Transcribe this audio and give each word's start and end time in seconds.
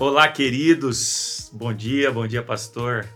Olá, 0.00 0.26
queridos. 0.28 1.50
Bom 1.52 1.74
dia, 1.74 2.10
bom 2.10 2.26
dia, 2.26 2.42
pastor 2.42 3.06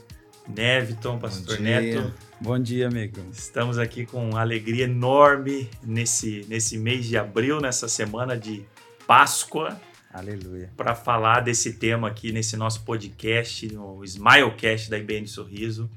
Neviton, 0.47 1.19
pastor 1.19 1.59
Neto. 1.59 2.13
Bom 2.39 2.59
dia, 2.59 2.89
amigo. 2.89 3.25
Estamos 3.33 3.79
aqui 3.79 4.05
com 4.05 4.29
uma 4.29 4.43
alegria 4.43 4.85
enorme 4.85 5.71
nesse, 5.83 6.45
nesse 6.47 6.77
mês 6.77 7.07
de 7.07 7.17
abril, 7.17 7.59
nessa 7.59 7.89
semana 7.89 8.37
de 8.37 8.67
Páscoa. 9.07 9.81
Aleluia. 10.13 10.71
Para 10.77 10.95
falar 10.95 11.41
desse 11.41 11.73
tema 11.73 12.09
aqui 12.09 12.33
nesse 12.33 12.55
nosso 12.55 12.83
podcast, 12.83 13.67
o 13.79 14.05
Smilecast 14.05 14.91
da 14.91 14.99
IBN 14.99 15.27
Sorriso, 15.27 15.91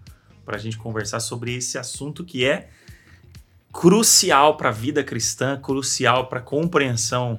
para 0.46 0.56
a 0.56 0.60
gente 0.60 0.78
conversar 0.78 1.20
sobre 1.20 1.54
esse 1.54 1.78
assunto 1.78 2.24
que 2.24 2.46
é 2.46 2.70
crucial 3.74 4.56
para 4.56 4.70
a 4.70 4.72
vida 4.72 5.04
cristã, 5.04 5.60
crucial 5.60 6.28
para 6.28 6.40
a 6.40 6.42
compreensão 6.42 7.38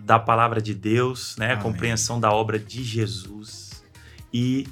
da 0.00 0.18
palavra 0.18 0.60
de 0.60 0.74
Deus, 0.74 1.36
né? 1.36 1.52
a 1.52 1.56
compreensão 1.56 2.18
da 2.18 2.32
obra 2.32 2.58
de 2.58 2.82
Jesus 2.82 3.84
e 4.32 4.66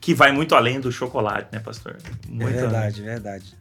que 0.00 0.14
vai 0.14 0.32
muito 0.32 0.54
além 0.54 0.80
do 0.80 0.90
chocolate, 0.90 1.48
né, 1.52 1.60
pastor? 1.60 1.96
Muito 2.28 2.48
é 2.48 2.60
verdade, 2.60 3.00
além. 3.00 3.12
verdade. 3.12 3.56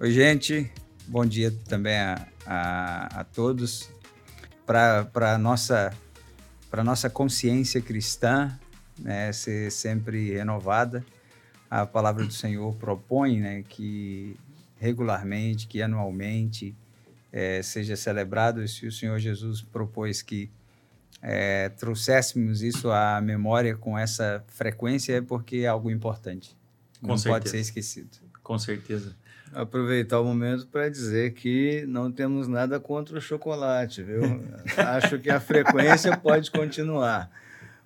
Oi, 0.00 0.10
gente. 0.12 0.70
Bom 1.06 1.24
dia 1.24 1.52
também 1.68 1.96
a, 1.96 2.26
a, 2.46 3.20
a 3.20 3.24
todos. 3.24 3.90
Para 4.66 5.08
a 5.14 5.38
nossa, 5.38 5.92
nossa 6.84 7.08
consciência 7.08 7.80
cristã 7.80 8.58
né, 8.98 9.32
ser 9.32 9.70
sempre 9.70 10.32
renovada, 10.32 11.04
a 11.70 11.86
palavra 11.86 12.24
do 12.24 12.32
Senhor 12.32 12.74
propõe 12.74 13.40
né, 13.40 13.64
que 13.68 14.36
regularmente, 14.78 15.66
que 15.66 15.80
anualmente, 15.82 16.74
é, 17.32 17.62
seja 17.62 17.96
celebrado. 17.96 18.66
Se 18.66 18.86
o 18.86 18.92
Senhor 18.92 19.18
Jesus 19.18 19.62
propôs 19.62 20.22
que 20.22 20.50
é, 21.20 21.68
trouxéssemos 21.70 22.62
isso 22.62 22.90
à 22.90 23.20
memória 23.20 23.76
com 23.76 23.98
essa 23.98 24.44
frequência, 24.48 25.14
é 25.14 25.20
porque 25.20 25.58
é 25.58 25.66
algo 25.66 25.90
importante. 25.90 26.56
Com 27.00 27.08
Não 27.08 27.18
certeza. 27.18 27.38
pode 27.38 27.50
ser 27.50 27.58
esquecido. 27.58 28.10
Com 28.42 28.58
certeza. 28.58 29.14
Aproveitar 29.52 30.20
o 30.20 30.24
momento 30.24 30.66
para 30.66 30.88
dizer 30.88 31.32
que 31.32 31.84
não 31.86 32.12
temos 32.12 32.48
nada 32.48 32.78
contra 32.78 33.16
o 33.18 33.20
chocolate, 33.20 34.02
viu? 34.02 34.20
Acho 34.76 35.18
que 35.18 35.30
a 35.30 35.40
frequência 35.40 36.16
pode 36.16 36.50
continuar. 36.50 37.30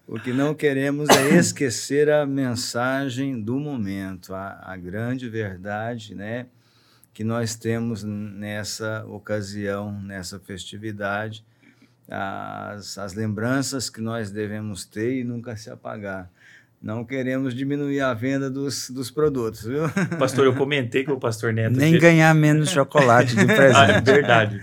O 0.07 0.19
que 0.19 0.33
não 0.33 0.55
queremos 0.55 1.09
é 1.09 1.37
esquecer 1.37 2.11
a 2.11 2.27
mensagem 2.27 3.41
do 3.41 3.59
momento, 3.59 4.35
a, 4.35 4.61
a 4.65 4.77
grande 4.77 5.29
verdade, 5.29 6.15
né? 6.15 6.47
Que 7.13 7.23
nós 7.23 7.55
temos 7.55 8.03
nessa 8.03 9.05
ocasião, 9.07 9.93
nessa 10.03 10.39
festividade, 10.39 11.45
as, 12.09 12.99
as 12.99 13.15
lembranças 13.15 13.91
que 13.91 14.01
nós 14.01 14.31
devemos 14.31 14.85
ter 14.85 15.21
e 15.21 15.25
nunca 15.25 15.57
se 15.57 15.71
apagar. 15.71 16.31
Não 16.83 17.05
queremos 17.05 17.55
diminuir 17.55 18.01
a 18.01 18.13
venda 18.13 18.51
dos, 18.51 18.91
dos 18.91 19.09
produtos, 19.11 19.63
viu? 19.65 19.83
Pastor, 20.19 20.47
eu 20.47 20.55
comentei 20.55 21.05
com 21.05 21.13
o 21.13 21.21
pastor 21.21 21.53
Neto. 21.53 21.77
Nem 21.77 21.97
ganhar 21.97 22.35
menos 22.35 22.71
chocolate 22.71 23.37
de 23.37 23.47
presente. 23.47 23.77
ah, 23.77 23.93
é 23.93 24.01
verdade. 24.01 24.61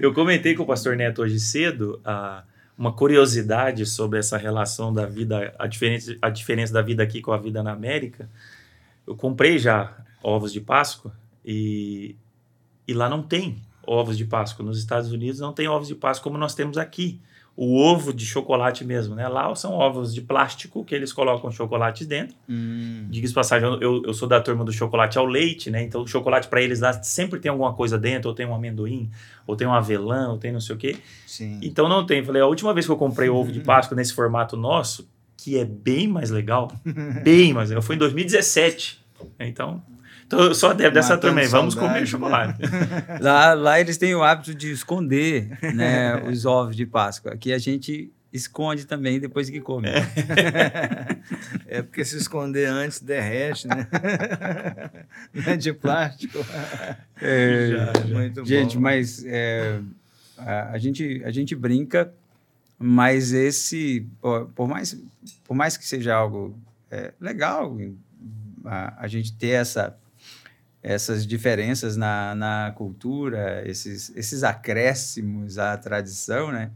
Eu 0.00 0.12
comentei 0.12 0.54
com 0.56 0.64
o 0.64 0.66
pastor 0.66 0.96
Neto 0.96 1.22
hoje 1.22 1.38
cedo 1.38 2.00
ah, 2.04 2.42
uma 2.76 2.92
curiosidade 2.92 3.86
sobre 3.86 4.18
essa 4.18 4.36
relação 4.36 4.92
da 4.92 5.06
vida, 5.06 5.54
a 5.56 5.68
diferença, 5.68 6.16
a 6.20 6.28
diferença 6.28 6.72
da 6.72 6.82
vida 6.82 7.04
aqui 7.04 7.20
com 7.20 7.30
a 7.30 7.38
vida 7.38 7.62
na 7.62 7.70
América. 7.70 8.28
Eu 9.06 9.14
comprei 9.14 9.56
já 9.56 9.96
ovos 10.24 10.52
de 10.52 10.60
Páscoa 10.60 11.12
e, 11.52 12.14
e 12.86 12.94
lá 12.94 13.08
não 13.08 13.24
tem 13.24 13.60
ovos 13.84 14.16
de 14.16 14.24
Páscoa. 14.24 14.64
Nos 14.64 14.78
Estados 14.78 15.10
Unidos 15.10 15.40
não 15.40 15.52
tem 15.52 15.66
ovos 15.66 15.88
de 15.88 15.96
Páscoa 15.96 16.22
como 16.22 16.38
nós 16.38 16.54
temos 16.54 16.78
aqui. 16.78 17.20
O 17.56 17.76
ovo 17.76 18.14
de 18.14 18.24
chocolate 18.24 18.84
mesmo, 18.84 19.16
né? 19.16 19.26
Lá 19.26 19.52
são 19.56 19.72
ovos 19.72 20.14
de 20.14 20.22
plástico 20.22 20.84
que 20.84 20.94
eles 20.94 21.12
colocam 21.12 21.50
chocolate 21.50 22.06
dentro. 22.06 22.36
Hum. 22.48 23.08
Diga-se 23.10 23.34
passagem, 23.34 23.68
eu, 23.80 24.00
eu 24.04 24.14
sou 24.14 24.28
da 24.28 24.40
turma 24.40 24.64
do 24.64 24.72
chocolate 24.72 25.18
ao 25.18 25.26
leite, 25.26 25.70
né? 25.70 25.82
Então 25.82 26.02
o 26.02 26.06
chocolate 26.06 26.46
para 26.46 26.62
eles 26.62 26.78
lá 26.78 26.92
sempre 27.02 27.40
tem 27.40 27.50
alguma 27.50 27.74
coisa 27.74 27.98
dentro, 27.98 28.28
ou 28.28 28.34
tem 28.34 28.46
um 28.46 28.54
amendoim, 28.54 29.10
ou 29.44 29.56
tem 29.56 29.66
um 29.66 29.74
avelã, 29.74 30.28
ou 30.30 30.38
tem 30.38 30.52
não 30.52 30.60
sei 30.60 30.76
o 30.76 30.78
quê. 30.78 30.96
Sim. 31.26 31.58
Então 31.60 31.88
não 31.88 32.06
tem. 32.06 32.24
Falei, 32.24 32.40
a 32.40 32.46
última 32.46 32.72
vez 32.72 32.86
que 32.86 32.92
eu 32.92 32.96
comprei 32.96 33.28
ovo 33.28 33.50
de 33.50 33.58
Páscoa 33.66 33.96
nesse 33.96 34.14
formato 34.14 34.56
nosso, 34.56 35.10
que 35.36 35.58
é 35.58 35.64
bem 35.64 36.06
mais 36.06 36.30
legal, 36.30 36.72
bem 37.24 37.52
mais 37.52 37.70
legal, 37.70 37.82
foi 37.82 37.96
em 37.96 37.98
2017. 37.98 39.00
Então, 39.40 39.82
eu 40.30 40.54
sou 40.54 40.70
adepto 40.70 40.94
dessa 40.94 41.18
também. 41.18 41.46
Vamos 41.46 41.74
comer 41.74 42.06
chocolate. 42.06 42.60
lá, 43.20 43.54
lá 43.54 43.80
eles 43.80 43.96
têm 43.96 44.14
o 44.14 44.22
hábito 44.22 44.54
de 44.54 44.70
esconder 44.70 45.58
né, 45.74 46.22
os 46.28 46.46
ovos 46.46 46.76
de 46.76 46.86
Páscoa. 46.86 47.32
Aqui 47.32 47.52
a 47.52 47.58
gente 47.58 48.12
esconde 48.32 48.86
também 48.86 49.18
depois 49.18 49.50
que 49.50 49.60
come. 49.60 49.88
É. 49.88 50.06
é 51.78 51.82
porque 51.82 52.04
se 52.04 52.16
esconder 52.16 52.66
antes 52.66 53.00
derrete, 53.00 53.66
né? 53.66 53.88
Não 55.34 55.52
é 55.52 55.56
de 55.56 55.72
plástico. 55.72 56.38
É, 57.20 57.70
já, 57.70 57.92
já. 58.06 58.14
Muito 58.14 58.44
gente, 58.44 58.76
bom. 58.76 58.82
mas 58.82 59.24
é, 59.24 59.80
a, 60.38 60.70
a, 60.70 60.78
gente, 60.78 61.22
a 61.24 61.30
gente 61.30 61.56
brinca, 61.56 62.12
mas 62.78 63.32
esse, 63.32 64.06
por, 64.20 64.46
por 64.54 64.68
mais, 64.68 64.96
por 65.44 65.54
mais 65.54 65.76
que 65.76 65.86
seja 65.86 66.14
algo 66.14 66.56
é, 66.90 67.12
legal, 67.20 67.76
a, 68.64 69.04
a 69.04 69.08
gente 69.08 69.32
ter 69.32 69.50
essa 69.50 69.96
essas 70.82 71.26
diferenças 71.26 71.96
na, 71.96 72.34
na 72.34 72.72
cultura, 72.76 73.62
esses, 73.68 74.14
esses 74.16 74.42
acréscimos 74.42 75.58
à 75.58 75.76
tradição, 75.76 76.50
né? 76.50 76.70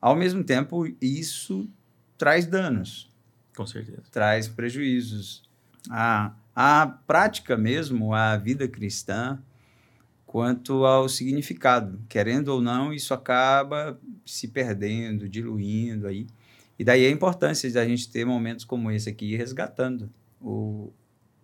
Ao 0.00 0.14
mesmo 0.14 0.44
tempo, 0.44 0.86
isso 1.00 1.68
traz 2.16 2.46
danos. 2.46 3.10
Com 3.56 3.66
certeza. 3.66 4.02
Traz 4.12 4.46
prejuízos. 4.46 5.42
A, 5.90 6.32
a 6.54 6.86
prática 6.86 7.56
mesmo, 7.56 8.14
a 8.14 8.36
vida 8.36 8.68
cristã, 8.68 9.40
quanto 10.24 10.84
ao 10.84 11.08
significado. 11.08 12.00
Querendo 12.08 12.48
ou 12.48 12.60
não, 12.60 12.92
isso 12.92 13.12
acaba 13.12 13.98
se 14.24 14.46
perdendo, 14.46 15.28
diluindo 15.28 16.06
aí. 16.06 16.28
E 16.78 16.84
daí 16.84 17.04
a 17.04 17.10
importância 17.10 17.68
de 17.68 17.78
a 17.78 17.84
gente 17.84 18.08
ter 18.08 18.24
momentos 18.24 18.64
como 18.64 18.90
esse 18.90 19.08
aqui, 19.08 19.34
resgatando 19.34 20.08
o, 20.40 20.92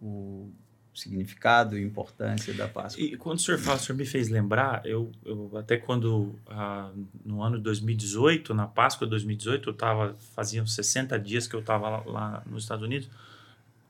o 0.01 0.49
significado 0.95 1.77
e 1.77 1.83
importância 1.83 2.53
da 2.55 2.69
Páscoa. 2.69 3.03
E 3.03 3.17
quando 3.17 3.39
o 3.39 3.41
senhor 3.41 3.59
fala, 3.59 3.77
o 3.77 3.81
senhor 3.81 3.97
me 3.97 4.07
fez 4.07 4.29
lembrar, 4.29 4.85
eu, 4.85 5.11
eu 5.25 5.51
até 5.57 5.77
quando, 5.77 6.35
ah, 6.49 6.91
no 7.25 7.43
ano 7.43 7.57
de 7.57 7.63
2018, 7.65 8.55
na 8.55 8.67
Páscoa 8.67 9.07
de 9.07 9.11
2018, 9.11 9.69
eu 9.69 9.73
estava, 9.73 10.17
fazia 10.35 10.65
60 10.65 11.19
dias 11.19 11.47
que 11.47 11.55
eu 11.55 11.61
estava 11.61 11.89
lá, 11.89 12.03
lá, 12.07 12.43
nos 12.47 12.63
Estados 12.63 12.85
Unidos, 12.85 13.09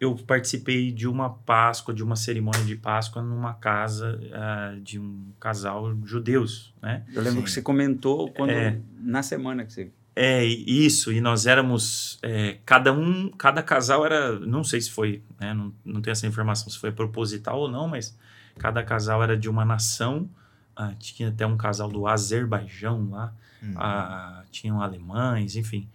eu 0.00 0.14
participei 0.16 0.90
de 0.90 1.06
uma 1.06 1.30
Páscoa, 1.30 1.94
de 1.94 2.02
uma 2.02 2.16
cerimônia 2.16 2.64
de 2.64 2.76
Páscoa 2.76 3.22
numa 3.22 3.54
casa 3.54 4.20
ah, 4.32 4.76
de 4.82 4.98
um 4.98 5.26
casal 5.38 5.94
judeus, 6.04 6.72
né? 6.82 7.04
Eu 7.14 7.22
lembro 7.22 7.40
Sim. 7.40 7.44
que 7.44 7.50
você 7.50 7.62
comentou 7.62 8.30
quando, 8.32 8.50
é, 8.50 8.78
na 8.98 9.22
semana 9.22 9.64
que 9.64 9.72
você 9.72 9.90
é, 10.16 10.44
isso, 10.44 11.12
e 11.12 11.20
nós 11.20 11.44
éramos, 11.44 12.18
é, 12.22 12.58
cada 12.64 12.92
um, 12.92 13.30
cada 13.30 13.62
casal 13.62 14.06
era, 14.06 14.38
não 14.38 14.62
sei 14.62 14.80
se 14.80 14.90
foi, 14.90 15.22
né, 15.40 15.52
não, 15.52 15.74
não 15.84 16.00
tenho 16.00 16.12
essa 16.12 16.26
informação 16.26 16.70
se 16.70 16.78
foi 16.78 16.92
proposital 16.92 17.58
ou 17.58 17.68
não, 17.68 17.88
mas 17.88 18.16
cada 18.56 18.82
casal 18.84 19.22
era 19.22 19.36
de 19.36 19.48
uma 19.48 19.64
nação, 19.64 20.30
ah, 20.76 20.92
tinha 20.98 21.30
até 21.30 21.44
um 21.44 21.56
casal 21.56 21.88
do 21.88 22.06
Azerbaijão 22.06 23.10
lá, 23.10 23.34
uhum. 23.60 23.74
ah, 23.76 24.44
tinham 24.52 24.80
alemães, 24.80 25.56
enfim. 25.56 25.88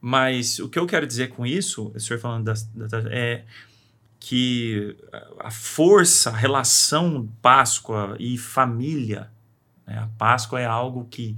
Mas 0.00 0.60
o 0.60 0.68
que 0.68 0.78
eu 0.78 0.86
quero 0.86 1.06
dizer 1.06 1.28
com 1.28 1.44
isso, 1.44 1.90
o 1.94 2.00
senhor 2.00 2.20
falando 2.20 2.44
da, 2.44 2.54
da, 2.86 3.08
é 3.10 3.44
que 4.20 4.96
a 5.40 5.50
força, 5.50 6.30
a 6.30 6.36
relação 6.36 7.28
Páscoa 7.40 8.16
e 8.20 8.38
família, 8.38 9.30
né, 9.84 9.98
a 9.98 10.08
Páscoa 10.16 10.60
é 10.60 10.64
algo 10.64 11.06
que 11.10 11.36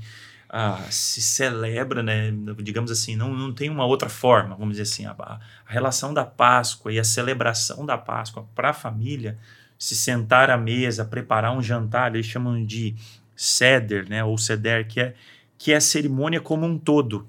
ah, 0.56 0.86
se 0.88 1.20
celebra, 1.20 2.00
né, 2.00 2.32
digamos 2.62 2.88
assim, 2.88 3.16
não, 3.16 3.34
não 3.34 3.52
tem 3.52 3.68
uma 3.68 3.84
outra 3.84 4.08
forma, 4.08 4.54
vamos 4.54 4.76
dizer 4.76 4.82
assim, 4.82 5.04
a, 5.04 5.10
a 5.18 5.40
relação 5.66 6.14
da 6.14 6.24
Páscoa 6.24 6.92
e 6.92 6.98
a 7.00 7.02
celebração 7.02 7.84
da 7.84 7.98
Páscoa 7.98 8.46
para 8.54 8.70
a 8.70 8.72
família, 8.72 9.36
se 9.76 9.96
sentar 9.96 10.50
à 10.50 10.56
mesa, 10.56 11.04
preparar 11.04 11.50
um 11.50 11.60
jantar, 11.60 12.14
eles 12.14 12.26
chamam 12.26 12.64
de 12.64 12.94
seder, 13.34 14.08
né, 14.08 14.22
ou 14.22 14.38
seder, 14.38 14.86
que 14.86 15.00
é, 15.00 15.14
que 15.58 15.72
é 15.72 15.76
a 15.76 15.80
cerimônia 15.80 16.40
como 16.40 16.64
um 16.64 16.78
todo, 16.78 17.26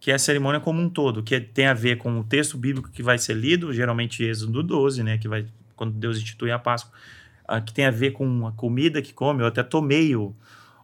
que 0.00 0.10
é 0.10 0.14
a 0.14 0.18
cerimônia 0.18 0.58
como 0.58 0.82
um 0.82 0.90
todo, 0.90 1.22
que 1.22 1.38
tem 1.38 1.68
a 1.68 1.74
ver 1.74 1.98
com 1.98 2.18
o 2.18 2.24
texto 2.24 2.58
bíblico 2.58 2.90
que 2.90 3.00
vai 3.00 3.16
ser 3.16 3.34
lido, 3.34 3.72
geralmente 3.72 4.24
Êxodo 4.24 4.60
12, 4.60 5.04
né, 5.04 5.18
que 5.18 5.28
vai, 5.28 5.46
quando 5.76 5.92
Deus 5.92 6.16
institui 6.16 6.50
a 6.50 6.58
Páscoa, 6.58 6.92
que 7.64 7.72
tem 7.72 7.86
a 7.86 7.92
ver 7.92 8.10
com 8.10 8.44
a 8.44 8.50
comida 8.50 9.00
que 9.00 9.12
come, 9.12 9.42
eu 9.42 9.46
até 9.46 9.62
tomei 9.62 10.16
o, 10.16 10.34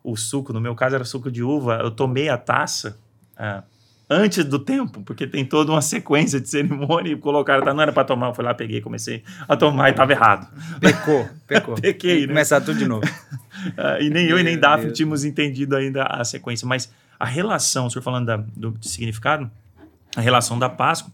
o 0.03 0.17
suco, 0.17 0.53
no 0.53 0.61
meu 0.61 0.75
caso 0.75 0.95
era 0.95 1.05
suco 1.05 1.31
de 1.31 1.43
uva, 1.43 1.81
eu 1.83 1.91
tomei 1.91 2.29
a 2.29 2.37
taça 2.37 2.99
é, 3.37 3.63
antes 4.11 4.45
do 4.45 4.59
tempo, 4.59 5.03
porque 5.03 5.27
tem 5.27 5.45
toda 5.45 5.73
uma 5.73 5.81
sequência 5.81 6.41
de 6.41 6.49
cerimônia 6.49 7.13
e 7.13 7.17
colocaram, 7.17 7.65
tá, 7.65 7.73
não 7.73 7.83
era 7.83 7.93
para 7.93 8.05
tomar, 8.05 8.29
eu 8.29 8.35
fui 8.35 8.45
lá, 8.45 8.53
peguei, 8.53 8.81
comecei 8.81 9.23
a 9.49 9.57
tomar 9.57 9.89
e 9.89 9.91
estava 9.93 10.13
errado. 10.13 10.49
Pecou, 10.81 11.29
pecou. 11.47 11.75
Pequei, 11.75 12.23
né? 12.23 12.29
Começar 12.29 12.61
tudo 12.61 12.79
de 12.79 12.87
novo. 12.87 13.07
uh, 13.07 14.01
e 14.03 14.11
nem 14.11 14.27
eu 14.27 14.39
e 14.39 14.43
nem 14.43 14.59
Daphne 14.59 14.93
tínhamos 14.93 15.25
entendido 15.25 15.77
ainda 15.77 16.05
a 16.05 16.25
sequência, 16.25 16.67
mas 16.67 16.93
a 17.19 17.25
relação, 17.25 17.87
o 17.87 17.91
senhor 17.91 18.03
falando 18.03 18.27
da, 18.27 18.37
do 18.37 18.77
significado, 18.83 19.51
a 20.17 20.21
relação 20.21 20.59
da 20.59 20.69
Páscoa. 20.69 21.13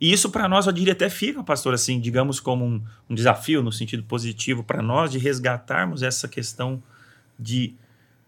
E 0.00 0.12
isso 0.12 0.30
para 0.30 0.48
nós, 0.48 0.66
eu 0.66 0.72
diria 0.72 0.92
até 0.92 1.08
fica, 1.08 1.42
pastor, 1.44 1.74
assim, 1.74 2.00
digamos 2.00 2.40
como 2.40 2.64
um, 2.64 2.82
um 3.08 3.14
desafio 3.14 3.62
no 3.62 3.70
sentido 3.70 4.02
positivo 4.02 4.62
para 4.62 4.82
nós 4.82 5.10
de 5.10 5.18
resgatarmos 5.18 6.02
essa 6.02 6.26
questão 6.28 6.82
de 7.38 7.74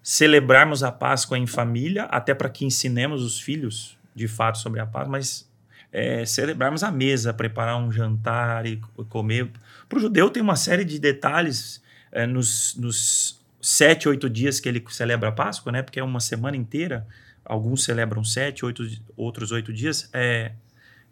celebrarmos 0.04 0.82
a 0.82 0.92
Páscoa 0.92 1.38
em 1.38 1.46
família, 1.46 2.04
até 2.04 2.34
para 2.34 2.50
que 2.50 2.66
ensinemos 2.66 3.22
os 3.22 3.40
filhos 3.40 3.96
de 4.14 4.28
fato 4.28 4.58
sobre 4.58 4.78
a 4.78 4.84
Páscoa, 4.84 5.10
mas 5.10 5.48
é, 5.90 6.26
celebrarmos 6.26 6.82
a 6.84 6.90
mesa, 6.90 7.32
preparar 7.32 7.78
um 7.78 7.90
jantar 7.90 8.66
e 8.66 8.76
comer. 9.08 9.50
Para 9.88 9.98
o 9.98 10.02
judeu 10.02 10.28
tem 10.28 10.42
uma 10.42 10.56
série 10.56 10.84
de 10.84 10.98
detalhes 10.98 11.82
é, 12.12 12.26
nos, 12.26 12.76
nos 12.76 13.40
sete, 13.62 14.06
oito 14.06 14.28
dias 14.28 14.60
que 14.60 14.68
ele 14.68 14.84
celebra 14.90 15.30
a 15.30 15.32
Páscoa, 15.32 15.72
né? 15.72 15.82
Porque 15.82 15.98
é 15.98 16.04
uma 16.04 16.20
semana 16.20 16.54
inteira. 16.54 17.06
Alguns 17.42 17.82
celebram 17.84 18.22
sete, 18.22 18.62
oito, 18.62 18.86
outros 19.16 19.52
oito 19.52 19.72
dias. 19.72 20.10
É, 20.12 20.52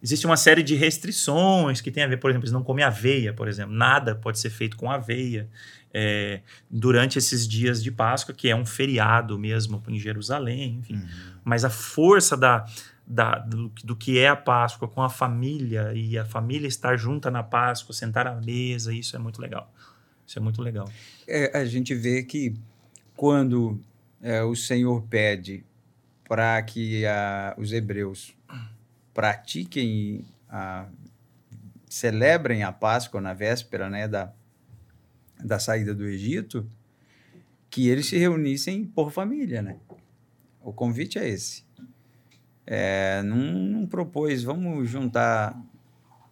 existe 0.02 0.26
uma 0.26 0.36
série 0.36 0.62
de 0.62 0.74
restrições 0.74 1.80
que 1.80 1.90
tem 1.90 2.02
a 2.02 2.06
ver, 2.06 2.18
por 2.18 2.30
exemplo, 2.30 2.44
eles 2.44 2.52
não 2.52 2.62
comem 2.62 2.84
aveia, 2.84 3.32
por 3.32 3.48
exemplo. 3.48 3.74
Nada 3.74 4.14
pode 4.14 4.38
ser 4.38 4.50
feito 4.50 4.76
com 4.76 4.90
aveia 4.90 5.48
é, 5.92 6.40
durante 6.70 7.18
esses 7.18 7.46
dias 7.46 7.82
de 7.82 7.90
Páscoa, 7.90 8.34
que 8.34 8.48
é 8.48 8.56
um 8.56 8.64
feriado 8.64 9.38
mesmo 9.38 9.82
em 9.88 9.98
Jerusalém, 9.98 10.78
enfim. 10.80 10.94
Uhum. 10.94 11.08
Mas 11.44 11.64
a 11.64 11.70
força 11.70 12.36
da, 12.36 12.64
da, 13.06 13.38
do, 13.38 13.70
do, 13.84 13.96
que 13.96 14.18
é 14.18 14.28
a 14.28 14.36
Páscoa 14.36 14.88
com 14.88 15.02
a 15.02 15.10
família 15.10 15.92
e 15.94 16.16
a 16.16 16.24
família 16.24 16.66
estar 16.66 16.96
junta 16.96 17.30
na 17.30 17.42
Páscoa, 17.42 17.94
sentar 17.94 18.26
à 18.26 18.34
mesa, 18.34 18.94
isso 18.94 19.14
é 19.14 19.18
muito 19.18 19.40
legal. 19.40 19.70
Isso 20.26 20.38
é 20.38 20.42
muito 20.42 20.62
legal. 20.62 20.88
É, 21.28 21.58
a 21.58 21.64
gente 21.64 21.94
vê 21.94 22.22
que 22.22 22.54
quando 23.14 23.78
é, 24.22 24.42
o 24.42 24.54
Senhor 24.54 25.02
pede 25.02 25.64
para 26.26 26.62
que 26.62 27.04
a, 27.04 27.54
os 27.58 27.72
hebreus 27.72 28.34
pratiquem, 29.12 30.24
a, 30.48 30.86
celebrem 31.86 32.62
a 32.62 32.72
Páscoa 32.72 33.20
na 33.20 33.34
véspera 33.34 33.90
né, 33.90 34.08
da, 34.08 34.32
da 35.44 35.58
saída 35.58 35.94
do 35.94 36.04
Egito, 36.04 36.68
que 37.70 37.88
eles 37.88 38.06
se 38.06 38.16
reunissem 38.18 38.84
por 38.84 39.10
família, 39.10 39.62
né? 39.62 39.78
O 40.60 40.72
convite 40.72 41.18
é 41.18 41.28
esse. 41.28 41.64
É, 42.66 43.22
não, 43.22 43.36
não 43.36 43.86
propôs, 43.86 44.42
vamos 44.42 44.88
juntar 44.88 45.60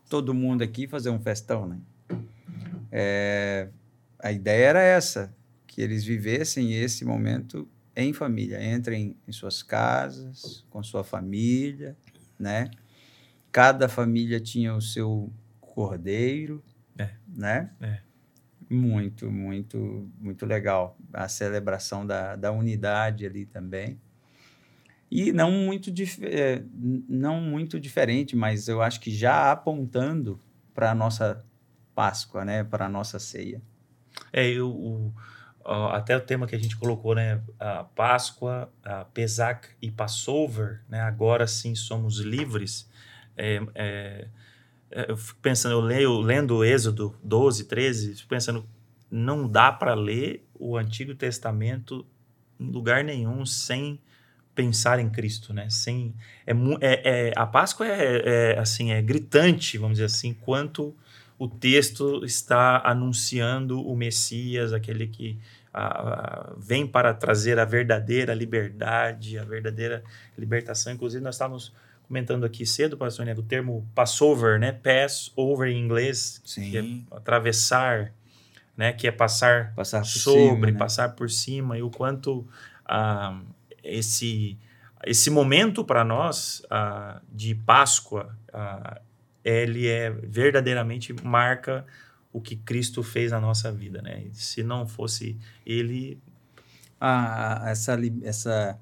todo 0.08 0.34
mundo 0.34 0.62
aqui 0.62 0.84
e 0.84 0.88
fazer 0.88 1.10
um 1.10 1.20
festão, 1.20 1.66
né? 1.66 1.78
É, 2.92 3.68
a 4.18 4.32
ideia 4.32 4.66
era 4.66 4.82
essa, 4.82 5.34
que 5.66 5.80
eles 5.80 6.04
vivessem 6.04 6.74
esse 6.74 7.04
momento 7.04 7.68
em 7.94 8.12
família, 8.12 8.62
entrem 8.74 9.16
em 9.26 9.32
suas 9.32 9.62
casas, 9.62 10.64
com 10.70 10.82
sua 10.82 11.04
família, 11.04 11.96
né? 12.38 12.70
Cada 13.52 13.88
família 13.88 14.40
tinha 14.40 14.74
o 14.74 14.80
seu 14.80 15.32
cordeiro, 15.60 16.62
é. 16.98 17.10
né? 17.28 17.70
É. 17.80 18.09
Muito, 18.70 19.30
muito, 19.32 20.08
muito 20.20 20.46
legal. 20.46 20.96
A 21.12 21.28
celebração 21.28 22.06
da, 22.06 22.36
da 22.36 22.52
unidade 22.52 23.26
ali 23.26 23.44
também. 23.44 24.00
E 25.10 25.32
não 25.32 25.50
muito, 25.50 25.92
é, 26.22 26.62
não 27.08 27.40
muito 27.40 27.80
diferente, 27.80 28.36
mas 28.36 28.68
eu 28.68 28.80
acho 28.80 29.00
que 29.00 29.10
já 29.10 29.50
apontando 29.50 30.38
para 30.72 30.92
a 30.92 30.94
nossa 30.94 31.44
Páscoa, 31.96 32.44
né? 32.44 32.62
Para 32.62 32.86
a 32.86 32.88
nossa 32.88 33.18
ceia. 33.18 33.60
É, 34.32 34.48
eu, 34.48 34.70
o, 34.70 35.12
até 35.92 36.16
o 36.16 36.20
tema 36.20 36.46
que 36.46 36.54
a 36.54 36.58
gente 36.58 36.76
colocou, 36.76 37.16
né? 37.16 37.42
A 37.58 37.82
Páscoa, 37.82 38.72
a 38.84 39.04
Pesach 39.04 39.68
e 39.82 39.90
Passover, 39.90 40.80
né? 40.88 41.00
Agora 41.00 41.44
sim 41.48 41.74
somos 41.74 42.20
livres. 42.20 42.88
É, 43.36 43.60
é, 43.74 44.28
eu 44.90 45.16
fico 45.16 45.38
pensando, 45.40 45.72
eu 45.72 45.80
leio, 45.80 46.20
lendo 46.20 46.64
Êxodo 46.64 47.16
12, 47.22 47.64
13, 47.64 48.14
fico 48.16 48.28
pensando, 48.28 48.66
não 49.10 49.48
dá 49.48 49.70
para 49.70 49.94
ler 49.94 50.46
o 50.54 50.76
Antigo 50.76 51.14
Testamento 51.14 52.06
em 52.58 52.70
lugar 52.70 53.02
nenhum 53.04 53.46
sem 53.46 54.00
pensar 54.54 54.98
em 54.98 55.08
Cristo, 55.08 55.54
né? 55.54 55.70
Sem 55.70 56.14
é, 56.46 56.52
é, 56.80 57.28
é 57.28 57.32
a 57.36 57.46
Páscoa 57.46 57.86
é, 57.86 58.52
é, 58.52 58.58
assim 58.58 58.92
é 58.92 59.00
gritante, 59.00 59.78
vamos 59.78 59.96
dizer 59.96 60.06
assim, 60.06 60.34
quanto 60.34 60.94
o 61.38 61.48
texto 61.48 62.22
está 62.24 62.82
anunciando 62.84 63.80
o 63.80 63.96
Messias, 63.96 64.72
aquele 64.72 65.06
que 65.06 65.38
vem 66.58 66.86
para 66.86 67.14
trazer 67.14 67.58
a 67.58 67.64
verdadeira 67.64 68.34
liberdade, 68.34 69.38
a 69.38 69.44
verdadeira 69.44 70.02
libertação. 70.36 70.92
Inclusive, 70.92 71.22
nós 71.22 71.36
estávamos 71.36 71.72
comentando 72.10 72.44
aqui 72.44 72.66
cedo, 72.66 72.96
pastor, 72.96 73.24
né, 73.24 73.32
do 73.32 73.42
termo 73.42 73.88
Passover, 73.94 74.58
né? 74.58 74.72
Pass 74.72 75.30
over 75.36 75.68
em 75.70 75.78
inglês, 75.78 76.42
Sim. 76.44 76.68
que 76.68 76.76
é 76.76 77.16
atravessar, 77.16 78.12
né? 78.76 78.92
Que 78.92 79.06
é 79.06 79.12
passar, 79.12 79.72
passar 79.76 80.04
sobre, 80.04 80.42
cima, 80.42 80.66
né? 80.72 80.72
passar 80.72 81.10
por 81.10 81.30
cima, 81.30 81.78
e 81.78 81.82
o 81.82 81.88
quanto 81.88 82.44
ah, 82.84 83.40
esse 83.84 84.58
esse 85.04 85.30
momento 85.30 85.84
para 85.84 86.02
nós 86.02 86.62
ah, 86.68 87.22
de 87.32 87.54
Páscoa 87.54 88.36
ah, 88.52 89.00
ele 89.44 89.86
é 89.86 90.10
verdadeiramente 90.10 91.14
marca 91.24 91.86
o 92.32 92.40
que 92.40 92.56
Cristo 92.56 93.04
fez 93.04 93.30
na 93.30 93.40
nossa 93.40 93.70
vida, 93.70 94.02
né? 94.02 94.24
Se 94.32 94.64
não 94.64 94.84
fosse 94.84 95.38
ele, 95.64 96.18
ah, 97.00 97.66
essa 97.66 97.96
essa 98.24 98.80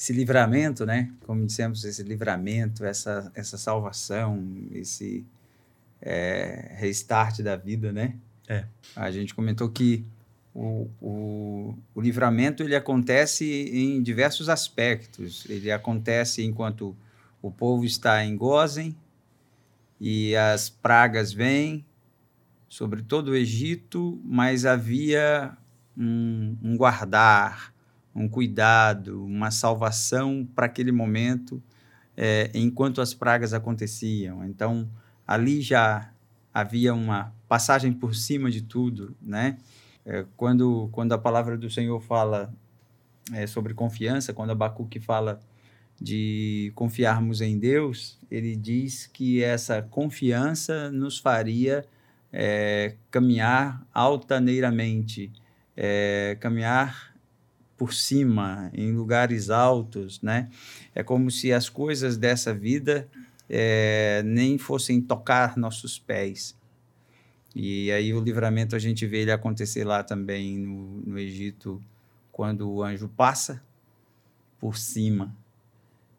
esse 0.00 0.14
livramento, 0.14 0.86
né? 0.86 1.12
Como 1.26 1.44
dissemos, 1.44 1.84
esse 1.84 2.02
livramento, 2.02 2.86
essa 2.86 3.30
essa 3.34 3.58
salvação, 3.58 4.42
esse 4.72 5.26
é, 6.00 6.72
restart 6.76 7.42
da 7.42 7.54
vida, 7.54 7.92
né? 7.92 8.14
É. 8.48 8.64
A 8.96 9.10
gente 9.10 9.34
comentou 9.34 9.68
que 9.68 10.02
o, 10.54 10.88
o, 11.02 11.74
o 11.94 12.00
livramento 12.00 12.62
ele 12.62 12.74
acontece 12.74 13.44
em 13.44 14.02
diversos 14.02 14.48
aspectos. 14.48 15.44
Ele 15.50 15.70
acontece 15.70 16.42
enquanto 16.42 16.96
o 17.42 17.50
povo 17.50 17.84
está 17.84 18.24
em 18.24 18.34
Gozen, 18.34 18.96
e 20.00 20.34
as 20.34 20.70
pragas 20.70 21.30
vêm 21.30 21.84
sobre 22.70 23.02
todo 23.02 23.32
o 23.32 23.36
Egito, 23.36 24.18
mas 24.24 24.64
havia 24.64 25.54
um, 25.94 26.56
um 26.62 26.74
guardar, 26.74 27.74
um 28.14 28.28
cuidado, 28.28 29.24
uma 29.24 29.50
salvação 29.50 30.46
para 30.54 30.66
aquele 30.66 30.92
momento, 30.92 31.62
é, 32.16 32.50
enquanto 32.54 33.00
as 33.00 33.14
pragas 33.14 33.54
aconteciam. 33.54 34.44
Então, 34.44 34.88
ali 35.26 35.60
já 35.60 36.12
havia 36.52 36.92
uma 36.92 37.32
passagem 37.48 37.92
por 37.92 38.14
cima 38.14 38.50
de 38.50 38.62
tudo, 38.62 39.16
né? 39.20 39.58
É, 40.04 40.24
quando, 40.36 40.88
quando 40.92 41.12
a 41.12 41.18
palavra 41.18 41.56
do 41.56 41.70
Senhor 41.70 42.00
fala 42.00 42.52
é, 43.32 43.46
sobre 43.46 43.74
confiança, 43.74 44.32
quando 44.32 44.50
Abacuque 44.50 44.98
fala 44.98 45.38
de 46.00 46.72
confiarmos 46.74 47.40
em 47.40 47.58
Deus, 47.58 48.18
ele 48.30 48.56
diz 48.56 49.06
que 49.06 49.42
essa 49.42 49.82
confiança 49.82 50.90
nos 50.90 51.18
faria 51.18 51.84
é, 52.32 52.94
caminhar 53.10 53.86
altaneiramente, 53.92 55.30
é, 55.76 56.36
caminhar 56.40 57.09
por 57.80 57.94
cima, 57.94 58.70
em 58.74 58.92
lugares 58.92 59.48
altos, 59.48 60.20
né? 60.20 60.50
É 60.94 61.02
como 61.02 61.30
se 61.30 61.50
as 61.50 61.70
coisas 61.70 62.18
dessa 62.18 62.52
vida 62.52 63.08
é, 63.48 64.22
nem 64.22 64.58
fossem 64.58 65.00
tocar 65.00 65.56
nossos 65.56 65.98
pés. 65.98 66.54
E 67.56 67.90
aí 67.90 68.12
o 68.12 68.20
livramento 68.20 68.76
a 68.76 68.78
gente 68.78 69.06
vê 69.06 69.22
ele 69.22 69.32
acontecer 69.32 69.82
lá 69.84 70.02
também 70.02 70.58
no, 70.58 71.00
no 71.06 71.18
Egito, 71.18 71.82
quando 72.30 72.70
o 72.70 72.82
anjo 72.82 73.08
passa 73.08 73.62
por 74.58 74.76
cima 74.76 75.34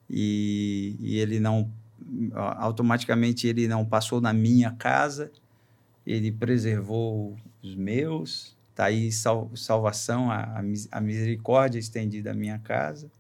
e, 0.10 0.96
e 1.00 1.20
ele 1.20 1.40
não 1.40 1.72
automaticamente 2.58 3.46
ele 3.46 3.68
não 3.68 3.86
passou 3.86 4.20
na 4.20 4.34
minha 4.34 4.72
casa, 4.72 5.32
ele 6.08 6.32
preservou 6.32 7.38
os 7.62 7.76
meus, 7.76 8.58
está 8.72 8.86
aí 8.86 9.12
sal, 9.12 9.50
salvação, 9.56 10.32
a, 10.32 10.62
a 10.92 11.02
misericórdia 11.02 11.80
estendida 11.80 12.32
à 12.32 12.34
minha 12.34 12.58
casa, 12.60 13.12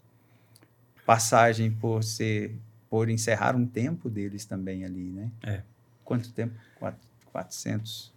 passagem 1.05 1.71
por 1.71 2.03
ser, 2.03 2.55
por 2.89 3.09
encerrar 3.09 3.55
um 3.55 3.65
tempo 3.65 4.09
deles 4.09 4.45
também 4.45 4.83
ali, 4.83 5.11
né? 5.11 5.31
É. 5.43 5.61
Quanto 6.03 6.31
tempo? 6.33 6.55
Quatro, 6.79 7.07
400, 7.31 8.11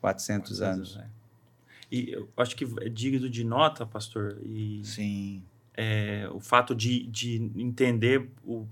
400 0.00 0.60
anos. 0.60 0.96
É. 0.96 1.06
E 1.90 2.12
eu 2.12 2.28
acho 2.36 2.54
que 2.54 2.64
é 2.80 2.88
digno 2.88 3.28
de 3.30 3.44
nota, 3.44 3.86
pastor, 3.86 4.38
e 4.44 4.82
Sim 4.84 5.42
é, 5.76 6.28
o 6.32 6.40
fato 6.40 6.74
de, 6.74 7.06
de 7.06 7.50
entender 7.56 8.30
o, 8.44 8.66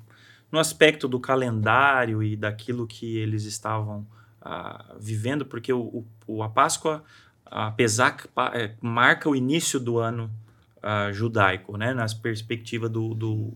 no 0.51 0.59
aspecto 0.59 1.09
do 1.09 1.19
calendário 1.19 2.23
e 2.23 2.37
daquilo 2.37 2.87
que 2.87 3.17
eles 3.17 3.45
estavam 3.45 4.07
ah, 4.41 4.95
vivendo, 4.99 5.45
porque 5.45 5.73
o, 5.73 6.05
o, 6.27 6.43
a 6.43 6.49
Páscoa, 6.49 7.05
apesar 7.53 8.13
que 8.13 8.29
é, 8.55 8.75
marca 8.81 9.29
o 9.29 9.37
início 9.37 9.79
do 9.79 9.99
ano 9.99 10.31
uh, 10.79 11.13
judaico, 11.13 11.77
né? 11.77 11.93
Nas 11.93 12.15
perspectiva 12.15 12.89
do, 12.89 13.15
do, 13.15 13.53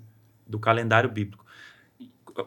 do 0.47 0.59
calendário 0.59 1.11
bíblico. 1.11 1.45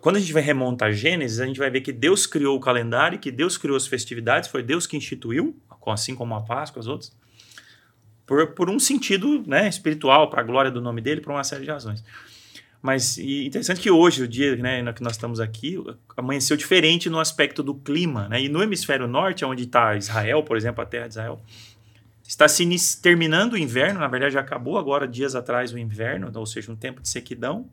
Quando 0.01 0.17
a 0.17 0.19
gente 0.19 0.31
vai 0.31 0.43
remontar 0.43 0.93
Gênesis, 0.93 1.39
a 1.39 1.47
gente 1.47 1.57
vai 1.57 1.71
ver 1.71 1.81
que 1.81 1.91
Deus 1.91 2.27
criou 2.27 2.55
o 2.55 2.59
calendário, 2.59 3.17
que 3.17 3.31
Deus 3.31 3.57
criou 3.57 3.75
as 3.75 3.87
festividades, 3.87 4.47
foi 4.47 4.61
Deus 4.61 4.85
que 4.85 4.95
instituiu, 4.95 5.57
assim 5.87 6.13
como 6.13 6.35
a 6.35 6.41
Páscoa, 6.41 6.79
as 6.79 6.85
outras, 6.85 7.11
por, 8.27 8.53
por 8.53 8.69
um 8.69 8.77
sentido 8.77 9.43
né, 9.47 9.67
espiritual, 9.67 10.29
para 10.29 10.41
a 10.41 10.43
glória 10.43 10.69
do 10.69 10.79
nome 10.79 11.01
dele, 11.01 11.21
por 11.21 11.31
uma 11.31 11.43
série 11.43 11.65
de 11.65 11.71
razões. 11.71 12.03
Mas 12.81 13.17
e 13.17 13.45
interessante 13.45 13.81
que 13.81 13.91
hoje, 13.91 14.23
o 14.23 14.27
dia 14.27 14.55
né, 14.55 14.93
que 14.93 15.03
nós 15.03 15.13
estamos 15.13 15.39
aqui, 15.39 15.77
amanheceu 16.15 16.55
diferente 16.55 17.09
no 17.09 17.19
aspecto 17.19 17.61
do 17.61 17.75
clima. 17.75 18.29
Né? 18.29 18.43
E 18.43 18.49
no 18.49 18.63
hemisfério 18.63 19.07
norte, 19.07 19.43
onde 19.43 19.63
está 19.63 19.95
Israel, 19.95 20.43
por 20.43 20.55
exemplo, 20.55 20.81
a 20.81 20.85
terra 20.85 21.07
de 21.07 21.13
Israel, 21.13 21.41
está 22.23 22.47
se 22.47 23.01
terminando 23.01 23.53
o 23.53 23.57
inverno. 23.57 23.99
Na 23.99 24.07
verdade, 24.07 24.35
já 24.35 24.39
acabou 24.39 24.77
agora, 24.77 25.07
dias 25.07 25.35
atrás, 25.35 25.73
o 25.73 25.77
inverno, 25.77 26.31
ou 26.33 26.45
seja, 26.45 26.71
um 26.71 26.75
tempo 26.75 27.01
de 27.01 27.09
sequidão 27.09 27.69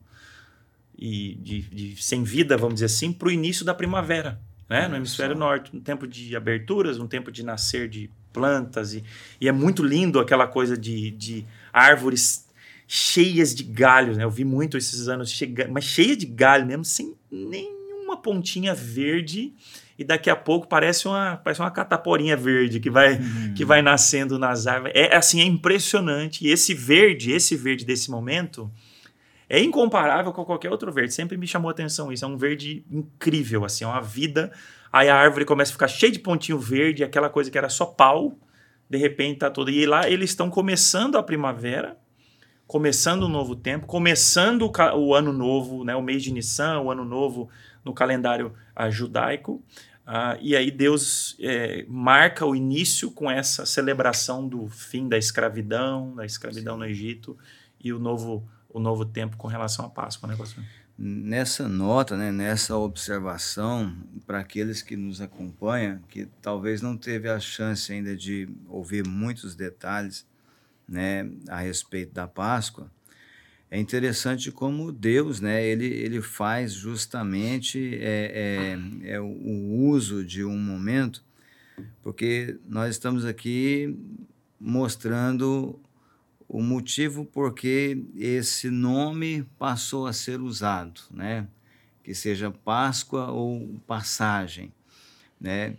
e 0.99 1.35
de, 1.37 1.63
de 1.63 2.03
sem 2.03 2.25
vida, 2.25 2.57
vamos 2.57 2.75
dizer 2.75 2.87
assim, 2.87 3.13
para 3.13 3.29
o 3.29 3.31
início 3.31 3.65
da 3.65 3.75
primavera. 3.75 4.41
Né? 4.69 4.89
No 4.89 4.97
hemisfério 4.97 5.37
norte, 5.37 5.77
um 5.77 5.81
tempo 5.81 6.07
de 6.07 6.35
aberturas, 6.35 6.99
um 6.99 7.07
tempo 7.07 7.31
de 7.31 7.45
nascer 7.45 7.89
de 7.89 8.11
plantas. 8.33 8.93
E, 8.95 9.05
e 9.41 9.47
é 9.47 9.53
muito 9.53 9.85
lindo 9.85 10.19
aquela 10.19 10.49
coisa 10.49 10.77
de, 10.77 11.13
de 11.13 11.47
árvores 11.73 12.46
cheias 12.87 13.55
de 13.55 13.65
galhos, 13.65 14.17
né? 14.17 14.25
Eu 14.25 14.31
vi 14.31 14.45
muito 14.45 14.77
esses 14.77 15.09
anos, 15.09 15.31
chega, 15.31 15.67
mas 15.69 15.85
cheia 15.85 16.17
de 16.17 16.27
galho 16.27 16.67
mesmo, 16.67 16.85
sem 16.85 17.15
nenhuma 17.31 18.17
pontinha 18.17 18.75
verde. 18.75 19.53
E 19.99 20.05
daqui 20.05 20.29
a 20.29 20.37
pouco 20.37 20.69
parece 20.69 21.09
uma, 21.09 21.37
parece 21.37 21.61
uma 21.61 21.71
cataporinha 21.71 22.37
verde 22.37 22.79
que 22.79 22.91
vai, 22.91 23.15
uhum. 23.15 23.55
que 23.55 23.65
vai 23.65 23.81
nascendo 23.81 24.39
nas 24.39 24.67
árvores. 24.67 24.95
É 24.95 25.17
assim, 25.17 25.41
é 25.41 25.45
impressionante. 25.45 26.47
E 26.47 26.51
esse 26.51 26.75
verde, 26.75 27.33
esse 27.33 27.57
verde 27.57 27.85
desse 27.85 28.11
momento, 28.11 28.71
é 29.49 29.59
incomparável 29.59 30.33
com 30.33 30.45
qualquer 30.45 30.71
outro 30.71 30.93
verde. 30.93 31.15
Sempre 31.15 31.39
me 31.39 31.47
chamou 31.47 31.71
a 31.71 31.73
atenção 31.73 32.13
isso. 32.13 32.25
É 32.25 32.29
um 32.29 32.37
verde 32.37 32.85
incrível, 32.91 33.65
assim, 33.65 33.85
é 33.85 33.87
uma 33.87 34.03
vida. 34.03 34.53
Aí 34.93 35.09
a 35.09 35.17
árvore 35.17 35.47
começa 35.47 35.71
a 35.71 35.73
ficar 35.73 35.89
cheia 35.89 36.13
de 36.13 36.19
pontinho 36.19 36.59
verde, 36.59 37.03
aquela 37.03 37.31
coisa 37.31 37.51
que 37.51 37.57
era 37.57 37.69
só 37.69 37.87
pau, 37.87 38.39
de 38.89 38.99
repente 38.99 39.39
tá 39.39 39.51
toda. 39.51 39.71
E 39.71 39.87
lá 39.87 40.09
eles 40.09 40.31
estão 40.31 40.51
começando 40.51 41.17
a 41.17 41.23
primavera 41.23 41.97
começando 42.67 43.25
um 43.27 43.29
novo 43.29 43.55
tempo, 43.55 43.87
começando 43.87 44.63
o, 44.63 44.99
o, 44.99 45.15
ano 45.15 45.33
novo, 45.33 45.85
né, 45.85 45.95
o 45.95 46.03
mês 46.03 46.23
de 46.23 46.33
Nissan, 46.33 46.81
o 46.81 46.91
ano 46.91 47.05
novo 47.05 47.49
no 47.85 47.95
calendário 47.95 48.53
uh, 48.79 48.91
judaico. 48.91 49.63
Uh, 50.07 50.39
e 50.41 50.55
aí 50.55 50.71
Deus 50.71 51.37
é, 51.41 51.85
marca 51.89 52.47
o 52.47 52.55
início 52.55 53.11
com 53.11 53.31
essa 53.31 53.67
celebração 53.67 54.47
do 54.47 54.69
fim 54.69 55.09
da 55.09 55.19
escravidão, 55.19 56.15
da 56.15 56.25
escravidão 56.25 56.75
Sim. 56.75 56.81
no 56.81 56.87
Egito 56.87 57.39
e 57.83 57.93
o 57.93 57.99
novo, 57.99 58.49
o 58.69 58.79
novo 58.79 59.05
tempo 59.05 59.37
com 59.37 59.49
relação 59.49 59.85
à 59.85 59.89
Páscoa, 59.89 60.29
né? 60.29 60.37
Nessa 60.99 61.69
nota, 61.69 62.17
né, 62.17 62.33
nessa 62.33 62.75
observação, 62.75 63.95
para 64.27 64.39
aqueles 64.39 64.81
que 64.81 64.97
nos 64.97 65.21
acompanham, 65.21 66.01
que 66.09 66.27
talvez 66.41 66.81
não 66.81 66.97
teve 66.97 67.29
a 67.29 67.39
chance 67.39 67.93
ainda 67.93 68.17
de 68.17 68.49
ouvir 68.67 69.07
muitos 69.07 69.55
detalhes, 69.55 70.25
né, 70.89 71.31
a 71.49 71.61
respeito 71.61 72.13
da 72.13 72.27
Páscoa, 72.27 72.91
é 73.71 73.79
interessante 73.79 74.53
como 74.53 74.93
Deus, 74.93 75.41
né, 75.41 75.65
ele, 75.67 75.87
ele 75.87 76.23
faz 76.23 76.73
justamente 76.73 77.99
é, 78.01 78.77
é, 79.03 79.11
é 79.15 79.21
o 79.21 79.89
uso 79.89 80.25
de 80.25 80.45
um 80.45 80.57
momento, 80.59 81.25
porque 82.03 82.57
nós 82.69 82.91
estamos 82.91 83.25
aqui 83.25 83.99
mostrando 84.59 85.79
o 86.49 86.63
motivo 86.63 87.25
porque 87.25 88.03
esse 88.17 88.71
nome 88.71 89.45
passou 89.59 90.07
a 90.07 90.13
ser 90.13 90.41
usado, 90.41 91.01
né? 91.11 91.47
Que 92.03 92.15
seja 92.15 92.51
Páscoa 92.51 93.31
ou 93.31 93.69
passagem, 93.87 94.73
né? 95.41 95.77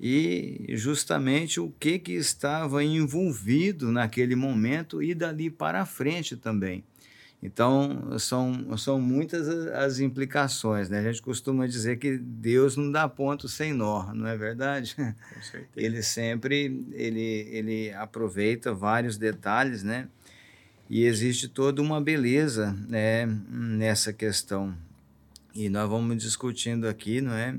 E 0.00 0.66
justamente 0.70 1.58
o 1.58 1.72
que, 1.78 1.98
que 1.98 2.12
estava 2.12 2.84
envolvido 2.84 3.90
naquele 3.90 4.36
momento 4.36 5.02
e 5.02 5.14
dali 5.14 5.50
para 5.50 5.84
frente 5.84 6.36
também. 6.36 6.84
Então, 7.40 8.18
são, 8.18 8.76
são 8.76 9.00
muitas 9.00 9.48
as 9.48 10.00
implicações. 10.00 10.88
Né? 10.88 10.98
A 10.98 11.02
gente 11.02 11.22
costuma 11.22 11.66
dizer 11.66 11.98
que 11.98 12.18
Deus 12.18 12.76
não 12.76 12.90
dá 12.90 13.08
ponto 13.08 13.48
sem 13.48 13.72
nó, 13.72 14.12
não 14.12 14.26
é 14.26 14.36
verdade? 14.36 14.96
Com 14.96 15.14
certeza. 15.42 15.68
Ele 15.76 16.02
sempre 16.02 16.84
ele, 16.92 17.48
ele 17.50 17.92
aproveita 17.92 18.74
vários 18.74 19.16
detalhes, 19.16 19.82
né? 19.84 20.08
E 20.90 21.04
existe 21.04 21.48
toda 21.48 21.82
uma 21.82 22.00
beleza 22.00 22.72
né, 22.88 23.26
nessa 23.26 24.12
questão. 24.12 24.74
E 25.54 25.68
nós 25.68 25.88
vamos 25.88 26.16
discutindo 26.22 26.88
aqui, 26.88 27.20
não 27.20 27.34
é? 27.34 27.54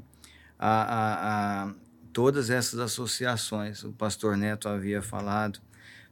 A, 0.57 0.81
a, 0.81 1.63
a 1.69 1.73
todas 2.13 2.49
essas 2.49 2.79
associações. 2.79 3.83
O 3.83 3.91
pastor 3.91 4.37
Neto 4.37 4.67
havia 4.67 5.01
falado 5.01 5.59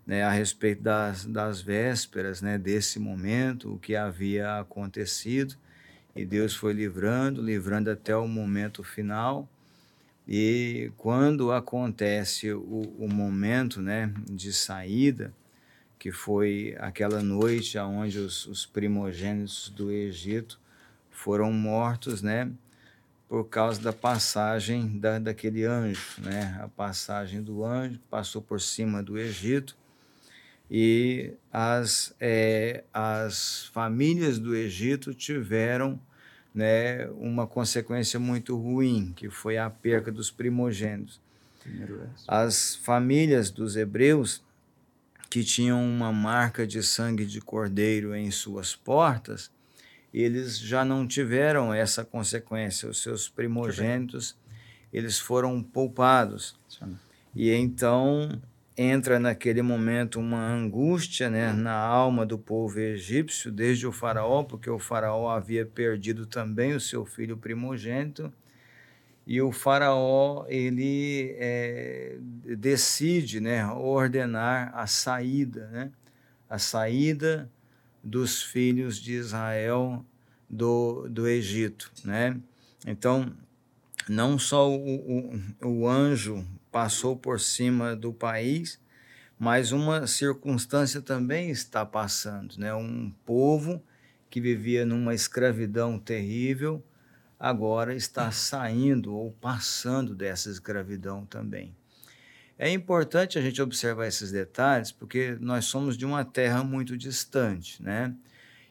né, 0.05 0.23
a 0.23 0.31
respeito 0.31 0.81
das, 0.81 1.25
das 1.25 1.61
vésperas 1.61 2.41
né, 2.41 2.57
desse 2.57 2.99
momento, 2.99 3.73
o 3.73 3.79
que 3.79 3.95
havia 3.95 4.59
acontecido, 4.59 5.55
e 6.15 6.25
Deus 6.25 6.55
foi 6.55 6.73
livrando, 6.73 7.41
livrando 7.41 7.91
até 7.91 8.15
o 8.15 8.27
momento 8.27 8.83
final. 8.83 9.47
E 10.27 10.91
quando 10.97 11.51
acontece 11.51 12.51
o, 12.51 12.95
o 12.97 13.07
momento 13.07 13.81
né, 13.81 14.11
de 14.29 14.51
saída, 14.51 15.33
que 15.99 16.11
foi 16.11 16.75
aquela 16.79 17.21
noite 17.21 17.77
onde 17.77 18.19
os, 18.19 18.45
os 18.47 18.65
primogênitos 18.65 19.69
do 19.75 19.91
Egito 19.91 20.59
foram 21.09 21.51
mortos, 21.51 22.21
né? 22.21 22.49
Por 23.27 23.45
causa 23.45 23.81
da 23.81 23.91
passagem 23.91 24.97
da, 24.97 25.19
daquele 25.19 25.65
anjo, 25.65 26.21
né? 26.21 26.57
A 26.61 26.67
passagem 26.67 27.41
do 27.41 27.63
anjo 27.63 27.99
passou 28.09 28.41
por 28.41 28.61
cima 28.61 29.03
do 29.03 29.17
Egito 29.17 29.75
e 30.69 31.33
as, 31.51 32.13
é, 32.19 32.83
as 32.93 33.65
famílias 33.73 34.37
do 34.37 34.55
Egito 34.55 35.13
tiveram 35.13 35.99
né, 36.53 37.07
uma 37.11 37.45
consequência 37.45 38.19
muito 38.19 38.57
ruim, 38.57 39.13
que 39.15 39.29
foi 39.29 39.57
a 39.57 39.69
perca 39.69 40.11
dos 40.11 40.31
primogênitos. 40.31 41.21
As 42.27 42.75
famílias 42.75 43.51
dos 43.51 43.75
hebreus 43.75 44.41
que 45.29 45.43
tinham 45.43 45.83
uma 45.83 46.11
marca 46.11 46.65
de 46.65 46.81
sangue 46.81 47.25
de 47.25 47.41
cordeiro 47.41 48.15
em 48.15 48.31
suas 48.31 48.75
portas, 48.75 49.51
eles 50.13 50.57
já 50.57 50.83
não 50.85 51.07
tiveram 51.07 51.73
essa 51.73 52.03
consequência. 52.03 52.89
Os 52.89 53.01
seus 53.01 53.29
primogênitos, 53.29 54.37
eles 54.91 55.19
foram 55.19 55.61
poupados. 55.61 56.59
E 57.35 57.51
então 57.51 58.41
entra 58.77 59.19
naquele 59.19 59.63
momento 59.63 60.19
uma 60.19 60.47
angústia 60.47 61.29
né, 61.29 61.51
na 61.51 61.73
alma 61.73 62.25
do 62.25 62.37
povo 62.37 62.79
egípcio, 62.79 63.51
desde 63.51 63.87
o 63.87 63.91
faraó, 63.91 64.43
porque 64.43 64.69
o 64.69 64.77
faraó 64.77 65.29
havia 65.29 65.65
perdido 65.65 66.27
também 66.27 66.73
o 66.73 66.79
seu 66.79 67.03
filho 67.03 67.35
primogênito, 67.35 68.31
e 69.25 69.41
o 69.41 69.51
faraó 69.51 70.45
ele 70.47 71.35
é, 71.39 72.17
decide 72.57 73.39
né, 73.39 73.65
ordenar 73.65 74.71
a 74.75 74.85
saída, 74.85 75.67
né, 75.69 75.91
a 76.47 76.59
saída 76.59 77.49
dos 78.03 78.41
filhos 78.41 78.97
de 78.97 79.13
Israel 79.13 80.05
do, 80.49 81.07
do 81.09 81.27
Egito, 81.27 81.91
né? 82.03 82.39
Então, 82.85 83.31
não 84.07 84.39
só 84.39 84.69
o, 84.69 85.33
o, 85.61 85.67
o 85.67 85.87
anjo 85.87 86.45
passou 86.71 87.15
por 87.15 87.39
cima 87.39 87.95
do 87.95 88.13
país, 88.13 88.79
mas 89.37 89.71
uma 89.71 90.07
circunstância 90.07 91.01
também 91.01 91.49
está 91.49 91.85
passando, 91.85 92.55
né? 92.57 92.73
Um 92.73 93.11
povo 93.25 93.81
que 94.29 94.41
vivia 94.41 94.85
numa 94.85 95.13
escravidão 95.13 95.99
terrível, 95.99 96.83
agora 97.39 97.95
está 97.95 98.31
saindo 98.31 99.13
ou 99.13 99.31
passando 99.31 100.15
dessa 100.15 100.49
escravidão 100.49 101.25
também. 101.25 101.75
É 102.59 102.71
importante 102.71 103.37
a 103.37 103.41
gente 103.41 103.61
observar 103.61 104.07
esses 104.07 104.31
detalhes, 104.31 104.91
porque 104.91 105.37
nós 105.39 105.65
somos 105.65 105.95
de 105.95 106.05
uma 106.05 106.25
terra 106.25 106.63
muito 106.63 106.97
distante, 106.97 107.81
né? 107.83 108.15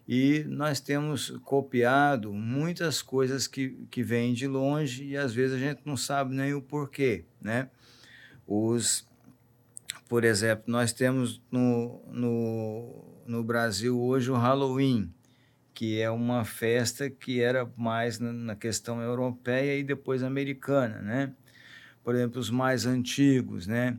E 0.09 0.45
nós 0.49 0.81
temos 0.81 1.31
copiado 1.45 2.33
muitas 2.33 3.03
coisas 3.03 3.47
que, 3.47 3.77
que 3.91 4.03
vêm 4.03 4.35
de 4.35 4.47
longe 4.47 5.05
e 5.05 5.17
às 5.17 5.33
vezes 5.35 5.57
a 5.57 5.59
gente 5.59 5.83
não 5.85 5.97
sabe 5.97 6.35
nem 6.35 6.55
o 6.55 6.63
porquê, 6.63 7.25
né? 7.41 7.69
Os, 8.47 9.07
por 10.09 10.25
exemplo, 10.25 10.65
nós 10.67 10.93
temos 10.93 11.41
no, 11.51 12.01
no, 12.09 13.23
no 13.27 13.45
Brasil 13.45 14.01
hoje 14.01 14.31
o 14.31 14.37
Halloween, 14.37 15.13
que 15.75 16.01
é 16.01 16.11
uma 16.11 16.45
festa 16.45 17.11
que 17.11 17.41
era 17.41 17.71
mais 17.77 18.19
na, 18.19 18.33
na 18.33 18.57
questão 18.57 19.01
europeia 19.01 19.79
e 19.79 19.83
depois 19.83 20.23
americana, 20.23 21.03
né? 21.03 21.33
Por 22.07 22.15
exemplo, 22.15 22.39
os 22.39 22.51
mais 22.51 22.87
antigos, 22.87 23.67
né? 23.67 23.99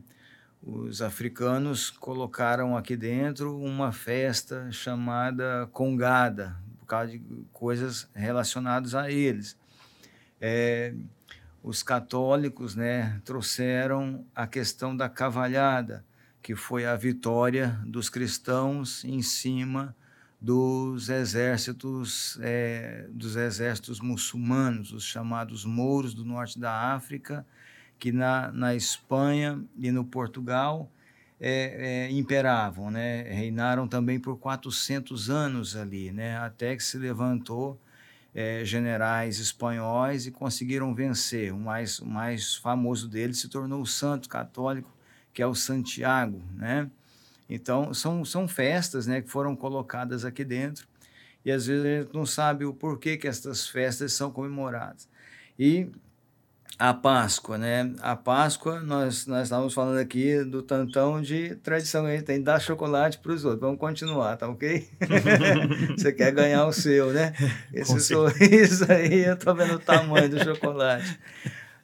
os 0.62 1.02
africanos 1.02 1.90
colocaram 1.90 2.74
aqui 2.74 2.96
dentro 2.96 3.54
uma 3.60 3.92
festa 3.92 4.72
chamada 4.72 5.68
Congada, 5.74 6.56
por 6.78 6.86
causa 6.86 7.12
de 7.12 7.22
coisas 7.52 8.08
relacionadas 8.14 8.94
a 8.94 9.10
eles. 9.10 9.58
É, 10.40 10.94
os 11.62 11.82
católicos 11.82 12.74
né, 12.74 13.20
trouxeram 13.26 14.24
a 14.34 14.46
questão 14.46 14.96
da 14.96 15.10
cavalhada, 15.10 16.02
que 16.40 16.54
foi 16.54 16.86
a 16.86 16.96
vitória 16.96 17.78
dos 17.84 18.08
cristãos 18.08 19.04
em 19.04 19.20
cima 19.20 19.94
dos 20.40 21.10
exércitos 21.10 22.38
é, 22.40 23.06
dos 23.10 23.36
exércitos 23.36 24.00
muçulmanos, 24.00 24.94
os 24.94 25.04
chamados 25.04 25.66
mouros 25.66 26.14
do 26.14 26.24
norte 26.24 26.58
da 26.58 26.94
África, 26.94 27.44
que 27.98 28.12
na, 28.12 28.52
na 28.52 28.74
Espanha 28.74 29.62
e 29.78 29.90
no 29.90 30.04
Portugal 30.04 30.90
é, 31.40 32.06
é, 32.08 32.10
imperavam, 32.10 32.90
né? 32.90 33.22
reinaram 33.22 33.86
também 33.86 34.18
por 34.18 34.38
400 34.38 35.30
anos 35.30 35.76
ali, 35.76 36.12
né? 36.12 36.36
até 36.38 36.76
que 36.76 36.82
se 36.82 36.98
levantou 36.98 37.78
é, 38.34 38.64
generais 38.64 39.38
espanhóis 39.38 40.26
e 40.26 40.30
conseguiram 40.30 40.94
vencer. 40.94 41.52
O 41.52 41.58
mais, 41.58 41.98
o 41.98 42.06
mais 42.06 42.56
famoso 42.56 43.08
deles 43.08 43.38
se 43.38 43.48
tornou 43.48 43.82
o 43.82 43.86
santo 43.86 44.28
católico, 44.28 44.92
que 45.32 45.42
é 45.42 45.46
o 45.46 45.54
Santiago. 45.54 46.42
Né? 46.54 46.90
Então, 47.48 47.94
são, 47.94 48.24
são 48.24 48.46
festas 48.46 49.06
né, 49.06 49.20
que 49.20 49.28
foram 49.28 49.56
colocadas 49.56 50.24
aqui 50.24 50.44
dentro 50.44 50.86
e 51.44 51.50
às 51.50 51.66
vezes 51.66 51.84
a 51.84 52.00
gente 52.02 52.14
não 52.14 52.26
sabe 52.26 52.64
o 52.64 52.74
porquê 52.74 53.16
que 53.16 53.26
estas 53.26 53.66
festas 53.66 54.12
são 54.12 54.30
comemoradas. 54.30 55.08
E 55.58 55.88
a 56.78 56.94
Páscoa, 56.94 57.58
né? 57.58 57.92
A 58.00 58.14
Páscoa, 58.14 58.80
nós, 58.80 59.26
nós 59.26 59.44
estávamos 59.44 59.74
falando 59.74 59.98
aqui 59.98 60.44
do 60.44 60.62
tantão 60.62 61.20
de 61.20 61.56
tradição 61.56 62.04
que 62.04 62.10
a 62.10 62.14
gente 62.14 62.24
tem 62.24 62.38
de 62.38 62.44
dar 62.44 62.60
chocolate 62.60 63.18
para 63.18 63.32
os 63.32 63.44
outros. 63.44 63.60
Vamos 63.60 63.80
continuar, 63.80 64.36
tá 64.36 64.48
ok? 64.48 64.88
Você 65.98 66.12
quer 66.12 66.30
ganhar 66.30 66.64
o 66.66 66.72
seu, 66.72 67.12
né? 67.12 67.32
Esse 67.74 67.98
sorriso 67.98 68.86
aí, 68.92 69.24
eu 69.24 69.34
estou 69.34 69.56
vendo 69.56 69.74
o 69.74 69.78
tamanho 69.80 70.30
do 70.30 70.38
chocolate. 70.44 71.18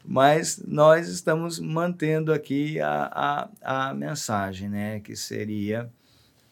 Mas 0.04 0.62
nós 0.64 1.08
estamos 1.08 1.58
mantendo 1.58 2.32
aqui 2.32 2.78
a, 2.80 3.48
a, 3.62 3.88
a 3.88 3.94
mensagem, 3.94 4.68
né? 4.68 5.00
Que 5.00 5.16
seria 5.16 5.90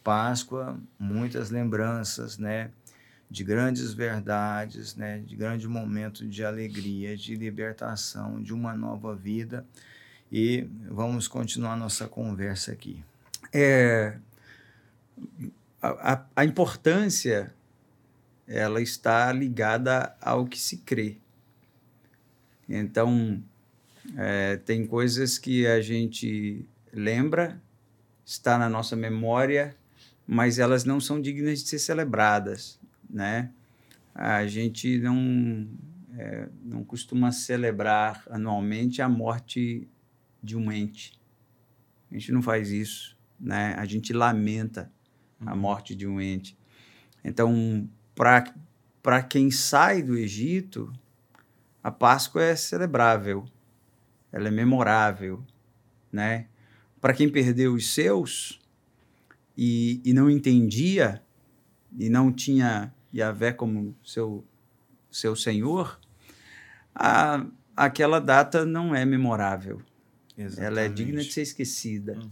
Páscoa, 0.02 0.76
muitas 0.98 1.50
lembranças, 1.50 2.38
né? 2.38 2.70
De 3.32 3.44
grandes 3.44 3.94
verdades, 3.94 4.94
né, 4.94 5.20
de 5.20 5.34
grande 5.34 5.66
momento 5.66 6.28
de 6.28 6.44
alegria, 6.44 7.16
de 7.16 7.34
libertação, 7.34 8.42
de 8.42 8.52
uma 8.52 8.74
nova 8.74 9.16
vida. 9.16 9.66
E 10.30 10.68
vamos 10.86 11.28
continuar 11.28 11.74
nossa 11.74 12.06
conversa 12.06 12.72
aqui. 12.72 13.02
É, 13.50 14.18
a, 15.80 16.22
a 16.36 16.44
importância 16.44 17.54
ela 18.46 18.82
está 18.82 19.32
ligada 19.32 20.14
ao 20.20 20.44
que 20.44 20.60
se 20.60 20.76
crê. 20.78 21.16
Então, 22.68 23.42
é, 24.14 24.58
tem 24.58 24.86
coisas 24.86 25.38
que 25.38 25.66
a 25.66 25.80
gente 25.80 26.66
lembra, 26.92 27.58
está 28.26 28.58
na 28.58 28.68
nossa 28.68 28.94
memória, 28.94 29.74
mas 30.26 30.58
elas 30.58 30.84
não 30.84 31.00
são 31.00 31.18
dignas 31.18 31.62
de 31.62 31.70
ser 31.70 31.78
celebradas 31.78 32.81
né? 33.12 33.50
A 34.14 34.46
gente 34.46 34.98
não, 34.98 35.68
é, 36.16 36.48
não 36.64 36.82
costuma 36.82 37.30
celebrar 37.30 38.24
anualmente 38.30 39.02
a 39.02 39.08
morte 39.08 39.86
de 40.42 40.56
um 40.56 40.72
ente. 40.72 41.12
A 42.10 42.14
gente 42.14 42.32
não 42.32 42.42
faz 42.42 42.70
isso, 42.70 43.16
né? 43.38 43.74
A 43.78 43.84
gente 43.84 44.12
lamenta 44.12 44.90
a 45.40 45.52
uhum. 45.52 45.58
morte 45.58 45.94
de 45.94 46.06
um 46.06 46.20
ente. 46.20 46.56
Então, 47.24 47.88
para 48.14 49.22
quem 49.22 49.50
sai 49.50 50.02
do 50.02 50.16
Egito, 50.16 50.92
a 51.82 51.90
Páscoa 51.90 52.42
é 52.42 52.56
celebrável, 52.56 53.44
ela 54.30 54.48
é 54.48 54.50
memorável, 54.50 55.44
né? 56.12 56.46
Para 57.00 57.14
quem 57.14 57.28
perdeu 57.28 57.74
os 57.74 57.92
seus 57.92 58.60
e, 59.56 60.00
e 60.04 60.12
não 60.12 60.30
entendia 60.30 61.22
e 61.98 62.08
não 62.08 62.32
tinha 62.32 62.92
Yahvé 63.14 63.52
como 63.52 63.94
seu, 64.04 64.44
seu 65.10 65.36
senhor, 65.36 65.98
a, 66.94 67.44
aquela 67.76 68.20
data 68.20 68.64
não 68.64 68.94
é 68.94 69.04
memorável. 69.04 69.80
Exatamente. 70.36 70.66
Ela 70.66 70.80
é 70.82 70.88
digna 70.88 71.22
de 71.22 71.32
ser 71.32 71.42
esquecida. 71.42 72.14
Uhum. 72.14 72.30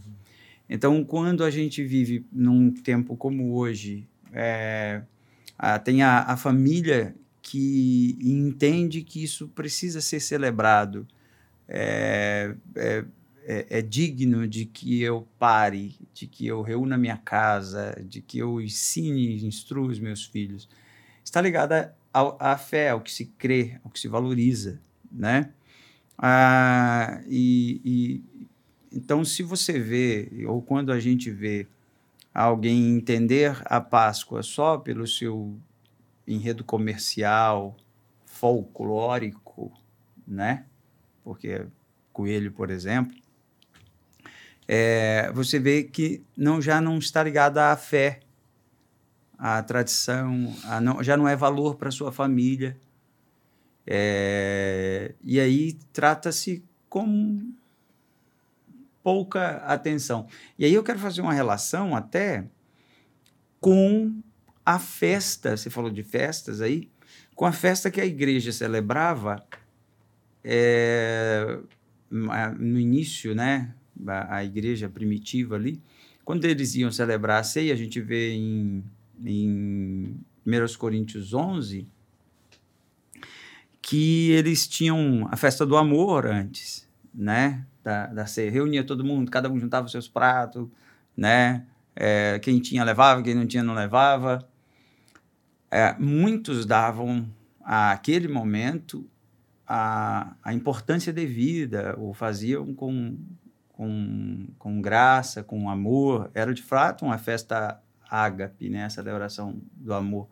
Então, 0.68 1.04
quando 1.04 1.44
a 1.44 1.50
gente 1.50 1.82
vive 1.84 2.24
num 2.32 2.70
tempo 2.70 3.16
como 3.16 3.54
hoje, 3.54 4.06
é, 4.32 5.02
a, 5.58 5.78
tem 5.78 6.02
a, 6.02 6.22
a 6.22 6.36
família 6.36 7.14
que 7.42 8.16
entende 8.20 9.02
que 9.02 9.22
isso 9.22 9.48
precisa 9.48 10.00
ser 10.00 10.20
celebrado. 10.20 11.06
É, 11.68 12.54
é, 12.76 13.04
é, 13.50 13.66
é, 13.68 13.82
digno 13.82 14.46
de 14.46 14.64
que 14.64 15.02
eu 15.02 15.26
pare, 15.36 15.98
de 16.14 16.28
que 16.28 16.46
eu 16.46 16.62
reúna 16.62 16.96
minha 16.96 17.16
casa, 17.16 18.00
de 18.06 18.22
que 18.22 18.38
eu 18.38 18.60
ensine, 18.60 19.44
instrua 19.44 19.88
os 19.88 19.98
meus 19.98 20.24
filhos. 20.24 20.68
Está 21.24 21.40
ligada 21.40 21.92
à 22.14 22.56
fé, 22.56 22.90
ao 22.90 23.00
que 23.00 23.10
se 23.10 23.26
crê, 23.26 23.80
ao 23.82 23.90
que 23.90 23.98
se 23.98 24.06
valoriza, 24.06 24.80
né? 25.10 25.50
Ah, 26.16 27.20
e, 27.26 27.80
e, 27.84 28.46
então, 28.92 29.24
se 29.24 29.42
você 29.42 29.80
vê, 29.80 30.30
ou 30.46 30.62
quando 30.62 30.92
a 30.92 31.00
gente 31.00 31.28
vê 31.28 31.66
alguém 32.32 32.96
entender 32.96 33.60
a 33.64 33.80
Páscoa 33.80 34.44
só 34.44 34.78
pelo 34.78 35.08
seu 35.08 35.58
enredo 36.24 36.62
comercial, 36.62 37.76
folclórico, 38.26 39.72
né? 40.24 40.66
Porque 41.24 41.66
coelho, 42.12 42.52
por 42.52 42.70
exemplo, 42.70 43.20
é, 44.72 45.32
você 45.34 45.58
vê 45.58 45.82
que 45.82 46.22
não, 46.36 46.62
já 46.62 46.80
não 46.80 46.96
está 46.96 47.24
ligada 47.24 47.72
à 47.72 47.76
fé, 47.76 48.20
à 49.36 49.60
tradição, 49.64 50.54
a 50.62 50.80
não, 50.80 51.02
já 51.02 51.16
não 51.16 51.26
é 51.26 51.34
valor 51.34 51.74
para 51.74 51.90
sua 51.90 52.12
família. 52.12 52.80
É, 53.84 55.12
e 55.24 55.40
aí 55.40 55.72
trata-se 55.92 56.64
com 56.88 57.52
pouca 59.02 59.56
atenção. 59.66 60.28
E 60.56 60.64
aí 60.64 60.72
eu 60.72 60.84
quero 60.84 61.00
fazer 61.00 61.20
uma 61.20 61.32
relação 61.34 61.96
até 61.96 62.44
com 63.58 64.22
a 64.64 64.78
festa, 64.78 65.56
você 65.56 65.68
falou 65.68 65.90
de 65.90 66.04
festas 66.04 66.60
aí, 66.60 66.88
com 67.34 67.44
a 67.44 67.50
festa 67.50 67.90
que 67.90 68.00
a 68.00 68.06
igreja 68.06 68.52
celebrava 68.52 69.44
é, 70.44 71.58
no 72.08 72.78
início, 72.78 73.34
né, 73.34 73.74
a, 74.06 74.36
a 74.36 74.44
igreja 74.44 74.88
primitiva 74.88 75.56
ali, 75.56 75.80
quando 76.24 76.44
eles 76.44 76.74
iam 76.74 76.92
celebrar 76.92 77.40
a 77.40 77.42
ceia, 77.42 77.72
a 77.72 77.76
gente 77.76 78.00
vê 78.00 78.34
em, 78.34 78.84
em 79.24 80.16
1 80.46 80.78
Coríntios 80.78 81.34
11 81.34 81.86
que 83.82 84.30
eles 84.30 84.68
tinham 84.68 85.26
a 85.30 85.36
festa 85.36 85.66
do 85.66 85.76
amor 85.76 86.26
antes, 86.26 86.88
né? 87.12 87.66
Da, 87.82 88.06
da 88.06 88.26
ceia. 88.26 88.50
Reunia 88.50 88.84
todo 88.84 89.04
mundo, 89.04 89.30
cada 89.30 89.50
um 89.50 89.58
juntava 89.58 89.86
os 89.86 89.92
seus 89.92 90.06
pratos, 90.06 90.68
né? 91.16 91.66
É, 91.96 92.38
quem 92.38 92.60
tinha 92.60 92.84
levava, 92.84 93.22
quem 93.22 93.34
não 93.34 93.46
tinha 93.46 93.64
não 93.64 93.74
levava. 93.74 94.46
É, 95.70 95.96
muitos 95.98 96.66
davam 96.66 97.28
àquele 97.64 98.28
momento 98.28 99.04
a, 99.66 100.34
a 100.42 100.52
importância 100.52 101.12
devida, 101.12 101.94
ou 101.98 102.12
faziam 102.12 102.74
com, 102.74 103.16
com, 103.80 104.46
com 104.58 104.78
graça, 104.78 105.42
com 105.42 105.70
amor. 105.70 106.30
Era 106.34 106.52
de 106.52 106.62
fato 106.62 107.06
uma 107.06 107.16
festa 107.16 107.82
ágape, 108.10 108.68
né? 108.68 108.84
a 108.84 108.90
celebração 108.90 109.58
do 109.72 109.94
amor. 109.94 110.28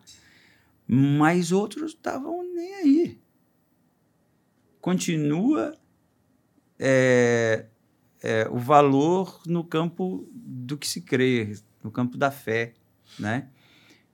Mas 0.87 1.51
outros 1.51 1.93
estavam 1.93 2.43
nem 2.53 2.75
aí. 2.75 3.21
Continua 4.79 5.75
é, 6.77 7.65
é, 8.21 8.47
o 8.51 8.59
valor 8.59 9.41
no 9.47 9.63
campo 9.63 10.29
do 10.31 10.77
que 10.77 10.87
se 10.87 11.01
crê, 11.01 11.57
no 11.83 11.89
campo 11.89 12.19
da 12.19 12.29
fé. 12.29 12.75
Né? 13.17 13.49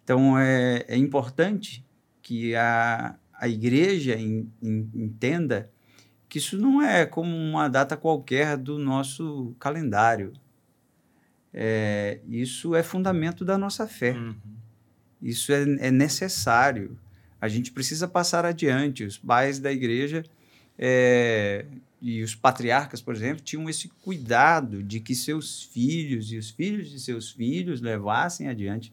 Então 0.02 0.39
é, 0.39 0.86
é 0.88 0.95
importante 0.95 1.86
que 2.21 2.56
a, 2.56 3.19
a 3.34 3.50
igreja 3.50 4.15
in, 4.15 4.50
in, 4.62 4.89
entenda 4.95 5.69
que 6.36 6.39
isso 6.39 6.58
não 6.58 6.82
é 6.82 7.06
como 7.06 7.34
uma 7.34 7.69
data 7.69 7.95
qualquer 7.95 8.58
do 8.58 8.78
nosso 8.78 9.56
calendário. 9.58 10.34
É, 11.54 12.19
isso 12.28 12.76
é 12.76 12.84
fundamento 12.84 13.45
da 13.45 13.58
nossa 13.58 13.88
fé. 13.88 14.12
Uhum. 14.12 14.36
Isso 15.21 15.54
é, 15.54 15.62
é, 15.62 15.89
necessário. 15.89 17.00
A 17.39 17.48
gente 17.48 17.71
precisa 17.71 18.06
passar 18.06 18.45
adiante. 18.45 19.06
Os 19.06 19.17
pais 19.17 19.60
da 19.60 19.71
igreja 19.71 20.26
é, 20.78 21.63
e 22.02 22.21
os 22.21 22.36
patriarcas, 22.36 23.02
por 23.02 23.15
exemplo, 23.15 23.41
tinham 23.41 23.69
esse 23.69 23.88
cuidado 24.04 24.84
de 24.84 25.00
que 25.00 25.15
seus 25.15 25.63
filhos 25.63 26.34
e 26.34 26.38
os 26.38 26.50
filhos 26.50 26.89
de 26.89 27.00
seus 27.00 27.32
filhos 27.32 27.80
levassem 27.80 28.50
adiante, 28.50 28.91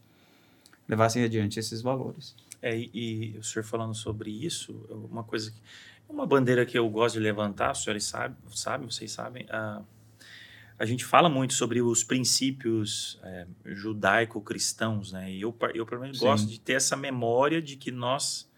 levassem 0.87 1.25
adiante 1.25 1.59
esses 1.59 1.81
valores. 1.81 2.33
É, 2.61 2.73
e, 2.77 2.89
e 2.93 3.37
o 3.37 3.43
senhor 3.43 3.65
falando 3.65 3.93
sobre 3.93 4.31
isso, 4.31 4.71
uma 5.11 5.25
coisa 5.25 5.51
que, 5.51 5.59
uma 6.07 6.25
bandeira 6.25 6.65
que 6.65 6.77
eu 6.77 6.87
gosto 6.89 7.15
de 7.15 7.21
levantar, 7.21 7.71
os 7.71 7.83
senhores 7.83 8.03
sabem, 8.03 8.37
sabe, 8.51 8.85
vocês 8.85 9.11
sabem, 9.11 9.45
a, 9.49 9.81
a 10.77 10.85
gente 10.85 11.05
fala 11.05 11.29
muito 11.29 11.53
sobre 11.53 11.81
os 11.81 12.03
princípios 12.03 13.19
é, 13.23 13.47
judaico-cristãos, 13.65 15.11
né? 15.11 15.31
E 15.31 15.41
eu, 15.41 15.55
eu 15.73 15.85
pelo 15.85 16.01
menos, 16.01 16.19
Sim. 16.19 16.25
gosto 16.25 16.47
de 16.47 16.59
ter 16.59 16.73
essa 16.73 16.95
memória 16.95 17.61
de 17.61 17.75
que 17.75 17.91
nós 17.91 18.51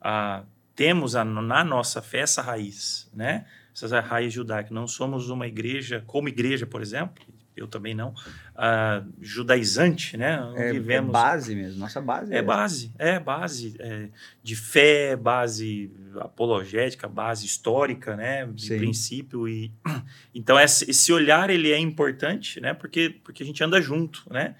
a, 0.00 0.44
temos 0.74 1.16
a, 1.16 1.24
na 1.24 1.64
nossa 1.64 2.02
fé 2.02 2.20
essa 2.20 2.42
raiz, 2.42 3.10
né? 3.12 3.46
Essa 3.74 4.00
raiz 4.00 4.32
judaica. 4.32 4.72
Não 4.72 4.86
somos 4.86 5.30
uma 5.30 5.46
igreja, 5.46 6.04
como 6.06 6.28
igreja, 6.28 6.66
por 6.66 6.82
exemplo, 6.82 7.24
eu 7.56 7.66
também 7.66 7.94
não, 7.94 8.10
uh, 8.10 9.12
judaizante, 9.20 10.16
né? 10.16 10.38
É, 10.56 10.68
é 10.68 10.72
Vivemos... 10.72 11.10
é 11.10 11.12
base 11.12 11.54
mesmo, 11.54 11.80
nossa 11.80 12.00
base. 12.00 12.32
É, 12.32 12.38
é 12.38 12.42
base, 12.42 12.92
é 12.98 13.20
base 13.20 13.76
é, 13.78 14.08
de 14.42 14.56
fé, 14.56 15.16
base 15.16 15.92
apologética, 16.20 17.08
base 17.08 17.44
histórica, 17.44 18.16
né? 18.16 18.46
De 18.46 18.66
Sim. 18.66 18.78
princípio 18.78 19.46
e 19.46 19.72
então 20.34 20.58
esse 20.58 21.12
olhar 21.12 21.50
ele 21.50 21.70
é 21.70 21.78
importante, 21.78 22.60
né? 22.60 22.72
Porque 22.72 23.10
porque 23.22 23.42
a 23.42 23.46
gente 23.46 23.62
anda 23.62 23.80
junto, 23.80 24.24
né? 24.32 24.54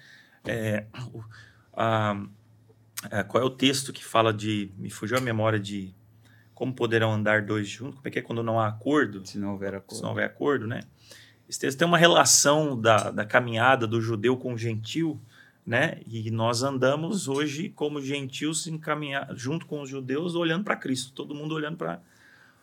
É, 0.45 0.87
a, 1.73 2.17
a, 3.11 3.25
qual 3.25 3.43
é 3.43 3.47
o 3.47 3.51
texto 3.51 3.93
que 3.93 4.05
fala 4.05 4.33
de 4.33 4.71
me 4.77 4.91
fugiu 4.91 5.17
a 5.17 5.21
memória 5.21 5.59
de 5.59 5.95
como 6.55 6.75
poderão 6.75 7.13
andar 7.13 7.43
dois 7.43 7.69
juntos? 7.69 7.97
Como 7.97 8.09
é 8.09 8.11
que 8.11 8.19
é 8.19 8.23
quando 8.23 8.43
não 8.43 8.61
há 8.61 8.69
acordo? 8.69 9.27
Se 9.27 9.39
não 9.39 9.53
houver 9.53 9.75
acordo. 9.75 9.97
Se 9.97 10.03
não 10.03 10.11
houver 10.11 10.27
acordo, 10.27 10.67
né? 10.67 10.81
Esse 11.53 11.61
texto 11.61 11.81
tem 11.81 11.87
uma 11.87 11.99
relação 11.99 12.81
da, 12.81 13.11
da 13.11 13.27
caminhada 13.27 13.87
do 13.87 14.01
judeu 14.01 14.39
com 14.39 14.55
o 14.55 14.57
gentil, 14.57 15.21
né? 15.67 15.99
E 16.07 16.31
nós 16.31 16.63
andamos 16.63 17.29
hoje 17.29 17.69
como 17.69 18.01
gentios 18.01 18.67
junto 19.35 19.67
com 19.67 19.83
os 19.83 19.91
judeus, 19.91 20.35
olhando 20.35 20.65
para 20.65 20.77
Cristo, 20.77 21.13
todo 21.13 21.35
mundo 21.35 21.55
olhando 21.55 21.77
para 21.77 22.01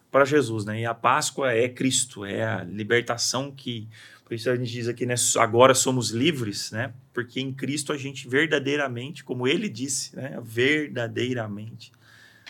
para 0.09 0.25
Jesus, 0.25 0.65
né? 0.65 0.81
E 0.81 0.85
a 0.87 0.93
Páscoa 0.95 1.53
é 1.53 1.69
Cristo, 1.69 2.25
é 2.25 2.43
a 2.43 2.63
libertação 2.63 3.51
que 3.51 3.87
por 4.25 4.33
isso 4.33 4.49
a 4.49 4.55
gente 4.55 4.71
diz 4.71 4.87
aqui, 4.87 5.05
né? 5.05 5.13
Agora 5.37 5.75
somos 5.75 6.09
livres, 6.09 6.71
né? 6.71 6.91
Porque 7.13 7.39
em 7.39 7.53
Cristo 7.53 7.93
a 7.93 7.97
gente 7.97 8.27
verdadeiramente, 8.27 9.23
como 9.23 9.47
Ele 9.47 9.69
disse, 9.69 10.15
né? 10.15 10.39
Verdadeiramente 10.41 11.91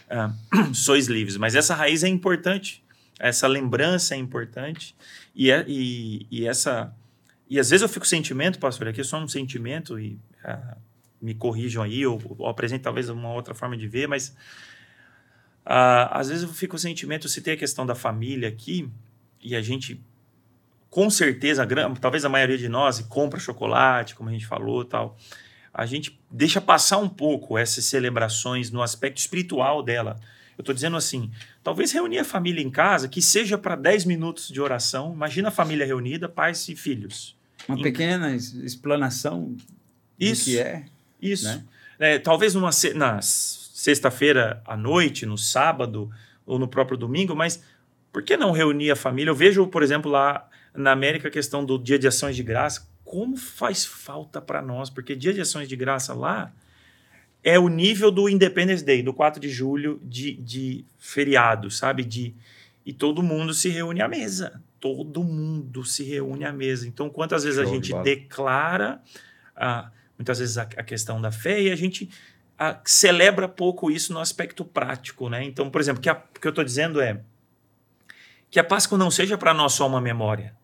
ah, 0.09 0.33
sois 0.73 1.07
livres. 1.07 1.35
Mas 1.35 1.53
essa 1.53 1.75
raiz 1.75 2.01
é 2.01 2.07
importante, 2.07 2.81
essa 3.19 3.45
lembrança 3.45 4.15
é 4.15 4.17
importante 4.17 4.95
e, 5.39 5.51
é, 5.51 5.63
e, 5.69 6.27
e 6.29 6.45
essa. 6.45 6.93
E 7.49 7.57
às 7.57 7.69
vezes 7.69 7.81
eu 7.81 7.87
fico 7.87 8.05
sentimento, 8.05 8.59
pastor, 8.59 8.89
aqui 8.89 8.99
é 8.99 9.03
só 9.05 9.17
um 9.17 9.27
sentimento, 9.27 9.97
e 9.97 10.19
uh, 10.43 10.77
me 11.21 11.33
corrijam 11.33 11.81
aí, 11.81 12.05
ou, 12.05 12.21
ou 12.37 12.45
apresento 12.45 12.83
talvez 12.83 13.07
uma 13.07 13.31
outra 13.31 13.55
forma 13.55 13.77
de 13.77 13.87
ver, 13.87 14.05
mas 14.05 14.35
uh, 15.65 16.11
às 16.11 16.27
vezes 16.27 16.43
eu 16.43 16.49
fico 16.49 16.71
com 16.71 16.77
sentimento, 16.77 17.29
se 17.29 17.41
tem 17.41 17.53
a 17.53 17.57
questão 17.57 17.85
da 17.85 17.95
família 17.95 18.49
aqui, 18.49 18.91
e 19.41 19.55
a 19.55 19.61
gente, 19.61 20.03
com 20.89 21.09
certeza, 21.09 21.65
talvez 22.01 22.25
a 22.25 22.29
maioria 22.29 22.57
de 22.57 22.67
nós 22.67 22.99
compra 22.99 23.39
chocolate, 23.39 24.15
como 24.15 24.29
a 24.29 24.33
gente 24.33 24.45
falou 24.45 24.83
tal, 24.83 25.17
a 25.73 25.85
gente 25.85 26.19
deixa 26.29 26.59
passar 26.59 26.97
um 26.97 27.07
pouco 27.07 27.57
essas 27.57 27.85
celebrações 27.85 28.71
no 28.71 28.81
aspecto 28.81 29.19
espiritual 29.19 29.81
dela. 29.81 30.19
Eu 30.59 30.61
estou 30.61 30.75
dizendo 30.75 30.97
assim, 30.97 31.31
talvez 31.63 31.93
reunir 31.93 32.19
a 32.19 32.25
família 32.25 32.61
em 32.61 32.69
casa, 32.69 33.07
que 33.07 33.21
seja 33.21 33.57
para 33.57 33.77
10 33.77 34.03
minutos 34.03 34.49
de 34.49 34.59
oração. 34.59 35.13
Imagina 35.13 35.47
a 35.47 35.51
família 35.51 35.85
reunida, 35.85 36.27
pais 36.27 36.67
e 36.67 36.75
filhos. 36.75 37.33
Uma 37.65 37.79
em... 37.79 37.81
pequena 37.81 38.35
explanação 38.35 39.55
isso, 40.19 40.41
do 40.41 40.51
que 40.51 40.59
é. 40.59 40.85
Isso. 41.21 41.45
Né? 41.45 41.63
É, 41.97 42.19
talvez 42.19 42.55
numa 42.55 42.71
na 42.93 43.21
sexta-feira 43.21 44.61
à 44.65 44.75
noite, 44.75 45.25
no 45.25 45.37
sábado 45.37 46.11
ou 46.45 46.59
no 46.59 46.67
próprio 46.67 46.97
domingo, 46.97 47.33
mas 47.33 47.63
por 48.11 48.21
que 48.21 48.35
não 48.35 48.51
reunir 48.51 48.91
a 48.91 48.97
família? 48.97 49.31
Eu 49.31 49.35
vejo, 49.35 49.65
por 49.67 49.81
exemplo, 49.81 50.11
lá 50.11 50.45
na 50.73 50.91
América 50.91 51.29
a 51.29 51.31
questão 51.31 51.63
do 51.63 51.79
Dia 51.79 51.97
de 51.97 52.05
Ações 52.05 52.35
de 52.35 52.43
Graça. 52.43 52.85
Como 53.05 53.37
faz 53.37 53.85
falta 53.85 54.41
para 54.41 54.61
nós? 54.61 54.89
Porque 54.89 55.15
Dia 55.15 55.33
de 55.33 55.39
Ações 55.39 55.69
de 55.69 55.77
Graça 55.77 56.13
lá 56.13 56.51
é 57.43 57.57
o 57.57 57.67
nível 57.67 58.11
do 58.11 58.27
Independence 58.27 58.83
Day, 58.83 59.01
do 59.01 59.13
4 59.13 59.39
de 59.39 59.49
julho, 59.49 59.99
de, 60.03 60.33
de 60.33 60.85
feriado, 60.97 61.71
sabe? 61.71 62.03
De, 62.03 62.35
e 62.85 62.91
todo 62.91 63.23
mundo 63.23 63.53
se 63.53 63.69
reúne 63.69 64.01
à 64.01 64.07
mesa. 64.07 64.61
Todo 64.79 65.23
mundo 65.23 65.83
se 65.85 66.03
reúne 66.03 66.45
à 66.45 66.51
mesa. 66.51 66.87
Então, 66.87 67.09
quantas 67.09 67.43
vezes 67.43 67.59
Show 67.59 67.69
a 67.69 67.73
gente 67.73 67.93
de 67.93 68.03
declara, 68.03 69.01
ah, 69.55 69.91
muitas 70.17 70.39
vezes, 70.39 70.57
a, 70.57 70.63
a, 70.63 70.83
questão 70.83 71.21
da 71.21 71.31
fé 71.31 71.61
e 71.61 71.71
a 71.71 71.75
gente 71.75 72.09
ah, 72.57 72.79
celebra 72.85 73.47
pouco 73.47 73.89
isso 73.89 74.13
no 74.13 74.19
aspecto 74.19 74.65
prático, 74.65 75.29
né? 75.29 75.43
Então, 75.43 75.69
por 75.69 75.79
exemplo, 75.79 76.01
que 76.01 76.09
o 76.09 76.15
que 76.41 76.47
eu 76.47 76.49
estou 76.49 76.63
dizendo 76.63 77.01
é 77.01 77.21
que 78.51 78.59
a 78.59 78.63
Páscoa 78.63 78.97
não 78.97 79.11
seja 79.11 79.37
para 79.37 79.53
nós 79.53 79.73
só 79.73 79.87
uma 79.87 80.01
memória. 80.01 80.55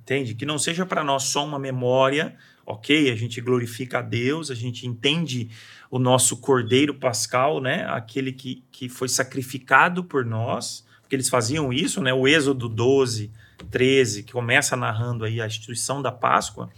Entende? 0.00 0.34
Que 0.34 0.46
não 0.46 0.58
seja 0.58 0.86
para 0.86 1.02
nós 1.02 1.24
só 1.24 1.44
uma 1.44 1.58
memória 1.58 2.36
ok, 2.66 3.10
a 3.12 3.14
gente 3.14 3.40
glorifica 3.40 4.00
a 4.00 4.02
Deus, 4.02 4.50
a 4.50 4.54
gente 4.54 4.86
entende 4.86 5.48
o 5.88 6.00
nosso 6.00 6.38
Cordeiro 6.38 6.94
Pascal, 6.94 7.60
né? 7.60 7.86
Aquele 7.88 8.32
que, 8.32 8.64
que 8.72 8.88
foi 8.88 9.08
sacrificado 9.08 10.02
por 10.02 10.24
nós, 10.24 10.84
porque 11.00 11.14
eles 11.14 11.28
faziam 11.28 11.72
isso, 11.72 12.02
né? 12.02 12.12
O 12.12 12.26
Êxodo 12.26 12.68
12, 12.68 13.30
13, 13.70 14.24
que 14.24 14.32
começa 14.32 14.76
narrando 14.76 15.24
aí 15.24 15.40
a 15.40 15.46
instituição 15.46 16.02
da 16.02 16.10
Páscoa, 16.10 16.68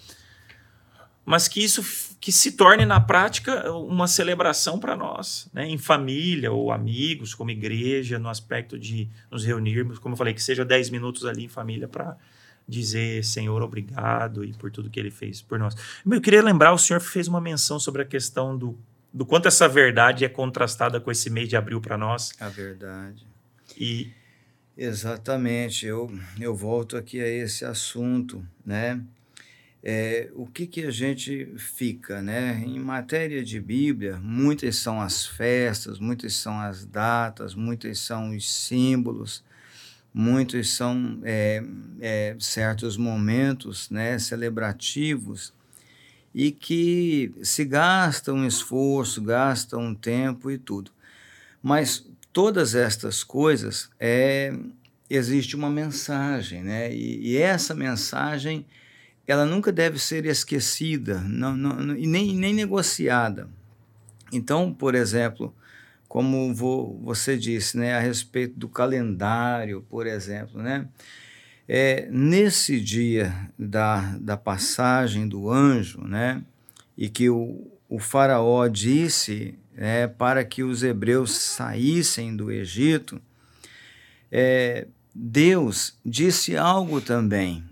mas 1.25 1.49
que 1.49 1.63
isso 1.63 1.83
que 2.21 2.33
se 2.33 2.53
torne 2.53 2.85
na 2.85 3.01
prática 3.01 3.71
uma 3.73 4.07
celebração 4.07 4.79
para 4.79 4.95
nós, 4.95 5.49
né? 5.55 5.67
Em 5.67 5.79
família 5.79 6.53
ou 6.53 6.71
amigos, 6.71 7.35
como 7.35 7.51
igreja, 7.51 8.19
no 8.19 8.29
aspecto 8.29 8.79
de 8.79 9.09
nos 9.31 9.45
reunirmos, 9.45 9.99
como 9.99 10.13
eu 10.13 10.17
falei, 10.19 10.35
que 10.35 10.43
seja 10.43 10.65
10 10.65 10.91
minutos 10.91 11.25
ali 11.25 11.45
em 11.45 11.49
família 11.49 11.89
para 11.89 12.17
dizer 12.69 13.25
Senhor 13.25 13.63
obrigado 13.63 14.45
e 14.45 14.53
por 14.53 14.71
tudo 14.71 14.91
que 14.91 15.01
ele 15.01 15.11
fez 15.11 15.41
por 15.41 15.59
nós. 15.59 15.75
Eu 16.09 16.21
queria 16.21 16.43
lembrar, 16.43 16.73
o 16.73 16.79
senhor 16.79 17.01
fez 17.01 17.27
uma 17.27 17.41
menção 17.41 17.81
sobre 17.81 18.03
a 18.03 18.05
questão 18.05 18.57
do, 18.57 18.79
do 19.13 19.25
quanto 19.25 19.49
essa 19.49 19.67
verdade 19.69 20.25
é 20.25 20.29
contrastada 20.29 21.01
com 21.01 21.11
esse 21.11 21.31
mês 21.31 21.49
de 21.49 21.57
abril 21.57 21.81
para 21.81 21.97
nós. 21.97 22.33
A 22.39 22.49
verdade. 22.49 23.27
E 23.77 24.11
exatamente, 24.77 25.87
eu 25.87 26.11
eu 26.39 26.55
volto 26.55 26.97
aqui 26.97 27.21
a 27.21 27.27
esse 27.27 27.65
assunto, 27.65 28.45
né? 28.65 29.01
É, 29.83 30.29
o 30.35 30.45
que, 30.45 30.67
que 30.67 30.85
a 30.85 30.91
gente 30.91 31.55
fica, 31.57 32.21
né? 32.21 32.63
Em 32.67 32.81
matéria 32.81 33.45
de 33.45 33.61
Bíblia, 33.61 34.19
muitas 34.21 34.77
são 34.77 35.01
as 35.01 35.25
festas, 35.25 36.01
muitas 36.01 36.35
são 36.35 36.59
as 36.61 36.85
datas, 36.85 37.55
muitas 37.55 38.01
são 38.01 38.37
os 38.37 38.53
símbolos, 38.53 39.45
muitos 40.13 40.75
são 40.75 41.21
é, 41.23 41.63
é, 42.01 42.37
certos 42.39 42.97
momentos 42.97 43.91
né, 43.91 44.19
celebrativos 44.19 45.53
e 46.35 46.51
que 46.51 47.33
se 47.43 47.65
gastam 47.65 48.47
esforço, 48.47 49.23
gastam 49.23 49.95
tempo 49.95 50.51
e 50.51 50.59
tudo. 50.59 50.91
Mas 51.63 52.07
todas 52.33 52.75
estas 52.75 53.25
coisas 53.25 53.91
é, 53.99 54.53
existe 55.11 55.57
uma 55.57 55.71
mensagem, 55.71 56.63
né? 56.63 56.95
E, 56.95 57.33
e, 57.33 57.37
essa 57.37 57.75
mensagem 57.75 58.67
ela 59.27 59.45
nunca 59.45 59.71
deve 59.71 59.99
ser 59.99 60.25
esquecida 60.25 61.21
não, 61.21 61.57
não, 61.57 61.97
e 61.97 62.07
nem, 62.07 62.35
nem 62.35 62.55
negociada. 62.55 63.49
Então, 64.33 64.73
por 64.73 64.95
exemplo, 64.95 65.55
como 66.09 66.55
você 66.55 67.37
disse, 67.37 67.77
né, 67.77 67.95
a 67.95 68.01
respeito 68.01 68.59
do 68.59 68.69
calendário, 68.69 69.83
por 69.83 70.07
exemplo, 70.07 70.63
né? 70.63 70.89
É, 71.69 72.09
nesse 72.11 72.81
dia 72.81 73.51
da, 73.59 74.17
da 74.19 74.39
passagem 74.39 75.29
do 75.29 75.51
anjo, 75.51 76.01
né, 76.01 76.43
e 76.97 77.11
que 77.11 77.29
o, 77.29 77.71
o 77.87 77.99
faraó 77.99 78.67
disse 78.69 79.55
é, 79.77 80.07
para 80.07 80.43
que 80.45 80.63
os 80.63 80.83
hebreus 80.83 81.33
saíssem 81.33 82.35
do 82.35 82.51
Egito, 82.51 83.21
é, 84.33 84.87
Deus 85.15 85.99
disse 86.05 86.57
algo 86.57 87.03
também. 87.03 87.63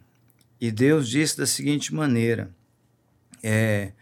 E 0.60 0.70
Deus 0.70 1.08
disse 1.08 1.38
da 1.38 1.46
seguinte 1.46 1.94
maneira: 1.94 2.50
é, 3.42 3.92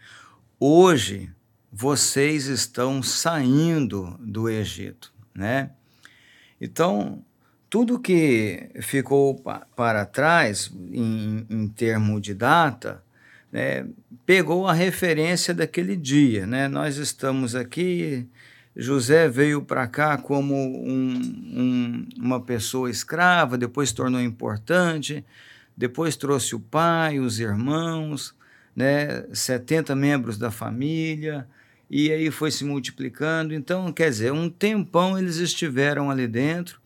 hoje 0.59 1.31
vocês 1.77 2.45
estão 2.45 3.03
saindo 3.03 4.17
do 4.21 4.47
Egito, 4.47 5.11
né? 5.33 5.71
Então, 6.59 7.21
tudo 7.69 7.99
que 7.99 8.69
ficou 8.81 9.43
para 9.75 10.05
trás 10.05 10.71
em, 10.73 11.45
em 11.49 11.67
termo 11.67 12.21
de 12.21 12.33
data, 12.33 13.03
né, 13.51 13.85
pegou 14.25 14.65
a 14.65 14.73
referência 14.73 15.53
daquele 15.53 15.97
dia, 15.97 16.47
né? 16.47 16.69
Nós 16.69 16.95
estamos 16.95 17.55
aqui 17.55 18.25
José 18.73 19.27
veio 19.27 19.61
para 19.61 19.85
cá 19.85 20.17
como 20.17 20.55
um, 20.55 21.13
um, 21.17 22.07
uma 22.17 22.41
pessoa 22.41 22.89
escrava, 22.89 23.57
depois 23.57 23.89
se 23.89 23.95
tornou 23.95 24.21
importante, 24.21 25.25
depois 25.75 26.15
trouxe 26.15 26.55
o 26.55 26.59
pai, 26.59 27.19
os 27.19 27.37
irmãos, 27.37 28.33
né, 28.73 29.25
70 29.33 29.93
membros 29.93 30.37
da 30.37 30.51
família, 30.51 31.45
e 31.89 32.11
aí 32.11 32.31
foi 32.31 32.51
se 32.51 32.63
multiplicando. 32.63 33.53
Então, 33.53 33.91
quer 33.91 34.09
dizer, 34.09 34.31
um 34.31 34.49
tempão 34.49 35.17
eles 35.17 35.37
estiveram 35.37 36.09
ali 36.09 36.27
dentro 36.27 36.79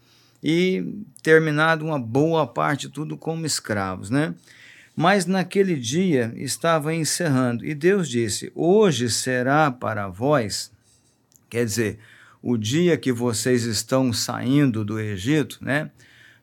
e 0.44 0.84
terminado 1.22 1.86
uma 1.86 2.00
boa 2.00 2.48
parte 2.48 2.90
tudo 2.90 3.18
como 3.18 3.46
escravos, 3.46 4.10
né? 4.10 4.34
Mas 4.96 5.26
naquele 5.26 5.76
dia 5.76 6.34
estava 6.36 6.94
encerrando, 6.94 7.66
e 7.66 7.74
Deus 7.74 8.10
disse: 8.10 8.52
Hoje 8.54 9.10
será 9.10 9.72
para 9.72 10.08
vós 10.10 10.72
Quer 11.50 11.66
dizer, 11.66 12.00
o 12.44 12.56
dia 12.56 12.96
que 12.96 13.12
vocês 13.12 13.64
estão 13.64 14.14
saindo 14.14 14.86
do 14.86 15.00
Egito, 15.00 15.58
né? 15.62 15.90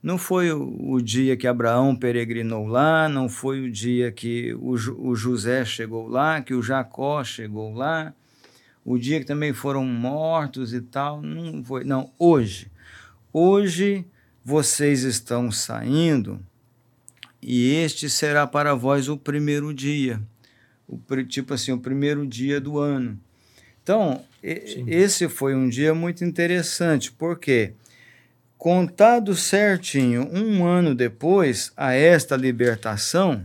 Não 0.03 0.19
foi 0.19 0.53
o, 0.53 1.01
dia 1.01 1.37
que 1.37 1.47
Abraão 1.47 1.97
peregrinou 1.97 2.67
lá, 2.67 3.09
não 3.09 3.29
foi 3.29 3.61
o 3.61 3.71
dia 3.71 4.13
que 4.13 4.55
o, 4.55 4.75
o 4.99 5.17
José 5.17 5.65
chegou 5.65 6.07
lá, 6.07 6.41
que 6.41 6.55
o 6.55 6.63
Jacó 6.63 7.25
chegou 7.25 7.73
lá, 7.73 8.15
o 8.87 8.97
dia 8.97 9.19
que 9.19 9.27
também 9.27 9.53
foram 9.53 9.85
mortos 9.85 10.73
e 10.73 10.81
tal, 10.81 11.21
não 11.21 11.65
foi. 11.65 11.83
Não, 11.83 12.09
hoje. 12.17 12.71
Hoje 13.33 14.07
vocês 14.45 15.03
estão 15.03 15.51
saindo 15.51 16.41
e 17.43 17.75
este 17.75 18.09
será 18.09 18.47
para 18.47 18.77
vós 18.77 19.09
o 19.09 19.17
primeiro 19.17 19.75
dia. 19.75 20.23
O, 20.87 20.97
tipo 21.25 21.53
assim, 21.53 21.73
o 21.73 21.81
primeiro 21.81 22.25
dia 22.25 22.61
do 22.61 22.79
ano. 22.79 23.19
Então, 23.83 24.25
Sim. 24.41 24.85
esse 24.87 25.29
foi 25.29 25.57
um 25.57 25.69
dia 25.69 25.93
muito 25.93 26.25
interessante, 26.25 27.11
porque 27.11 27.73
contado 28.57 29.35
certinho, 29.35 30.31
um 30.33 30.65
ano 30.65 30.95
depois 30.95 31.73
a 31.77 31.93
esta 31.93 32.37
libertação, 32.37 33.43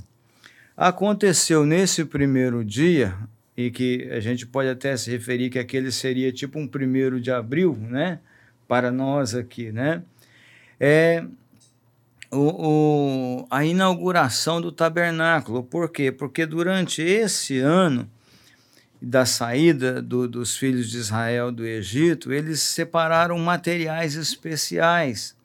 aconteceu 0.78 1.66
nesse 1.66 2.06
primeiro 2.06 2.64
dia, 2.64 3.16
e 3.68 3.72
que 3.72 4.10
a 4.12 4.20
gente 4.20 4.46
pode 4.46 4.70
até 4.70 4.96
se 4.98 5.12
referir 5.12 5.50
que 5.50 5.60
aquele 5.60 5.92
seria 5.92 6.32
tipo 6.32 6.60
um 6.60 6.68
primeiro 6.68 7.20
de 7.20 7.32
abril, 7.32 7.78
né? 7.80 8.20
Para 8.68 8.92
nós 8.92 9.36
aqui, 9.36 9.72
né? 9.72 10.02
É, 10.80 11.24
o, 12.32 13.42
o, 13.42 13.48
a 13.50 13.66
inauguração 13.66 14.62
do 14.62 14.72
tabernáculo. 14.72 15.64
Por 15.64 15.90
quê? 15.90 16.12
Porque 16.12 16.46
durante 16.46 17.02
esse 17.02 17.60
ano 17.60 18.10
da 19.02 19.26
saída 19.26 20.02
do, 20.02 20.28
dos 20.28 20.56
filhos 20.56 20.90
de 20.90 20.98
Israel 20.98 21.52
do 21.52 21.66
Egito, 21.66 22.32
eles 22.32 22.62
separaram 22.62 23.38
materiais 23.38 24.16
especiais. 24.16 25.36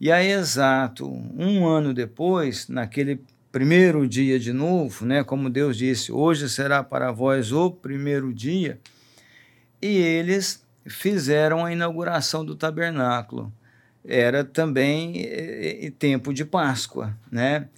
E 0.00 0.10
aí, 0.10 0.30
exato 0.30 1.08
um 1.36 1.66
ano 1.66 1.92
depois, 1.92 2.68
naquele 2.68 3.20
primeiro 3.54 4.08
dia 4.08 4.36
de 4.36 4.52
novo, 4.52 5.06
né, 5.06 5.22
como 5.22 5.48
Deus 5.48 5.76
disse, 5.76 6.10
hoje 6.10 6.48
será 6.48 6.82
para 6.82 7.12
vós 7.12 7.52
o 7.52 7.70
primeiro 7.70 8.34
dia, 8.34 8.80
e 9.80 9.96
eles 9.96 10.66
fizeram 10.84 11.64
a 11.64 11.72
inauguração 11.72 12.44
do 12.44 12.56
tabernáculo. 12.56 13.52
Era 14.04 14.42
também 14.42 15.22
é, 15.24 15.92
tempo 15.96 16.34
de 16.34 16.44
Páscoa, 16.44 17.16
né? 17.30 17.68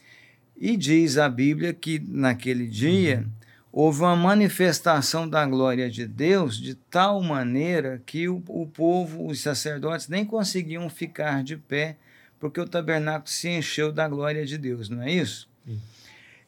E 0.56 0.78
diz 0.78 1.18
a 1.18 1.28
Bíblia 1.28 1.74
que 1.74 2.02
naquele 2.08 2.66
dia 2.66 3.18
uhum 3.18 3.36
houve 3.70 4.00
uma 4.00 4.16
manifestação 4.16 5.28
da 5.28 5.44
glória 5.44 5.90
de 5.90 6.06
Deus 6.06 6.56
de 6.56 6.74
tal 6.74 7.22
maneira 7.22 8.02
que 8.06 8.26
o, 8.26 8.42
o 8.48 8.66
povo, 8.66 9.26
os 9.26 9.42
sacerdotes, 9.42 10.08
nem 10.08 10.24
conseguiam 10.24 10.88
ficar 10.88 11.44
de 11.44 11.58
pé, 11.58 11.98
porque 12.40 12.58
o 12.58 12.66
tabernáculo 12.66 13.28
se 13.28 13.50
encheu 13.50 13.92
da 13.92 14.08
glória 14.08 14.46
de 14.46 14.56
Deus, 14.56 14.88
não 14.88 15.02
é 15.02 15.12
isso? 15.12 15.46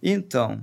Então, 0.03 0.61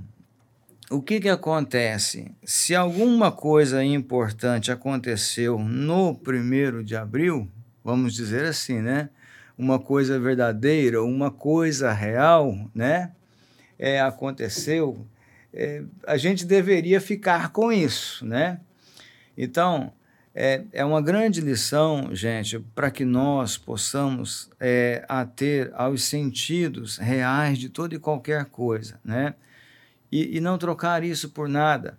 o 0.90 1.02
que, 1.02 1.20
que 1.20 1.28
acontece? 1.28 2.30
Se 2.44 2.74
alguma 2.74 3.30
coisa 3.30 3.84
importante 3.84 4.70
aconteceu 4.70 5.58
no 5.58 6.14
primeiro 6.14 6.82
de 6.82 6.96
abril, 6.96 7.50
vamos 7.84 8.14
dizer 8.14 8.46
assim, 8.46 8.80
né? 8.80 9.10
Uma 9.58 9.78
coisa 9.78 10.18
verdadeira, 10.18 11.02
uma 11.02 11.30
coisa 11.30 11.92
real, 11.92 12.54
né? 12.74 13.12
É, 13.78 14.00
aconteceu 14.00 15.06
é, 15.58 15.82
a 16.06 16.18
gente 16.18 16.44
deveria 16.44 17.00
ficar 17.00 17.48
com 17.48 17.72
isso, 17.72 18.26
né? 18.26 18.60
Então, 19.36 19.90
é, 20.38 20.64
é 20.70 20.84
uma 20.84 21.00
grande 21.00 21.40
lição, 21.40 22.14
gente, 22.14 22.58
para 22.74 22.90
que 22.90 23.06
nós 23.06 23.56
possamos 23.56 24.50
é, 24.60 25.02
ater 25.08 25.72
aos 25.74 26.04
sentidos 26.04 26.98
reais 26.98 27.56
de 27.56 27.70
toda 27.70 27.94
e 27.94 27.98
qualquer 27.98 28.44
coisa, 28.44 29.00
né? 29.02 29.34
E, 30.12 30.36
e 30.36 30.40
não 30.40 30.58
trocar 30.58 31.02
isso 31.02 31.30
por 31.30 31.48
nada. 31.48 31.98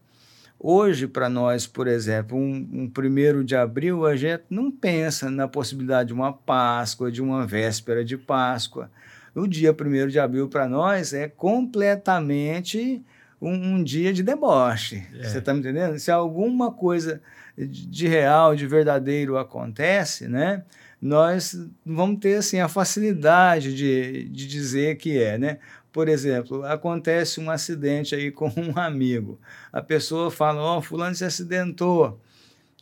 Hoje, 0.59 1.07
para 1.07 1.27
nós, 1.27 1.65
por 1.65 1.87
exemplo, 1.87 2.37
um, 2.37 2.69
um 2.71 2.89
primeiro 2.89 3.43
de 3.43 3.55
abril, 3.55 4.05
a 4.05 4.15
gente 4.15 4.43
não 4.51 4.69
pensa 4.71 5.31
na 5.31 5.47
possibilidade 5.47 6.09
de 6.09 6.13
uma 6.13 6.31
Páscoa, 6.31 7.11
de 7.11 7.23
uma 7.23 7.45
véspera 7.45 8.05
de 8.05 8.17
Páscoa. 8.17 8.91
O 9.33 9.47
dia 9.47 9.73
primeiro 9.73 10.11
de 10.11 10.19
abril, 10.19 10.47
para 10.47 10.67
nós, 10.69 11.11
é 11.11 11.27
completamente 11.27 13.03
um, 13.41 13.51
um 13.51 13.83
dia 13.83 14.13
de 14.13 14.21
deboche. 14.21 15.03
É. 15.15 15.23
Você 15.23 15.39
está 15.39 15.53
me 15.53 15.59
entendendo? 15.59 15.97
Se 15.97 16.11
alguma 16.11 16.71
coisa 16.71 17.19
de 17.57 18.07
real, 18.07 18.55
de 18.55 18.67
verdadeiro 18.67 19.37
acontece, 19.37 20.27
né? 20.27 20.63
Nós 21.01 21.55
vamos 21.85 22.19
ter 22.19 22.37
assim 22.37 22.59
a 22.59 22.67
facilidade 22.67 23.75
de, 23.75 24.29
de 24.29 24.47
dizer 24.47 24.97
que 24.97 25.21
é, 25.21 25.37
né? 25.37 25.59
Por 25.91 26.07
exemplo, 26.07 26.63
acontece 26.63 27.39
um 27.39 27.49
acidente 27.49 28.13
aí 28.13 28.31
com 28.31 28.51
um 28.55 28.77
amigo. 28.79 29.39
A 29.71 29.81
pessoa 29.81 30.29
fala: 30.29 30.61
"Ó, 30.61 30.77
oh, 30.77 30.81
fulano 30.81 31.15
se 31.15 31.25
acidentou". 31.25 32.19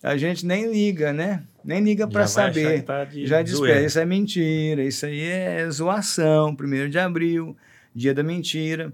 A 0.04 0.18
gente 0.18 0.46
nem 0.46 0.72
liga, 0.72 1.12
né? 1.12 1.44
Nem 1.64 1.82
liga 1.82 2.08
para 2.08 2.28
saber. 2.28 2.84
Tá 2.84 3.08
Já 3.12 3.42
espera, 3.42 3.82
isso 3.82 3.98
é 3.98 4.06
mentira, 4.06 4.84
isso 4.84 5.06
aí 5.06 5.22
é 5.22 5.68
zoação, 5.70 6.56
primeiro 6.56 6.90
de 6.90 7.00
abril, 7.00 7.56
dia 7.94 8.14
da 8.14 8.22
mentira. 8.22 8.94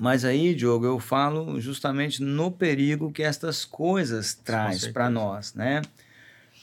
Mas 0.00 0.24
aí, 0.24 0.54
Diogo, 0.54 0.86
eu 0.86 0.98
falo 0.98 1.60
justamente 1.60 2.22
no 2.22 2.50
perigo 2.50 3.12
que 3.12 3.22
estas 3.22 3.66
coisas 3.66 4.32
traz 4.32 4.88
para 4.88 5.10
nós, 5.10 5.52
né? 5.52 5.82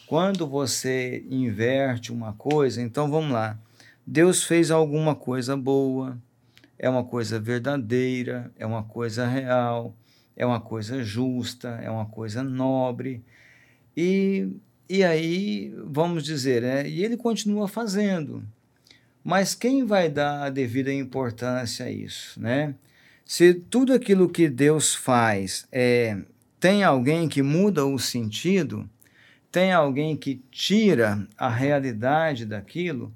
Quando 0.07 0.47
você 0.47 1.23
inverte 1.29 2.11
uma 2.11 2.33
coisa, 2.33 2.81
então 2.81 3.11
vamos 3.11 3.31
lá. 3.31 3.55
Deus 4.03 4.43
fez 4.43 4.71
alguma 4.71 5.13
coisa 5.13 5.55
boa, 5.55 6.17
é 6.79 6.89
uma 6.89 7.03
coisa 7.03 7.39
verdadeira, 7.39 8.51
é 8.57 8.65
uma 8.65 8.81
coisa 8.81 9.27
real, 9.27 9.95
é 10.35 10.43
uma 10.43 10.59
coisa 10.59 11.03
justa, 11.03 11.79
é 11.83 11.91
uma 11.91 12.07
coisa 12.07 12.41
nobre. 12.41 13.23
E, 13.95 14.49
e 14.89 15.03
aí, 15.03 15.71
vamos 15.85 16.23
dizer, 16.23 16.63
né? 16.63 16.89
e 16.89 17.05
ele 17.05 17.15
continua 17.15 17.67
fazendo. 17.67 18.43
Mas 19.23 19.53
quem 19.53 19.85
vai 19.85 20.09
dar 20.09 20.41
a 20.41 20.49
devida 20.49 20.91
importância 20.91 21.85
a 21.85 21.91
isso, 21.91 22.41
né? 22.41 22.73
Se 23.27 23.53
tudo 23.53 23.93
aquilo 23.93 24.29
que 24.29 24.47
Deus 24.47 24.95
faz 24.95 25.67
é, 25.69 26.17
tem 26.61 26.85
alguém 26.85 27.27
que 27.27 27.41
muda 27.41 27.85
o 27.85 27.99
sentido, 27.99 28.89
tem 29.51 29.73
alguém 29.73 30.15
que 30.15 30.41
tira 30.49 31.27
a 31.37 31.49
realidade 31.49 32.45
daquilo, 32.45 33.13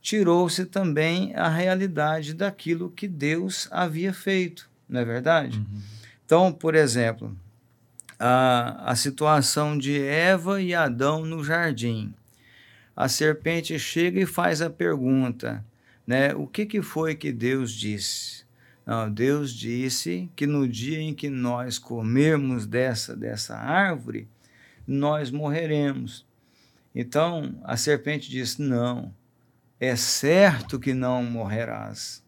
tirou-se 0.00 0.64
também 0.64 1.34
a 1.34 1.48
realidade 1.48 2.34
daquilo 2.34 2.88
que 2.88 3.08
Deus 3.08 3.66
havia 3.72 4.12
feito, 4.12 4.70
não 4.88 5.00
é 5.00 5.04
verdade? 5.04 5.58
Uhum. 5.58 5.80
Então, 6.24 6.52
por 6.52 6.76
exemplo, 6.76 7.36
a, 8.16 8.92
a 8.92 8.94
situação 8.94 9.76
de 9.76 10.00
Eva 10.00 10.62
e 10.62 10.72
Adão 10.72 11.24
no 11.24 11.42
jardim. 11.42 12.14
A 12.94 13.08
serpente 13.08 13.76
chega 13.76 14.20
e 14.20 14.26
faz 14.26 14.62
a 14.62 14.70
pergunta, 14.70 15.64
né? 16.06 16.32
O 16.34 16.46
que, 16.46 16.64
que 16.64 16.80
foi 16.80 17.16
que 17.16 17.32
Deus 17.32 17.72
disse? 17.72 18.46
Deus 19.12 19.52
disse 19.52 20.30
que 20.34 20.46
no 20.46 20.66
dia 20.66 20.98
em 20.98 21.12
que 21.12 21.28
nós 21.28 21.78
comermos 21.78 22.66
dessa, 22.66 23.14
dessa 23.14 23.54
árvore, 23.54 24.26
nós 24.86 25.30
morreremos. 25.30 26.24
Então 26.94 27.54
a 27.64 27.76
serpente 27.76 28.30
disse: 28.30 28.62
Não, 28.62 29.14
é 29.78 29.94
certo 29.94 30.80
que 30.80 30.94
não 30.94 31.22
morrerás. 31.22 32.24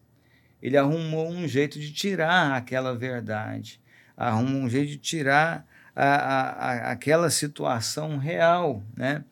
Ele 0.61 0.77
arrumou 0.77 1.31
um 1.31 1.47
jeito 1.47 1.79
de 1.79 1.91
tirar 1.91 2.55
aquela 2.55 2.95
verdade, 2.95 3.81
arrumou 4.15 4.61
um 4.61 4.69
jeito 4.69 4.89
de 4.89 4.97
tirar 4.97 5.65
a, 5.95 6.05
a, 6.05 6.51
a, 6.51 6.91
aquela 6.91 7.31
situação 7.31 8.17
real. 8.19 8.83
Né? 8.95 9.25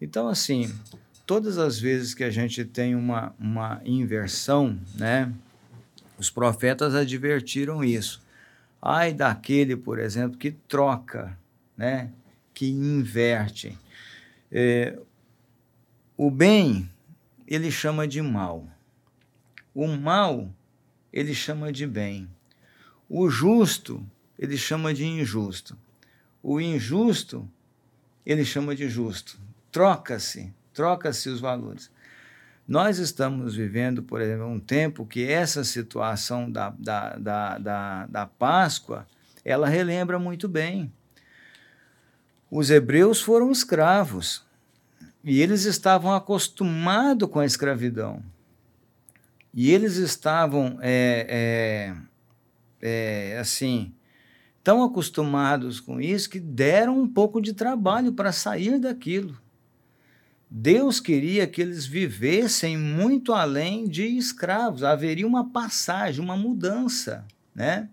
Então, 0.00 0.28
assim, 0.28 0.72
todas 1.26 1.58
as 1.58 1.80
vezes 1.80 2.14
que 2.14 2.22
a 2.22 2.30
gente 2.30 2.64
tem 2.64 2.94
uma, 2.94 3.34
uma 3.40 3.80
inversão, 3.84 4.78
né? 4.94 5.32
Os 6.20 6.28
profetas 6.28 6.94
advertiram 6.94 7.82
isso. 7.82 8.22
Ai 8.82 9.14
daquele, 9.14 9.74
por 9.74 9.98
exemplo, 9.98 10.36
que 10.36 10.50
troca, 10.50 11.34
né? 11.74 12.10
que 12.52 12.68
inverte. 12.68 13.78
É, 14.52 14.98
o 16.18 16.30
bem, 16.30 16.90
ele 17.46 17.70
chama 17.70 18.06
de 18.06 18.20
mal. 18.20 18.68
O 19.74 19.86
mal, 19.88 20.52
ele 21.10 21.34
chama 21.34 21.72
de 21.72 21.86
bem. 21.86 22.28
O 23.08 23.30
justo, 23.30 24.06
ele 24.38 24.58
chama 24.58 24.92
de 24.92 25.06
injusto. 25.06 25.74
O 26.42 26.60
injusto, 26.60 27.50
ele 28.26 28.44
chama 28.44 28.76
de 28.76 28.90
justo. 28.90 29.40
Troca-se, 29.72 30.52
troca-se 30.74 31.30
os 31.30 31.40
valores. 31.40 31.90
Nós 32.70 33.00
estamos 33.00 33.56
vivendo, 33.56 34.00
por 34.00 34.20
exemplo, 34.20 34.46
um 34.46 34.60
tempo 34.60 35.04
que 35.04 35.26
essa 35.26 35.64
situação 35.64 36.48
da, 36.48 36.70
da, 36.70 37.16
da, 37.16 37.58
da, 37.58 38.06
da 38.06 38.26
Páscoa, 38.26 39.08
ela 39.44 39.68
relembra 39.68 40.20
muito 40.20 40.48
bem. 40.48 40.92
Os 42.48 42.70
hebreus 42.70 43.20
foram 43.20 43.50
escravos 43.50 44.46
e 45.24 45.42
eles 45.42 45.64
estavam 45.64 46.14
acostumados 46.14 47.28
com 47.28 47.40
a 47.40 47.44
escravidão. 47.44 48.22
E 49.52 49.72
eles 49.72 49.96
estavam, 49.96 50.78
é, 50.80 51.96
é, 52.80 53.32
é, 53.32 53.38
assim, 53.40 53.92
tão 54.62 54.84
acostumados 54.84 55.80
com 55.80 56.00
isso 56.00 56.30
que 56.30 56.38
deram 56.38 57.00
um 57.00 57.08
pouco 57.08 57.42
de 57.42 57.52
trabalho 57.52 58.12
para 58.12 58.30
sair 58.30 58.78
daquilo. 58.78 59.36
Deus 60.50 60.98
queria 60.98 61.46
que 61.46 61.62
eles 61.62 61.86
vivessem 61.86 62.76
muito 62.76 63.32
além 63.32 63.86
de 63.88 64.04
escravos, 64.04 64.82
haveria 64.82 65.26
uma 65.26 65.48
passagem, 65.48 66.20
uma 66.20 66.36
mudança, 66.36 67.24
né? 67.54 67.88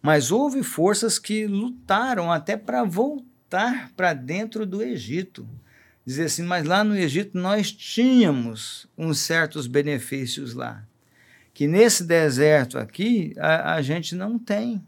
Mas 0.00 0.32
houve 0.32 0.62
forças 0.62 1.18
que 1.18 1.46
lutaram 1.46 2.32
até 2.32 2.56
para 2.56 2.82
voltar 2.82 3.92
para 3.94 4.14
dentro 4.14 4.64
do 4.64 4.82
Egito. 4.82 5.46
Dizer 6.04 6.24
assim, 6.24 6.42
mas 6.42 6.64
lá 6.64 6.82
no 6.82 6.96
Egito 6.96 7.36
nós 7.36 7.70
tínhamos 7.70 8.88
uns 8.96 9.18
certos 9.18 9.66
benefícios 9.66 10.54
lá, 10.54 10.82
que 11.52 11.68
nesse 11.68 12.04
deserto 12.04 12.78
aqui 12.78 13.34
a, 13.36 13.74
a 13.74 13.82
gente 13.82 14.14
não 14.14 14.38
tem, 14.38 14.82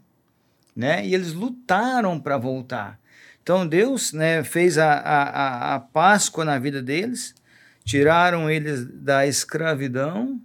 né? 0.75 1.07
E 1.07 1.13
eles 1.13 1.33
lutaram 1.33 2.19
para 2.19 2.35
voltar. 2.37 2.99
Então 3.45 3.67
Deus 3.67 4.11
né, 4.11 4.43
fez 4.43 4.75
a, 4.75 4.91
a, 4.91 5.75
a 5.75 5.79
Páscoa 5.79 6.43
na 6.43 6.57
vida 6.57 6.81
deles, 6.81 7.35
tiraram 7.83 8.49
eles 8.49 8.87
da 8.87 9.27
escravidão, 9.27 10.41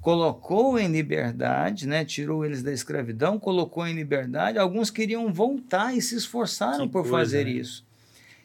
colocou 0.00 0.76
em 0.76 0.90
liberdade, 0.90 1.86
né, 1.86 2.04
tirou 2.04 2.44
eles 2.44 2.64
da 2.64 2.72
escravidão, 2.72 3.38
colocou 3.38 3.86
em 3.86 3.94
liberdade. 3.94 4.58
Alguns 4.58 4.90
queriam 4.90 5.32
voltar 5.32 5.96
e 5.96 6.02
se 6.02 6.16
esforçaram 6.16 6.88
que 6.88 6.92
por 6.92 7.02
coisa, 7.02 7.16
fazer 7.16 7.44
né? 7.44 7.52
isso. 7.52 7.86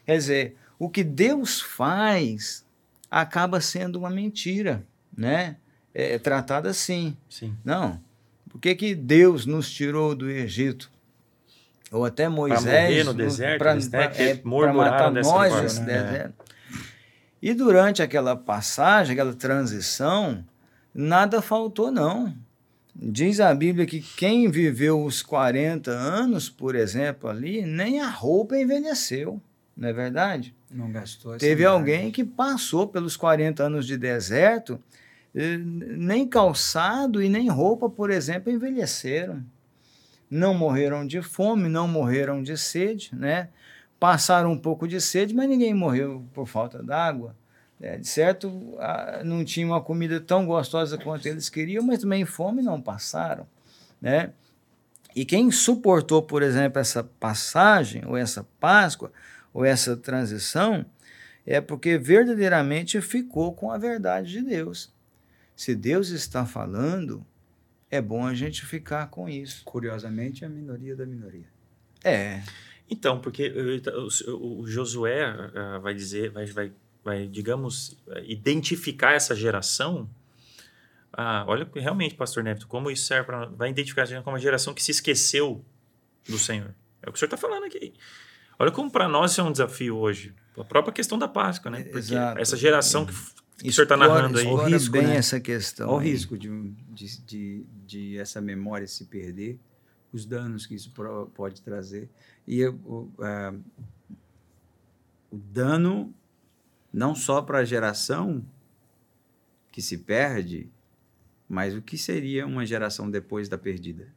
Quer 0.05 0.17
dizer, 0.17 0.55
o 0.77 0.87
que 0.87 1.03
Deus 1.03 1.59
faz 1.59 2.63
acaba 3.09 3.59
sendo 3.59 3.97
uma 3.97 4.11
mentira, 4.11 4.85
né? 5.17 5.55
É, 5.91 6.13
é 6.13 6.19
tratado 6.19 6.67
assim. 6.67 7.17
Sim. 7.27 7.57
Não. 7.65 7.99
Por 8.47 8.61
que, 8.61 8.75
que 8.75 8.93
Deus 8.93 9.47
nos 9.47 9.71
tirou 9.71 10.13
do 10.13 10.29
Egito? 10.29 10.91
Ou 11.91 12.05
até 12.05 12.29
Moisés 12.29 12.63
para 12.63 12.81
morrer 12.81 13.03
no 13.03 13.13
deserto, 13.13 13.59
para 13.59 13.75
né, 13.75 13.81
é, 14.15 14.41
matar 14.73 15.11
nós 15.11 15.61
nesse 15.61 15.81
né? 15.81 16.01
deserto. 16.01 16.45
E 17.41 17.53
durante 17.53 18.01
aquela 18.01 18.35
passagem, 18.35 19.13
aquela 19.13 19.33
transição, 19.33 20.45
nada 20.93 21.41
faltou 21.41 21.91
não. 21.91 22.33
Diz 22.95 23.39
a 23.39 23.53
Bíblia 23.53 23.85
que 23.85 23.99
quem 23.99 24.49
viveu 24.49 25.03
os 25.03 25.21
40 25.21 25.91
anos, 25.91 26.49
por 26.49 26.75
exemplo, 26.75 27.29
ali, 27.29 27.65
nem 27.65 27.99
a 27.99 28.09
roupa 28.09 28.57
envelheceu, 28.57 29.41
não 29.75 29.89
é 29.89 29.93
verdade? 29.93 30.55
Não 30.69 30.91
gastou 30.91 31.37
Teve 31.37 31.65
alguém 31.65 32.11
que 32.11 32.23
passou 32.23 32.87
pelos 32.87 33.17
40 33.17 33.63
anos 33.63 33.85
de 33.85 33.97
deserto, 33.97 34.79
eh, 35.33 35.57
nem 35.57 36.27
calçado 36.27 37.21
e 37.21 37.27
nem 37.27 37.49
roupa, 37.49 37.89
por 37.89 38.09
exemplo, 38.09 38.51
envelheceram 38.51 39.43
não 40.31 40.53
morreram 40.53 41.05
de 41.05 41.21
fome, 41.21 41.67
não 41.67 41.89
morreram 41.89 42.41
de 42.41 42.57
sede, 42.57 43.11
né? 43.13 43.49
Passaram 43.99 44.53
um 44.53 44.57
pouco 44.57 44.87
de 44.87 45.01
sede, 45.01 45.35
mas 45.35 45.49
ninguém 45.49 45.73
morreu 45.73 46.25
por 46.33 46.47
falta 46.47 46.81
d'água. 46.81 47.35
É, 47.81 47.97
de 47.97 48.07
certo, 48.07 48.77
não 49.25 49.43
tinha 49.43 49.65
uma 49.65 49.81
comida 49.81 50.21
tão 50.21 50.45
gostosa 50.45 50.97
quanto 50.97 51.25
eles 51.25 51.49
queriam, 51.49 51.83
mas 51.83 51.99
também 51.99 52.23
fome 52.25 52.61
não 52.61 52.79
passaram, 52.79 53.45
né? 53.99 54.31
E 55.15 55.25
quem 55.25 55.51
suportou, 55.51 56.21
por 56.21 56.41
exemplo, 56.41 56.79
essa 56.79 57.03
passagem, 57.03 58.03
ou 58.05 58.15
essa 58.15 58.47
Páscoa, 58.59 59.11
ou 59.53 59.65
essa 59.65 59.97
transição, 59.97 60.85
é 61.45 61.59
porque 61.59 61.97
verdadeiramente 61.97 63.01
ficou 63.01 63.51
com 63.51 63.71
a 63.71 63.77
verdade 63.77 64.31
de 64.31 64.41
Deus. 64.41 64.93
Se 65.55 65.75
Deus 65.75 66.09
está 66.09 66.45
falando, 66.45 67.25
é 67.91 68.01
bom 68.01 68.25
a 68.25 68.33
gente 68.33 68.65
ficar 68.65 69.07
com 69.07 69.27
isso. 69.27 69.63
Curiosamente, 69.65 70.45
a 70.45 70.49
minoria 70.49 70.95
da 70.95 71.05
minoria. 71.05 71.45
É. 72.01 72.41
Então, 72.89 73.19
porque 73.19 73.53
o, 74.27 74.65
Josué 74.65 75.29
uh, 75.29 75.81
vai 75.81 75.93
dizer, 75.93 76.31
vai, 76.31 76.45
vai, 76.45 76.71
vai, 77.03 77.27
digamos, 77.27 78.01
identificar 78.23 79.11
essa 79.11 79.35
geração. 79.35 80.09
Ah, 81.11 81.43
olha, 81.47 81.69
realmente, 81.75 82.15
Pastor 82.15 82.43
Neto, 82.43 82.65
como 82.65 82.89
isso 82.89 83.05
serve 83.05 83.25
para. 83.25 83.45
Vai 83.47 83.69
identificar 83.69 84.03
a 84.03 84.05
geração 84.05 84.23
como 84.23 84.35
uma 84.35 84.41
geração 84.41 84.73
que 84.73 84.81
se 84.81 84.91
esqueceu 84.91 85.63
do 86.27 86.39
Senhor. 86.39 86.73
É 87.01 87.09
o 87.09 87.11
que 87.11 87.17
o 87.17 87.19
senhor 87.19 87.27
está 87.27 87.37
falando 87.37 87.65
aqui. 87.65 87.93
Olha 88.57 88.71
como 88.71 88.91
para 88.91 89.07
nós 89.07 89.31
isso 89.31 89.41
é 89.41 89.43
um 89.43 89.51
desafio 89.51 89.97
hoje. 89.97 90.33
A 90.57 90.63
própria 90.63 90.93
questão 90.93 91.17
da 91.17 91.27
Páscoa, 91.27 91.71
né? 91.71 91.83
Porque 91.83 91.97
Exato. 91.97 92.39
essa 92.39 92.55
geração 92.55 93.05
que 93.05 93.13
que 93.63 93.69
o 93.69 93.73
senhor 93.73 93.83
está 93.83 93.97
narrando 93.97 94.39
aí. 94.39 94.45
O 94.47 94.55
risco, 94.63 94.91
bem 94.91 95.07
né? 95.07 95.15
essa 95.17 95.39
questão. 95.39 95.89
Olha 95.89 95.97
o 95.97 95.99
risco 95.99 96.37
de, 96.37 96.49
de, 96.89 97.21
de, 97.21 97.65
de, 97.85 98.17
essa 98.17 98.41
memória 98.41 98.87
se 98.87 99.05
perder, 99.05 99.59
os 100.11 100.25
danos 100.25 100.65
que 100.65 100.75
isso 100.75 100.91
pode 101.33 101.61
trazer. 101.61 102.09
E 102.47 102.65
o, 102.65 103.11
uh, 103.17 103.63
o 105.31 105.37
dano 105.37 106.13
não 106.91 107.15
só 107.15 107.41
para 107.41 107.59
a 107.59 107.65
geração 107.65 108.45
que 109.71 109.81
se 109.81 109.97
perde, 109.97 110.69
mas 111.47 111.75
o 111.75 111.81
que 111.81 111.97
seria 111.97 112.45
uma 112.45 112.65
geração 112.65 113.09
depois 113.09 113.47
da 113.47 113.57
perdida? 113.57 114.07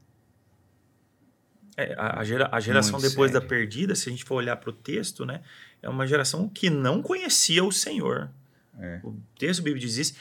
É, 1.76 1.94
a, 1.94 2.20
a, 2.20 2.24
gera, 2.24 2.48
a 2.52 2.60
geração 2.60 3.00
Muito 3.00 3.10
depois 3.10 3.32
sério. 3.32 3.46
da 3.46 3.48
perdida, 3.48 3.94
se 3.94 4.08
a 4.08 4.12
gente 4.12 4.24
for 4.24 4.36
olhar 4.36 4.56
para 4.56 4.70
o 4.70 4.72
texto, 4.72 5.26
né, 5.26 5.42
é 5.82 5.88
uma 5.88 6.06
geração 6.06 6.48
que 6.48 6.70
não 6.70 7.02
conhecia 7.02 7.64
o 7.64 7.72
Senhor. 7.72 8.30
É. 8.78 9.00
O 9.04 9.16
texto 9.38 9.62
bíblico 9.62 9.86
diz 9.86 9.96
isso 9.96 10.14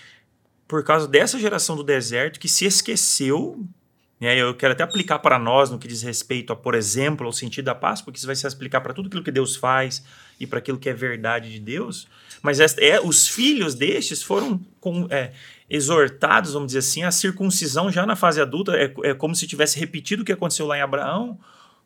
por 0.68 0.84
causa 0.84 1.08
dessa 1.08 1.38
geração 1.38 1.76
do 1.76 1.84
deserto 1.84 2.40
que 2.40 2.48
se 2.48 2.66
esqueceu. 2.66 3.64
Né? 4.20 4.36
Eu 4.38 4.56
quero 4.56 4.74
até 4.74 4.84
aplicar 4.84 5.20
para 5.20 5.38
nós 5.38 5.70
no 5.70 5.78
que 5.78 5.88
diz 5.88 6.02
respeito 6.02 6.54
a, 6.54 6.56
por 6.56 6.74
exemplo, 6.74 7.28
ao 7.28 7.34
sentido 7.34 7.66
da 7.66 7.76
paz, 7.76 8.02
porque 8.02 8.18
isso 8.18 8.26
vai 8.26 8.36
se 8.36 8.48
aplicar 8.48 8.82
para 8.82 8.94
tudo 8.94 9.08
aquilo 9.08 9.24
que 9.24 9.32
Deus 9.32 9.56
faz 9.56 10.04
e 10.40 10.48
para 10.48 10.60
aquilo 10.60 10.80
que 10.80 10.90
é 10.90 10.94
verdade 10.94 11.52
de 11.52 11.60
Deus. 11.60 12.08
Mas 12.42 12.60
é, 12.60 13.00
os 13.00 13.28
filhos 13.28 13.76
destes 13.76 14.24
foram 14.24 14.60
com, 14.80 15.08
é, 15.10 15.32
exortados, 15.70 16.54
vamos 16.54 16.68
dizer 16.68 16.80
assim, 16.80 17.04
à 17.04 17.12
circuncisão 17.12 17.92
já 17.92 18.06
na 18.06 18.16
fase 18.16 18.42
adulta. 18.42 18.76
É, 18.76 18.94
é 19.04 19.14
como 19.14 19.36
se 19.36 19.46
tivesse 19.46 19.80
repetido 19.80 20.24
o 20.24 20.26
que 20.26 20.32
aconteceu 20.32 20.66
lá 20.66 20.78
em 20.78 20.82
Abraão, 20.82 21.40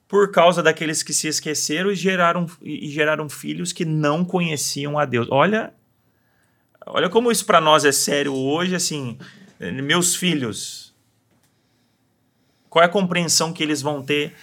por 0.07 0.31
causa 0.31 0.63
daqueles 0.63 1.03
que 1.03 1.13
se 1.13 1.27
esqueceram 1.27 1.91
e 1.91 1.95
geraram, 1.95 2.45
e 2.61 2.89
geraram 2.89 3.27
filhos 3.27 3.73
que 3.73 3.83
não 3.83 4.23
conheciam 4.23 4.97
a 4.97 5.03
Deus. 5.03 5.27
Olha 5.29 5.73
Olha 6.89 7.09
como 7.09 7.31
isso 7.31 7.45
para 7.45 7.59
nós 7.59 7.85
é 7.85 7.91
sério 7.91 8.33
hoje, 8.33 8.75
assim, 8.75 9.17
meus 9.59 10.15
filhos. 10.15 10.95
Qual 12.69 12.83
é 12.83 12.85
a 12.85 12.89
compreensão 12.89 13.51
que 13.51 13.63
eles 13.63 13.81
vão 13.81 14.03
ter 14.03 14.35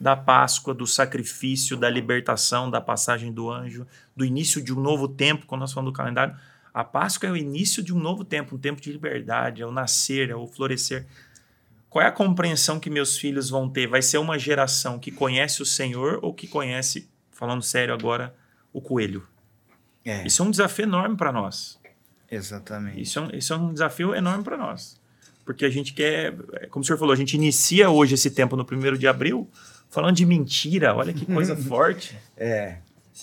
da 0.00 0.14
Páscoa, 0.14 0.72
do 0.74 0.86
sacrifício, 0.86 1.76
da 1.76 1.88
libertação, 1.88 2.70
da 2.70 2.80
passagem 2.80 3.32
do 3.32 3.50
anjo, 3.50 3.86
do 4.16 4.24
início 4.24 4.62
de 4.62 4.72
um 4.72 4.80
novo 4.80 5.08
tempo, 5.08 5.46
quando 5.46 5.62
nós 5.62 5.72
falamos 5.72 5.92
do 5.92 5.96
calendário? 5.96 6.36
A 6.72 6.84
Páscoa 6.84 7.28
é 7.28 7.32
o 7.32 7.36
início 7.36 7.82
de 7.82 7.92
um 7.92 7.98
novo 7.98 8.24
tempo, 8.24 8.54
um 8.54 8.58
tempo 8.58 8.80
de 8.80 8.92
liberdade, 8.92 9.62
é 9.62 9.66
o 9.66 9.72
nascer, 9.72 10.30
é 10.30 10.36
o 10.36 10.46
florescer. 10.46 11.06
Qual 11.88 12.04
é 12.04 12.06
a 12.06 12.12
compreensão 12.12 12.78
que 12.78 12.90
meus 12.90 13.16
filhos 13.16 13.48
vão 13.48 13.68
ter? 13.68 13.86
Vai 13.86 14.02
ser 14.02 14.18
uma 14.18 14.38
geração 14.38 14.98
que 14.98 15.10
conhece 15.10 15.62
o 15.62 15.66
Senhor 15.66 16.18
ou 16.22 16.34
que 16.34 16.46
conhece, 16.46 17.08
falando 17.32 17.62
sério 17.62 17.94
agora, 17.94 18.34
o 18.72 18.80
coelho? 18.80 19.26
É. 20.04 20.26
Isso 20.26 20.42
é 20.42 20.44
um 20.44 20.50
desafio 20.50 20.84
enorme 20.84 21.16
para 21.16 21.32
nós. 21.32 21.77
Exatamente. 22.30 23.00
Isso 23.00 23.18
é 23.18 23.22
um, 23.22 23.30
isso 23.30 23.52
é 23.52 23.56
um 23.56 23.72
desafio 23.72 24.14
enorme 24.14 24.44
para 24.44 24.56
nós. 24.56 25.00
Porque 25.44 25.64
a 25.64 25.70
gente 25.70 25.94
quer, 25.94 26.34
como 26.70 26.82
o 26.82 26.86
senhor 26.86 26.98
falou, 26.98 27.12
a 27.12 27.16
gente 27.16 27.34
inicia 27.34 27.88
hoje 27.88 28.14
esse 28.14 28.30
tempo 28.30 28.54
no 28.54 28.64
primeiro 28.64 28.98
de 28.98 29.08
abril 29.08 29.48
falando 29.88 30.16
de 30.16 30.26
mentira. 30.26 30.94
Olha 30.94 31.12
que 31.12 31.24
coisa 31.24 31.56
forte. 31.56 32.18
É, 32.36 32.78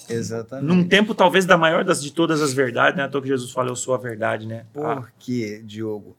exatamente. 0.10 0.66
Num 0.66 0.84
tempo 0.84 1.14
talvez 1.14 1.45
da 1.45 1.58
maior 1.58 1.84
das, 1.84 2.01
de 2.01 2.12
todas 2.12 2.41
as 2.41 2.53
verdades, 2.53 2.97
né? 2.97 3.03
A 3.03 3.22
que 3.22 3.28
Jesus 3.28 3.51
fala, 3.51 3.70
eu 3.70 3.76
sou 3.76 3.93
a 3.93 3.97
verdade, 3.97 4.47
né? 4.47 4.66
Porque, 4.74 5.60
ah. 5.62 5.66
Diogo, 5.66 6.18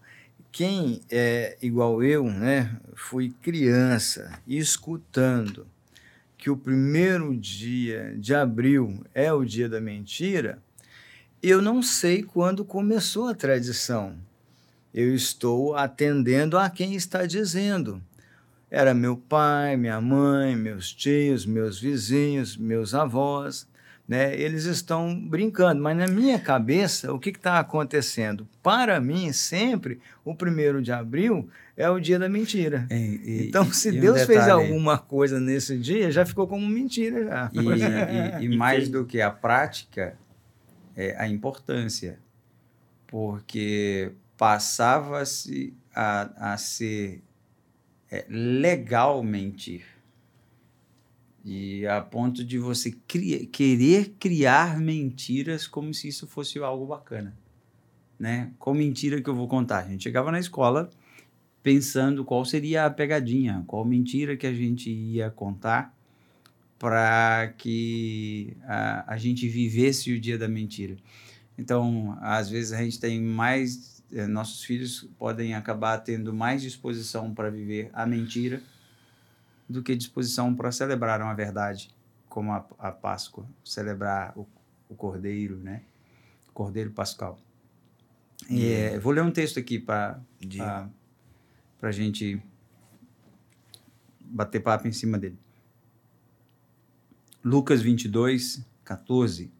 quem 0.53 1.01
é 1.11 1.59
igual 1.61 2.03
eu, 2.03 2.25
né? 2.25 2.77
Fui 2.95 3.35
criança 3.43 4.41
escutando 4.47 5.67
que 6.39 6.51
o 6.51 6.57
primeiro 6.57 7.37
dia 7.37 8.15
de 8.17 8.35
abril 8.35 9.05
é 9.13 9.33
o 9.33 9.45
dia 9.45 9.69
da 9.69 9.81
mentira, 9.81 10.63
eu 11.43 11.61
não 11.63 11.83
sei 11.83 12.23
quando 12.23 12.65
começou 12.65 13.29
a 13.29 13.35
tradição. 13.35 14.15
Eu 14.93 15.15
estou 15.15 15.75
atendendo 15.77 16.57
a 16.59 16.71
quem 16.71 16.95
está 16.95 17.27
dizendo. 17.27 18.01
Era 18.71 18.95
meu 18.95 19.17
pai, 19.17 19.77
minha 19.77 20.01
mãe, 20.01 20.57
meus 20.57 20.93
tios, 20.93 21.47
meus 21.47 21.79
vizinhos, 21.79 22.57
meus 22.57 22.95
avós. 22.95 23.67
Né? 24.09 24.39
Eles 24.41 24.65
estão 24.65 25.19
brincando, 25.19 25.83
mas 25.83 25.97
na 25.97 26.07
minha 26.07 26.39
cabeça, 26.39 27.13
o 27.13 27.19
que 27.19 27.31
está 27.31 27.59
acontecendo? 27.59 28.47
Para 28.63 29.01
mim, 29.01 29.33
sempre, 29.33 30.01
o 30.25 30.35
primeiro 30.35 30.81
de 30.81 30.93
abril 30.93 31.49
é 31.77 31.91
o 31.91 32.01
dia 32.01 32.19
da 32.19 32.29
mentira. 32.29 32.87
E, 32.91 32.95
e, 32.95 33.49
então, 33.49 33.71
se 33.73 33.93
Deus 33.93 34.23
um 34.23 34.27
fez 34.27 34.49
alguma 34.49 34.97
coisa 34.97 35.39
nesse 35.39 35.77
dia, 35.77 36.11
já 36.11 36.25
ficou 36.25 36.47
como 36.47 36.67
mentira 36.67 37.25
já. 37.25 37.51
E, 37.53 38.45
e 38.45 38.49
mais 38.57 38.89
do 38.89 39.05
que 39.05 39.21
a 39.21 39.31
prática, 39.31 40.17
é 40.97 41.15
a 41.21 41.29
importância. 41.29 42.19
Porque 43.07 44.13
passava-se 44.37 45.75
a, 45.95 46.53
a 46.53 46.57
ser 46.57 47.23
é, 48.11 48.27
legal 48.29 49.23
mentir. 49.23 49.85
E 51.45 51.87
a 51.87 52.01
ponto 52.01 52.45
de 52.45 52.59
você 52.59 52.91
cria, 53.07 53.47
querer 53.47 54.17
criar 54.19 54.81
mentiras 54.81 55.67
como 55.69 55.95
se 55.95 56.09
isso 56.09 56.27
fosse 56.27 56.59
algo 56.59 56.87
bacana. 56.87 57.37
Né? 58.19 58.53
Qual 58.59 58.75
mentira 58.75 59.23
que 59.23 59.31
eu 59.31 59.35
vou 59.35 59.47
contar? 59.47 59.85
A 59.85 59.89
gente 59.89 60.03
chegava 60.03 60.33
na 60.33 60.41
escola 60.41 60.91
pensando 61.63 62.25
qual 62.25 62.45
seria 62.45 62.87
a 62.87 62.91
pegadinha, 62.91 63.63
qual 63.67 63.85
mentira 63.85 64.37
que 64.37 64.47
a 64.47 64.53
gente 64.53 64.91
ia 64.91 65.31
contar 65.31 65.96
para 66.79 67.53
que 67.57 68.57
a, 68.65 69.15
a 69.15 69.17
gente 69.17 69.49
vivesse 69.49 70.13
o 70.13 70.21
dia 70.21 70.39
da 70.39 70.49
mentira. 70.49 70.97
Então, 71.59 72.17
às 72.21 72.51
vezes 72.51 72.73
a 72.73 72.83
gente 72.83 73.01
tem 73.01 73.21
mais 73.21 73.97
é, 74.13 74.27
nossos 74.27 74.63
filhos 74.63 75.09
podem 75.19 75.55
acabar 75.55 75.99
tendo 75.99 76.33
mais 76.33 76.63
disposição 76.63 77.35
para 77.35 77.51
viver 77.51 77.91
a 77.93 78.07
mentira 78.07 78.63
do 79.69 79.83
que 79.83 79.97
disposição 79.97 80.55
para 80.55 80.71
celebrar 80.71 81.21
uma 81.21 81.35
verdade, 81.35 81.91
como 82.29 82.53
a, 82.53 82.65
a 82.79 82.93
Páscoa, 82.93 83.47
celebrar 83.65 84.33
o, 84.39 84.47
o 84.89 84.95
Cordeiro, 84.95 85.57
né? 85.57 85.83
Cordeiro 86.55 86.91
Pascal. 86.93 87.39
É, 88.49 88.99
vou 88.99 89.13
ler 89.13 89.23
um 89.23 89.31
texto 89.31 89.59
aqui 89.59 89.79
para 89.79 90.21
a 91.83 91.91
gente 91.91 92.41
bater 94.21 94.61
papo 94.61 94.87
em 94.87 94.93
cima 94.93 95.19
dele. 95.19 95.39
Lucas 97.49 97.81
22, 97.81 98.67
14. 98.85 99.53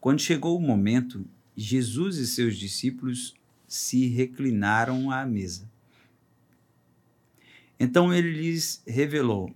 Quando 0.00 0.20
chegou 0.20 0.56
o 0.56 0.62
momento, 0.62 1.26
Jesus 1.56 2.18
e 2.18 2.26
seus 2.28 2.56
discípulos 2.56 3.34
se 3.66 4.06
reclinaram 4.06 5.10
à 5.10 5.26
mesa. 5.26 5.68
Então 7.80 8.14
ele 8.14 8.30
lhes 8.30 8.80
revelou: 8.86 9.52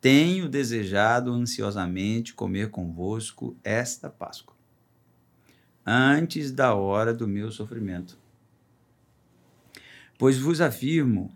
Tenho 0.00 0.48
desejado 0.48 1.30
ansiosamente 1.30 2.34
comer 2.34 2.70
convosco 2.70 3.56
esta 3.62 4.10
Páscoa, 4.10 4.56
antes 5.86 6.50
da 6.50 6.74
hora 6.74 7.14
do 7.14 7.28
meu 7.28 7.52
sofrimento. 7.52 8.18
Pois 10.18 10.38
vos 10.38 10.60
afirmo 10.60 11.32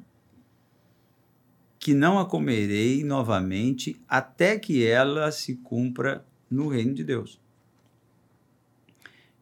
que 1.81 1.95
não 1.95 2.19
a 2.19 2.27
comerei 2.27 3.03
novamente 3.03 3.99
até 4.07 4.59
que 4.59 4.87
ela 4.87 5.33
se 5.33 5.57
cumpra 5.57 6.25
no 6.49 6.69
reino 6.69 6.95
de 6.95 7.03
Deus. 7.03 7.41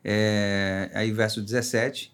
É, 0.05 0.91
aí, 0.95 1.11
verso 1.11 1.43
17: 1.43 2.13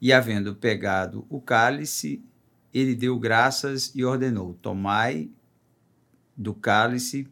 e, 0.00 0.12
havendo 0.14 0.54
pegado 0.54 1.26
o 1.28 1.40
cálice, 1.40 2.24
ele 2.72 2.94
deu 2.94 3.18
graças 3.18 3.92
e 3.94 4.02
ordenou: 4.02 4.54
Tomai 4.54 5.30
do 6.34 6.54
cálice, 6.54 7.28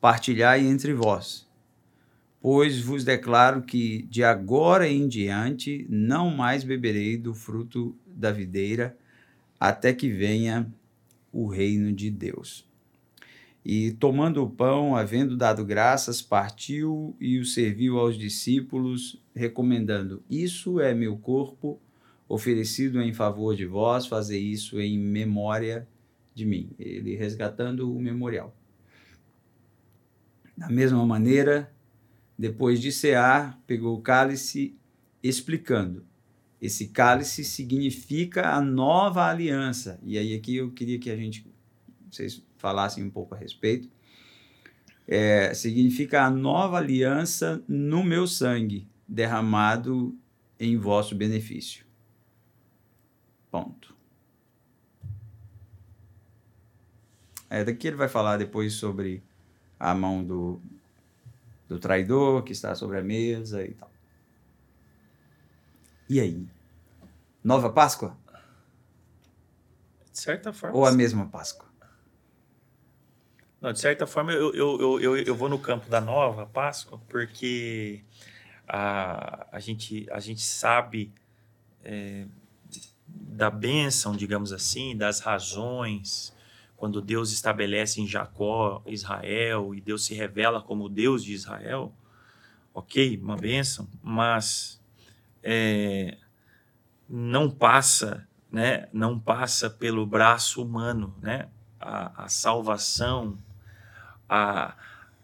partilhai 0.00 0.64
entre 0.64 0.94
vós. 0.94 1.44
Pois 2.40 2.80
vos 2.80 3.02
declaro 3.02 3.62
que 3.62 4.02
de 4.02 4.22
agora 4.22 4.86
em 4.86 5.08
diante 5.08 5.84
não 5.90 6.30
mais 6.30 6.62
beberei 6.62 7.16
do 7.16 7.34
fruto 7.34 7.96
da 8.06 8.30
videira, 8.30 8.96
até 9.58 9.92
que 9.92 10.08
venha 10.08 10.72
o 11.36 11.46
reino 11.46 11.92
de 11.92 12.10
Deus. 12.10 12.66
E 13.62 13.90
tomando 13.92 14.42
o 14.42 14.48
pão, 14.48 14.96
havendo 14.96 15.36
dado 15.36 15.64
graças, 15.64 16.22
partiu 16.22 17.14
e 17.20 17.38
o 17.38 17.44
serviu 17.44 17.98
aos 17.98 18.16
discípulos, 18.16 19.20
recomendando: 19.34 20.22
Isso 20.30 20.80
é 20.80 20.94
meu 20.94 21.18
corpo 21.18 21.78
oferecido 22.28 23.02
em 23.02 23.12
favor 23.12 23.54
de 23.54 23.66
vós, 23.66 24.06
fazer 24.06 24.38
isso 24.38 24.80
em 24.80 24.98
memória 24.98 25.86
de 26.34 26.46
mim. 26.46 26.70
Ele 26.78 27.16
resgatando 27.16 27.92
o 27.92 28.00
memorial. 28.00 28.56
Da 30.56 30.68
mesma 30.68 31.04
maneira, 31.04 31.70
depois 32.38 32.80
de 32.80 32.90
cear, 32.90 33.60
pegou 33.66 33.96
o 33.96 34.00
cálice, 34.00 34.74
explicando. 35.22 36.04
Esse 36.60 36.88
cálice 36.88 37.44
significa 37.44 38.50
a 38.50 38.60
nova 38.60 39.28
aliança. 39.28 40.00
E 40.02 40.16
aí 40.16 40.34
aqui 40.34 40.56
eu 40.56 40.70
queria 40.70 40.98
que 40.98 41.10
a 41.10 41.16
gente, 41.16 41.46
vocês 42.10 42.42
falassem 42.56 43.04
um 43.04 43.10
pouco 43.10 43.34
a 43.34 43.38
respeito. 43.38 43.88
É, 45.06 45.52
significa 45.54 46.22
a 46.22 46.30
nova 46.30 46.78
aliança 46.78 47.62
no 47.68 48.02
meu 48.02 48.26
sangue, 48.26 48.88
derramado 49.06 50.16
em 50.58 50.76
vosso 50.76 51.14
benefício. 51.14 51.84
Ponto. 53.50 53.94
É, 57.48 57.62
daqui 57.62 57.86
ele 57.86 57.96
vai 57.96 58.08
falar 58.08 58.36
depois 58.38 58.72
sobre 58.72 59.22
a 59.78 59.94
mão 59.94 60.24
do, 60.24 60.60
do 61.68 61.78
traidor 61.78 62.42
que 62.42 62.52
está 62.52 62.74
sobre 62.74 62.98
a 62.98 63.02
mesa 63.02 63.64
e 63.64 63.72
tal. 63.74 63.95
E 66.08 66.20
aí? 66.20 66.46
Nova 67.42 67.70
Páscoa? 67.70 68.16
De 70.12 70.18
certa 70.18 70.52
forma. 70.52 70.76
Ou 70.76 70.86
a 70.86 70.92
mesma 70.92 71.26
Páscoa? 71.26 71.66
Não, 73.60 73.72
de 73.72 73.80
certa 73.80 74.06
forma, 74.06 74.32
eu, 74.32 74.54
eu, 74.54 75.00
eu, 75.00 75.16
eu 75.16 75.34
vou 75.34 75.48
no 75.48 75.58
campo 75.58 75.88
da 75.88 76.00
nova 76.00 76.46
Páscoa 76.46 77.00
porque 77.08 78.02
a, 78.68 79.46
a, 79.50 79.60
gente, 79.60 80.06
a 80.10 80.20
gente 80.20 80.42
sabe 80.42 81.12
é, 81.82 82.26
da 83.08 83.50
bênção, 83.50 84.14
digamos 84.14 84.52
assim, 84.52 84.96
das 84.96 85.20
razões, 85.20 86.34
quando 86.76 87.00
Deus 87.00 87.32
estabelece 87.32 88.00
em 88.00 88.06
Jacó 88.06 88.82
Israel 88.86 89.74
e 89.74 89.80
Deus 89.80 90.04
se 90.04 90.14
revela 90.14 90.60
como 90.60 90.88
Deus 90.88 91.24
de 91.24 91.32
Israel, 91.32 91.92
ok, 92.74 93.18
uma 93.18 93.36
bênção, 93.36 93.88
mas 94.02 94.80
é, 95.48 96.18
não 97.08 97.48
passa, 97.48 98.26
né, 98.50 98.88
não 98.92 99.16
passa 99.16 99.70
pelo 99.70 100.04
braço 100.04 100.60
humano, 100.60 101.14
né, 101.22 101.48
a, 101.80 102.24
a 102.24 102.28
salvação, 102.28 103.38
a, 104.28 104.74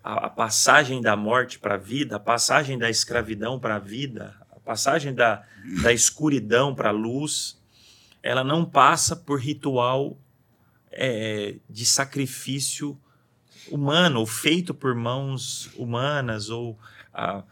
a, 0.03 0.27
a 0.27 0.31
passagem 0.31 1.03
da 1.03 1.16
morte 1.16 1.59
para 1.59 1.75
a 1.75 1.79
vida, 1.79 2.14
a 2.16 2.20
passagem 2.20 2.79
da 2.79 2.89
escravidão 2.89 3.59
para 3.59 3.75
a 3.75 3.81
vida, 3.81 4.37
a 4.53 4.61
passagem 4.61 5.12
da, 5.12 5.43
da 5.83 5.93
escuridão 5.93 6.73
para 6.73 6.91
a 6.91 6.93
luz, 6.93 7.61
ela 8.23 8.45
não 8.45 8.64
passa 8.64 9.16
por 9.16 9.41
ritual 9.41 10.16
é, 10.93 11.57
de 11.68 11.85
sacrifício 11.85 12.97
humano, 13.68 14.20
ou 14.20 14.27
feito 14.27 14.73
por 14.73 14.95
mãos 14.95 15.68
humanas, 15.75 16.49
ou 16.49 16.79
ah, 17.12 17.43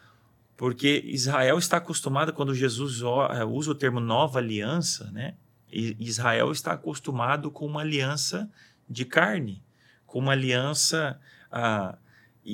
porque 0.60 1.02
Israel 1.06 1.56
está 1.56 1.78
acostumado 1.78 2.34
quando 2.34 2.54
Jesus 2.54 3.00
é, 3.30 3.42
usa 3.46 3.70
o 3.70 3.74
termo 3.74 3.98
nova 3.98 4.40
aliança, 4.40 5.10
né? 5.10 5.32
Israel 5.72 6.52
está 6.52 6.72
acostumado 6.72 7.50
com 7.50 7.64
uma 7.64 7.80
aliança 7.80 8.46
de 8.86 9.06
carne, 9.06 9.62
com 10.04 10.18
uma 10.18 10.32
aliança 10.32 11.18
ah, 11.50 11.96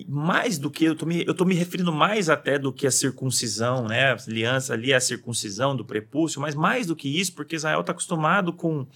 mais 0.07 0.57
do 0.57 0.71
que 0.71 0.85
eu 0.85 0.95
tô 0.95 1.05
me, 1.05 1.25
eu 1.27 1.35
tô 1.35 1.45
me 1.45 1.57
referindo 1.57 1.93
mais 1.93 2.31
até 2.31 2.61
do 2.61 2.73
que 2.73 2.87
a 2.87 2.93
circuncisão, 2.93 3.89
né? 3.89 4.13
A 4.13 4.17
aliança 4.29 4.73
ali 4.73 4.95
a 4.95 5.01
circuncisão 5.01 5.75
do 5.75 5.85
prepúcio, 5.85 6.41
mas 6.41 6.55
mais 6.55 6.87
do 6.87 6.95
que 6.95 7.09
isso, 7.09 7.35
porque 7.35 7.57
Israel 7.57 7.81
está 7.81 7.91
acostumado 7.91 8.53
com 8.53 8.87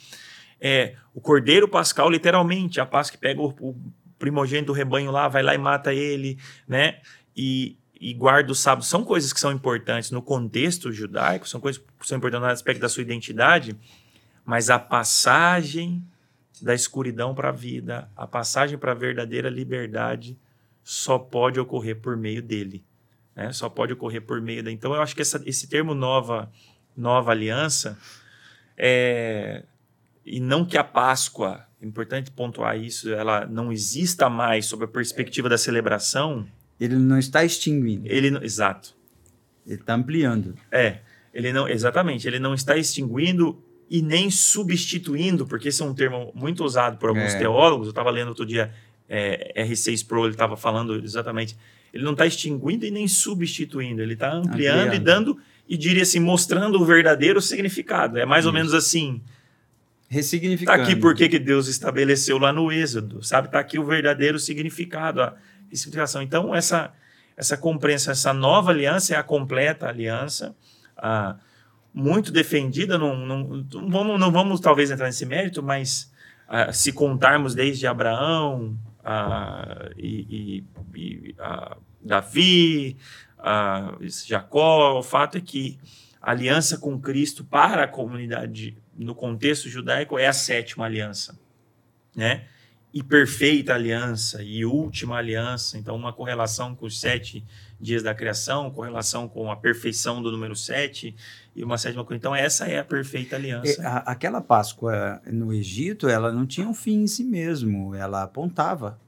é, 0.60 0.94
o 1.12 1.20
cordeiro 1.20 1.66
pascal, 1.66 2.08
literalmente, 2.08 2.80
a 2.80 2.86
paz 2.86 3.10
que 3.10 3.18
pega 3.18 3.42
o, 3.42 3.48
o, 3.58 3.74
primogênito 4.20 4.66
do 4.68 4.72
rebanho 4.72 5.10
lá, 5.10 5.26
vai 5.26 5.42
lá 5.42 5.52
e 5.52 5.58
mata 5.58 5.92
ele, 5.92 6.38
né? 6.68 7.00
E, 7.36 7.76
e 8.00 8.14
guarda 8.14 8.50
o 8.50 8.54
sábado. 8.54 8.84
São 8.84 9.04
coisas 9.04 9.32
que 9.32 9.38
são 9.38 9.52
importantes 9.52 10.10
no 10.10 10.22
contexto 10.22 10.90
judaico, 10.90 11.46
são 11.46 11.60
coisas 11.60 11.82
que 12.00 12.08
são 12.08 12.16
importantes 12.16 12.46
no 12.46 12.52
aspecto 12.52 12.80
da 12.80 12.88
sua 12.88 13.02
identidade, 13.02 13.76
mas 14.44 14.70
a 14.70 14.78
passagem 14.78 16.02
da 16.62 16.74
escuridão 16.74 17.34
para 17.34 17.50
a 17.50 17.52
vida, 17.52 18.10
a 18.16 18.26
passagem 18.26 18.78
para 18.78 18.92
a 18.92 18.94
verdadeira 18.94 19.50
liberdade 19.50 20.38
só 20.82 21.18
pode 21.18 21.60
ocorrer 21.60 22.00
por 22.00 22.16
meio 22.16 22.42
dele. 22.42 22.82
Né? 23.36 23.52
Só 23.52 23.68
pode 23.68 23.92
ocorrer 23.92 24.22
por 24.22 24.40
meio 24.40 24.62
da. 24.62 24.70
Então, 24.70 24.94
eu 24.94 25.02
acho 25.02 25.14
que 25.14 25.22
essa, 25.22 25.42
esse 25.46 25.68
termo 25.68 25.94
nova, 25.94 26.50
nova 26.96 27.30
aliança 27.30 27.98
é. 28.76 29.64
E 30.24 30.38
não 30.38 30.64
que 30.64 30.76
a 30.76 30.84
Páscoa, 30.84 31.66
é 31.80 31.86
importante 31.86 32.30
pontuar 32.30 32.78
isso, 32.78 33.10
ela 33.12 33.46
não 33.46 33.72
exista 33.72 34.28
mais 34.28 34.66
sob 34.66 34.84
a 34.84 34.88
perspectiva 34.88 35.48
da 35.48 35.58
celebração. 35.58 36.46
Ele 36.80 36.96
não 36.96 37.18
está 37.18 37.44
extinguindo. 37.44 38.06
Ele, 38.06 38.28
exato. 38.42 38.96
Ele 39.66 39.76
está 39.76 39.94
ampliando. 39.94 40.54
É, 40.72 40.98
ele 41.32 41.52
não, 41.52 41.68
exatamente, 41.68 42.26
ele 42.26 42.38
não 42.38 42.54
está 42.54 42.76
extinguindo 42.76 43.62
e 43.88 44.02
nem 44.02 44.30
substituindo, 44.30 45.46
porque 45.46 45.68
esse 45.68 45.82
é 45.82 45.84
um 45.84 45.92
termo 45.92 46.32
muito 46.34 46.64
usado 46.64 46.96
por 46.96 47.10
alguns 47.10 47.34
é. 47.34 47.38
teólogos. 47.38 47.88
Eu 47.88 47.90
estava 47.90 48.10
lendo 48.10 48.28
outro 48.28 48.46
dia 48.46 48.72
é, 49.08 49.64
R6 49.64 50.06
Pro, 50.06 50.24
ele 50.24 50.32
estava 50.32 50.56
falando 50.56 50.94
exatamente. 51.04 51.56
Ele 51.92 52.04
não 52.04 52.12
está 52.12 52.24
extinguindo 52.24 52.86
e 52.86 52.90
nem 52.90 53.08
substituindo, 53.08 54.00
ele 54.00 54.14
está 54.14 54.32
ampliando, 54.32 54.86
ampliando. 54.86 54.94
e 54.94 54.98
dando, 54.98 55.38
e 55.68 55.76
diria 55.76 56.04
assim, 56.04 56.20
mostrando 56.20 56.80
o 56.80 56.84
verdadeiro 56.84 57.42
significado. 57.42 58.16
É 58.16 58.24
mais 58.24 58.44
Isso. 58.44 58.48
ou 58.48 58.54
menos 58.54 58.72
assim. 58.72 59.20
Ressignificando. 60.08 60.80
Está 60.80 60.90
aqui 60.90 61.00
porque 61.00 61.28
que 61.28 61.38
Deus 61.38 61.68
estabeleceu 61.68 62.38
lá 62.38 62.52
no 62.52 62.72
Êxodo, 62.72 63.22
sabe? 63.22 63.48
Está 63.48 63.60
aqui 63.60 63.78
o 63.78 63.84
verdadeiro 63.84 64.38
significado, 64.38 65.22
a 65.22 65.36
Então, 66.22 66.54
essa, 66.54 66.92
essa 67.36 67.56
compreensão, 67.56 68.12
essa 68.12 68.32
nova 68.32 68.70
aliança 68.70 69.14
é 69.14 69.16
a 69.16 69.22
completa 69.22 69.88
aliança, 69.88 70.54
muito 71.92 72.30
defendida. 72.30 72.98
Não, 72.98 73.16
não, 73.16 73.44
não, 73.44 73.90
vamos, 73.90 74.20
não 74.20 74.32
vamos 74.32 74.60
talvez 74.60 74.90
entrar 74.90 75.06
nesse 75.06 75.26
mérito, 75.26 75.62
mas 75.62 76.10
se 76.72 76.92
contarmos 76.92 77.54
desde 77.54 77.86
Abraão 77.86 78.76
a, 79.04 79.90
e, 79.96 80.64
e, 80.94 80.98
e 80.98 81.36
Davi, 82.02 82.96
Jacó, 84.26 84.98
o 84.98 85.02
fato 85.02 85.38
é 85.38 85.40
que 85.40 85.78
a 86.20 86.32
aliança 86.32 86.76
com 86.76 87.00
Cristo 87.00 87.44
para 87.44 87.84
a 87.84 87.88
comunidade 87.88 88.76
no 88.94 89.14
contexto 89.14 89.68
judaico 89.68 90.18
é 90.18 90.26
a 90.26 90.32
sétima 90.32 90.84
aliança, 90.84 91.38
né? 92.14 92.44
E 92.92 93.04
perfeita 93.04 93.74
aliança 93.74 94.42
e 94.42 94.64
última 94.64 95.16
aliança, 95.16 95.78
então 95.78 95.94
uma 95.94 96.12
correlação 96.12 96.74
com 96.74 96.86
os 96.86 96.98
sete 96.98 97.44
dias 97.80 98.02
da 98.02 98.12
criação, 98.12 98.68
correlação 98.70 99.28
com 99.28 99.50
a 99.50 99.56
perfeição 99.56 100.20
do 100.20 100.32
número 100.32 100.56
sete 100.56 101.14
e 101.54 101.62
uma 101.62 101.78
sétima 101.78 102.04
coisa. 102.04 102.18
Então 102.18 102.34
essa 102.34 102.66
é 102.66 102.80
a 102.80 102.84
perfeita 102.84 103.36
aliança. 103.36 103.80
É, 103.80 103.86
a, 103.86 103.96
aquela 103.98 104.40
Páscoa 104.40 105.22
no 105.24 105.52
Egito, 105.52 106.08
ela 106.08 106.32
não 106.32 106.44
tinha 106.44 106.68
um 106.68 106.74
fim 106.74 107.02
em 107.02 107.06
si 107.06 107.22
mesmo, 107.22 107.94
ela 107.94 108.24
apontava. 108.24 108.98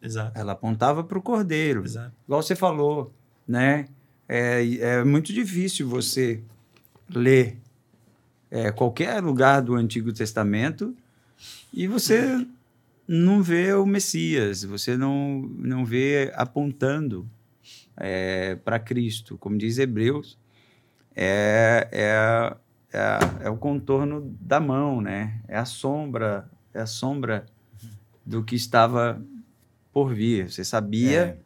Exato. 0.00 0.38
Ela 0.38 0.52
apontava 0.52 1.02
para 1.02 1.18
o 1.18 1.22
cordeiro. 1.22 1.84
Exato. 1.84 2.12
Igual 2.24 2.42
você 2.42 2.54
falou, 2.54 3.12
né? 3.46 3.86
É, 4.28 4.64
é 4.76 5.04
muito 5.04 5.32
difícil 5.32 5.88
você 5.88 6.40
ler 7.12 7.58
é, 8.48 8.70
qualquer 8.70 9.20
lugar 9.20 9.60
do 9.60 9.74
Antigo 9.74 10.12
Testamento 10.12 10.96
e 11.72 11.86
você 11.86 12.46
não 13.12 13.42
vê 13.42 13.74
o 13.74 13.84
Messias, 13.84 14.62
você 14.62 14.96
não, 14.96 15.40
não 15.58 15.84
vê 15.84 16.30
apontando 16.36 17.28
é, 17.96 18.54
para 18.54 18.78
Cristo. 18.78 19.36
Como 19.36 19.58
diz 19.58 19.78
Hebreus, 19.78 20.38
é, 21.16 21.88
é, 21.90 22.56
é, 22.92 23.46
é, 23.46 23.50
o 23.50 23.56
contorno 23.56 24.32
da 24.40 24.60
mão, 24.60 25.00
né? 25.00 25.40
É 25.48 25.56
a 25.56 25.64
sombra, 25.64 26.48
é 26.72 26.82
a 26.82 26.86
sombra 26.86 27.46
do 28.24 28.44
que 28.44 28.54
estava 28.54 29.20
por 29.92 30.14
vir. 30.14 30.48
Você 30.48 30.62
sabia 30.62 31.36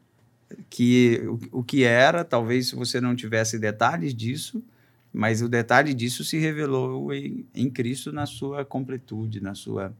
é. 0.50 0.56
que 0.68 1.22
o, 1.50 1.60
o 1.60 1.64
que 1.64 1.82
era, 1.82 2.24
talvez 2.24 2.68
se 2.68 2.76
você 2.76 3.00
não 3.00 3.16
tivesse 3.16 3.58
detalhes 3.58 4.14
disso, 4.14 4.62
mas 5.10 5.40
o 5.40 5.48
detalhe 5.48 5.94
disso 5.94 6.24
se 6.24 6.36
revelou 6.36 7.10
em, 7.10 7.46
em 7.54 7.70
Cristo 7.70 8.12
na 8.12 8.26
sua 8.26 8.66
completude, 8.66 9.40
na 9.40 9.54
sua, 9.54 9.94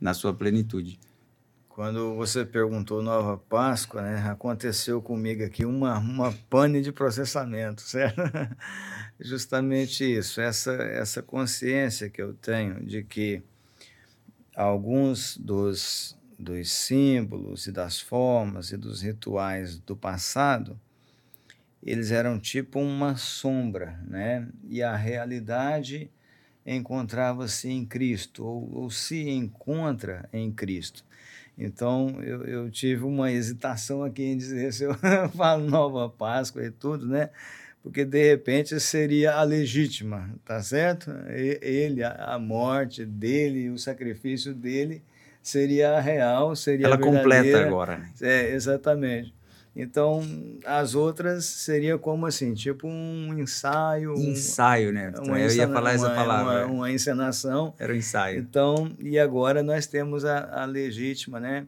na 0.00 0.14
sua 0.14 0.32
plenitude. 0.34 0.98
Quando 1.68 2.16
você 2.16 2.44
perguntou 2.44 3.02
Nova 3.02 3.36
Páscoa, 3.36 4.02
né, 4.02 4.28
aconteceu 4.28 5.00
comigo 5.00 5.44
aqui 5.44 5.64
uma, 5.64 5.98
uma 5.98 6.32
pane 6.50 6.82
de 6.82 6.90
processamento, 6.90 7.82
certo? 7.86 8.20
Justamente 9.20 10.04
isso, 10.04 10.40
essa, 10.40 10.72
essa 10.72 11.22
consciência 11.22 12.10
que 12.10 12.20
eu 12.20 12.34
tenho 12.34 12.84
de 12.84 13.04
que 13.04 13.42
alguns 14.56 15.36
dos, 15.36 16.18
dos 16.38 16.70
símbolos 16.70 17.66
e 17.66 17.72
das 17.72 18.00
formas 18.00 18.72
e 18.72 18.76
dos 18.76 19.02
rituais 19.02 19.78
do 19.78 19.96
passado 19.96 20.78
eles 21.82 22.10
eram 22.10 22.38
tipo 22.38 22.80
uma 22.80 23.16
sombra, 23.16 24.00
né? 24.06 24.48
E 24.68 24.82
a 24.82 24.96
realidade 24.96 26.10
encontrava-se 26.76 27.68
em 27.68 27.84
Cristo, 27.84 28.44
ou, 28.44 28.82
ou, 28.82 28.90
se 28.90 29.28
encontra 29.28 30.28
em 30.32 30.50
Cristo. 30.52 31.04
Então, 31.56 32.20
eu, 32.22 32.44
eu, 32.44 32.70
tive 32.70 33.04
uma 33.04 33.32
hesitação 33.32 34.04
aqui 34.04 34.22
em 34.22 34.36
dizer 34.36 34.72
se 34.74 34.84
eu 34.84 34.94
falo 35.34 35.64
Nova 35.64 36.08
Páscoa 36.08 36.64
e 36.64 36.70
tudo, 36.70 37.06
né? 37.06 37.30
Porque, 37.82 38.04
de 38.04 38.28
repente, 38.28 38.78
seria 38.80 39.34
a 39.34 39.42
legítima, 39.42 40.30
tá 40.44 40.60
certo? 40.62 41.10
Ele, 41.30 42.02
a 42.04 42.38
morte 42.38 43.04
dele, 43.04 43.70
o 43.70 43.78
sacrifício 43.78 44.52
dele 44.52 45.02
seria 45.40 45.92
a 45.92 46.00
real, 46.00 46.54
seria 46.54 46.86
Ela 46.86 46.96
a 46.96 46.98
completa 46.98 47.60
agora, 47.64 47.96
né? 47.96 48.12
É, 48.20 48.50
exatamente. 48.52 49.32
Então, 49.80 50.26
as 50.66 50.96
outras 50.96 51.44
seria 51.44 51.96
como 51.96 52.26
assim, 52.26 52.52
tipo 52.52 52.88
um 52.88 53.38
ensaio. 53.38 54.12
Ensaio, 54.14 54.92
né? 54.92 55.12
Uma 55.24 55.38
Eu 55.38 55.54
ia 55.54 55.68
falar 55.68 55.92
essa 55.92 56.10
palavra. 56.10 56.66
Uma, 56.66 56.74
uma, 56.74 56.90
encenação. 56.90 57.72
Era 57.78 57.92
um 57.92 57.96
ensaio. 57.96 58.40
Então, 58.40 58.90
e 58.98 59.16
agora 59.20 59.62
nós 59.62 59.86
temos 59.86 60.24
a, 60.24 60.62
a 60.62 60.64
legítima, 60.64 61.38
né? 61.38 61.64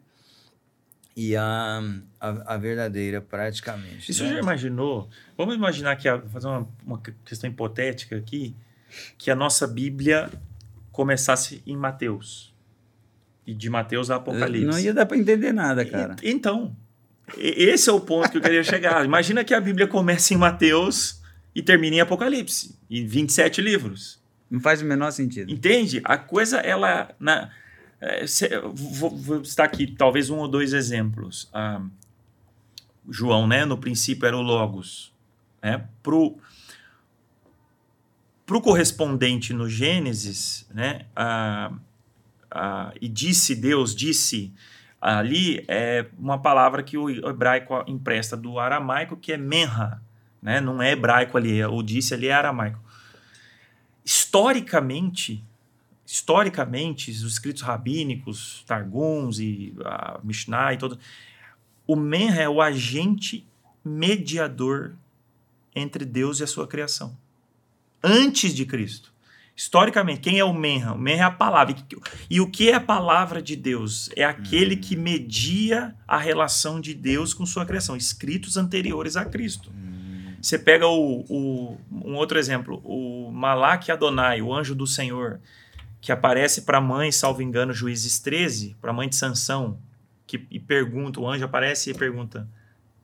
E 1.15 1.37
a, 1.37 1.81
a, 2.19 2.55
a 2.55 2.57
verdadeira, 2.57 3.21
praticamente. 3.21 4.11
E 4.11 4.13
você 4.15 4.25
né? 4.25 4.31
já 4.31 4.39
imaginou? 4.41 5.09
Vamos 5.37 5.55
imaginar 5.55 5.95
que, 5.95 6.11
vou 6.11 6.31
fazer 6.31 6.49
uma, 6.49 6.69
uma 6.85 7.01
questão 7.25 7.49
hipotética 7.49 8.17
aqui, 8.17 8.57
que 9.17 9.31
a 9.31 9.37
nossa 9.37 9.69
Bíblia 9.69 10.29
começasse 10.91 11.63
em 11.65 11.77
Mateus. 11.77 12.53
E 13.47 13.55
de 13.55 13.71
Mateus 13.71 14.11
a 14.11 14.17
Apocalipse. 14.17 14.67
Não 14.67 14.81
ia 14.81 14.93
dar 14.93 15.07
para 15.07 15.17
entender 15.17 15.53
nada, 15.53 15.85
cara. 15.85 16.17
E, 16.21 16.29
então, 16.33 16.75
esse 17.37 17.89
é 17.89 17.93
o 17.93 18.01
ponto 18.01 18.31
que 18.31 18.39
eu 18.39 18.43
queria 18.43 18.65
chegar. 18.65 19.05
Imagina 19.05 19.45
que 19.45 19.55
a 19.55 19.61
Bíblia 19.61 19.87
começa 19.87 20.35
em 20.35 20.37
Mateus 20.37 21.21
e 21.55 21.63
termina 21.63 21.97
em 21.97 22.01
Apocalipse, 22.01 22.77
em 22.91 23.07
27 23.07 23.61
livros. 23.61 24.21
Não 24.51 24.61
faz 24.61 24.83
o 24.83 24.85
menor 24.85 25.11
sentido. 25.13 25.53
Entende? 25.53 26.01
A 26.05 26.19
coisa, 26.19 26.59
ela. 26.59 27.15
Na, 27.21 27.51
é, 28.01 28.25
vou, 28.73 29.17
vou 29.17 29.45
citar 29.45 29.67
aqui 29.67 29.87
talvez 29.87 30.31
um 30.31 30.39
ou 30.39 30.49
dois 30.49 30.73
exemplos. 30.73 31.49
Ah, 31.53 31.83
João, 33.09 33.47
né? 33.47 33.65
No 33.65 33.79
princípio 33.79 34.27
era 34.27 34.37
o 34.37 34.43
Logos. 34.43 35.13
Né? 35.63 35.85
Pro, 36.03 36.39
pro 38.47 38.61
correspondente 38.61 39.53
no 39.53 39.69
Gênesis, 39.69 40.67
né? 40.75 41.07
Ah, 41.15 41.73
ah, 42.51 42.93
e 43.01 43.09
disse 43.09 43.55
Deus, 43.55 43.95
disse 43.95 44.53
ali 45.01 45.65
é 45.67 46.07
uma 46.19 46.39
palavra 46.39 46.83
que 46.83 46.99
o 46.99 47.09
hebraico 47.09 47.83
empresta 47.87 48.37
do 48.37 48.59
aramaico, 48.59 49.17
que 49.17 49.33
é 49.33 49.37
menha, 49.37 50.01
né? 50.43 50.61
não 50.61 50.83
é 50.83 50.93
hebraico 50.93 51.39
ali, 51.39 51.65
o 51.65 51.83
disse 51.83 52.13
ali 52.13 52.29
é 52.29 52.33
aramaico. 52.33 52.79
Historicamente, 54.05 55.43
historicamente, 56.05 57.11
os 57.11 57.33
escritos 57.33 57.63
rabínicos, 57.63 58.63
Targums 58.67 59.39
e 59.39 59.75
a 59.85 60.21
Mishnah 60.23 60.75
e 60.75 60.77
todo, 60.77 60.99
o 61.87 61.97
menha 61.97 62.35
é 62.35 62.49
o 62.49 62.61
agente 62.61 63.47
mediador 63.85 64.95
entre 65.75 66.05
Deus 66.05 66.41
e 66.41 66.45
a 66.45 66.47
sua 66.47 66.67
criação. 66.67 67.17
Antes 68.03 68.55
de 68.55 68.67
Cristo. 68.67 69.10
Historicamente, 69.61 70.21
quem 70.21 70.39
é 70.39 70.45
o 70.45 70.55
Menha? 70.55 70.95
O 70.95 70.99
Menha 70.99 71.19
é 71.19 71.23
a 71.25 71.31
palavra. 71.31 71.77
E 72.31 72.41
o 72.41 72.51
que 72.51 72.71
é 72.71 72.77
a 72.77 72.81
palavra 72.81 73.43
de 73.43 73.55
Deus? 73.55 74.09
É 74.17 74.25
aquele 74.25 74.75
que 74.75 74.97
hum. 74.97 75.03
media 75.03 75.95
a 76.09 76.17
relação 76.17 76.81
de 76.81 76.95
Deus 76.95 77.35
com 77.35 77.45
sua 77.45 77.67
criação, 77.67 77.95
escritos 77.95 78.57
anteriores 78.57 79.19
a 79.19 79.25
Cristo. 79.27 79.71
Hum. 79.71 80.33
Você 80.41 80.59
pega 80.59 80.87
o, 80.87 81.27
o, 81.29 81.79
um 81.93 82.15
outro 82.15 82.39
exemplo, 82.39 82.81
o 82.83 83.31
Malak 83.31 83.93
Adonai, 83.93 84.41
o 84.41 84.51
anjo 84.51 84.75
do 84.75 84.87
Senhor, 84.87 85.39
que 86.01 86.11
aparece 86.11 86.63
para 86.63 86.79
a 86.79 86.81
mãe, 86.81 87.13
salvo 87.13 87.43
engano, 87.43 87.75
Juízes 87.75 88.19
13, 88.19 88.79
para 88.81 88.93
a 88.93 88.95
mãe 88.95 89.11
de 89.11 89.17
Sansão, 89.17 89.79
que, 90.27 90.47
e 90.51 90.59
pergunta, 90.59 91.21
o 91.21 91.29
anjo 91.29 91.45
aparece 91.45 91.91
e 91.91 91.95
pergunta, 91.95 92.49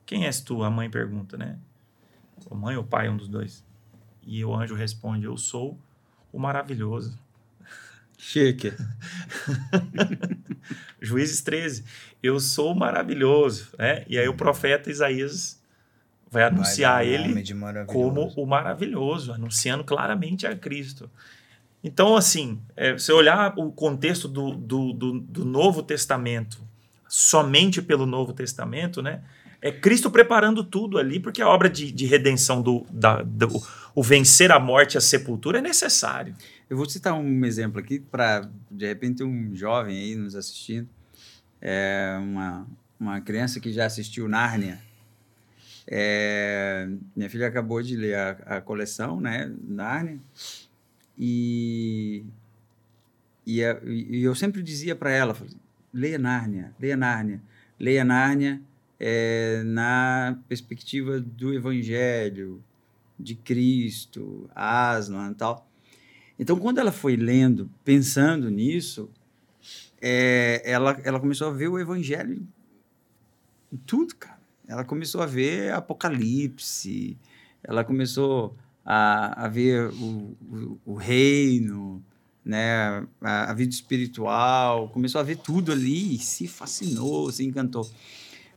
quem 0.07 0.25
és 0.25 0.41
tu? 0.41 0.63
A 0.63 0.71
mãe 0.71 0.89
pergunta, 0.89 1.37
né? 1.37 1.59
A 2.49 2.55
mãe 2.55 2.75
ou 2.75 2.81
o 2.81 2.87
pai, 2.87 3.09
um 3.09 3.15
dos 3.15 3.27
dois. 3.27 3.63
E 4.25 4.43
o 4.43 4.55
anjo 4.55 4.73
responde, 4.73 5.25
eu 5.25 5.37
sou 5.37 5.77
o 6.37 6.39
maravilhoso. 6.39 7.17
Chique. 8.15 8.71
Juízes 11.01 11.41
13. 11.41 11.83
Eu 12.21 12.39
sou 12.39 12.75
maravilhoso, 12.75 13.69
né? 13.77 14.05
E 14.07 14.19
aí 14.19 14.27
o 14.27 14.35
profeta 14.35 14.91
Isaías 14.91 15.59
vai 16.29 16.43
anunciar 16.43 16.95
Vai 16.95 17.07
ele 17.07 17.43
como 17.87 18.27
o 18.35 18.45
maravilhoso, 18.45 19.33
anunciando 19.33 19.83
claramente 19.83 20.45
a 20.45 20.55
Cristo. 20.55 21.09
Então, 21.83 22.15
assim, 22.15 22.61
é, 22.75 22.93
você 22.93 23.11
olhar 23.11 23.53
o 23.57 23.71
contexto 23.71 24.27
do, 24.27 24.53
do, 24.53 24.93
do, 24.93 25.19
do 25.19 25.45
Novo 25.45 25.81
Testamento 25.81 26.59
somente 27.07 27.81
pelo 27.81 28.05
Novo 28.05 28.33
Testamento, 28.33 29.01
né? 29.01 29.23
É 29.67 29.71
Cristo 29.71 30.09
preparando 30.09 30.63
tudo 30.63 30.97
ali, 30.97 31.19
porque 31.19 31.41
a 31.41 31.47
obra 31.49 31.69
de, 31.69 31.91
de 31.91 32.05
redenção 32.05 32.61
do, 32.61 32.85
da, 32.89 33.21
do 33.21 33.47
o 33.93 34.01
vencer 34.01 34.51
a 34.51 34.59
morte 34.59 34.95
e 34.95 34.97
a 34.97 35.01
sepultura 35.01 35.57
é 35.57 35.61
necessário. 35.61 36.33
Eu 36.69 36.77
vou 36.77 36.87
citar 36.89 37.13
um 37.13 37.43
exemplo 37.45 37.79
aqui 37.79 37.99
para, 37.99 38.49
de 38.69 38.85
repente, 38.87 39.23
um 39.23 39.53
jovem 39.55 39.97
aí 39.97 40.15
nos 40.15 40.35
assistindo, 40.35 40.87
é 41.61 42.15
uma, 42.21 42.65
uma 42.99 43.19
criança 43.21 43.59
que 43.59 43.73
já 43.73 43.85
assistiu 43.85 44.27
Nárnia. 44.29 44.79
É, 45.87 46.87
minha 47.15 47.29
filha 47.29 47.47
acabou 47.47 47.81
de 47.81 47.95
ler 47.95 48.15
a, 48.15 48.29
a 48.57 48.61
coleção, 48.61 49.19
né, 49.19 49.51
Nárnia, 49.67 50.19
e, 51.17 52.23
e, 53.45 53.63
a- 53.63 53.79
e 53.85 54.21
eu 54.23 54.35
sempre 54.35 54.61
dizia 54.61 54.95
para 54.95 55.11
ela, 55.11 55.35
leia 55.93 56.17
Nárnia, 56.19 56.73
leia 56.79 56.97
Nárnia, 56.97 57.41
leia 57.79 58.03
Nárnia 58.05 58.61
é, 58.99 59.61
na 59.63 60.39
perspectiva 60.47 61.19
do 61.19 61.53
Evangelho, 61.53 62.63
de 63.19 63.35
Cristo, 63.35 64.49
Aslan 64.55 65.31
e 65.31 65.35
tal. 65.35 65.67
Então, 66.39 66.57
quando 66.59 66.79
ela 66.79 66.91
foi 66.91 67.15
lendo, 67.15 67.69
pensando 67.83 68.49
nisso, 68.49 69.09
é, 70.01 70.61
ela, 70.63 70.99
ela 71.03 71.19
começou 71.19 71.47
a 71.47 71.51
ver 71.51 71.67
o 71.67 71.79
Evangelho 71.79 72.47
em 73.71 73.77
tudo, 73.77 74.15
cara. 74.15 74.37
Ela 74.67 74.83
começou 74.83 75.21
a 75.21 75.25
ver 75.25 75.73
Apocalipse, 75.73 77.17
ela 77.63 77.83
começou 77.83 78.55
a, 78.85 79.45
a 79.45 79.47
ver 79.47 79.89
o, 79.89 80.35
o, 80.41 80.79
o 80.85 80.93
reino, 80.95 82.03
né, 82.43 83.05
a, 83.21 83.51
a 83.51 83.53
vida 83.53 83.73
espiritual, 83.73 84.89
começou 84.89 85.19
a 85.19 85.23
ver 85.23 85.37
tudo 85.37 85.71
ali 85.71 86.15
e 86.15 86.19
se 86.19 86.47
fascinou, 86.47 87.31
se 87.31 87.45
encantou. 87.45 87.89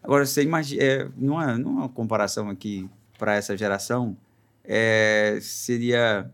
Agora, 0.02 0.24
você 0.26 0.42
imagina, 0.42 0.82
é, 0.82 1.08
numa, 1.16 1.56
numa 1.58 1.88
comparação 1.88 2.48
aqui 2.48 2.88
para 3.18 3.34
essa 3.34 3.56
geração, 3.56 4.16
é, 4.64 5.38
seria 5.42 6.30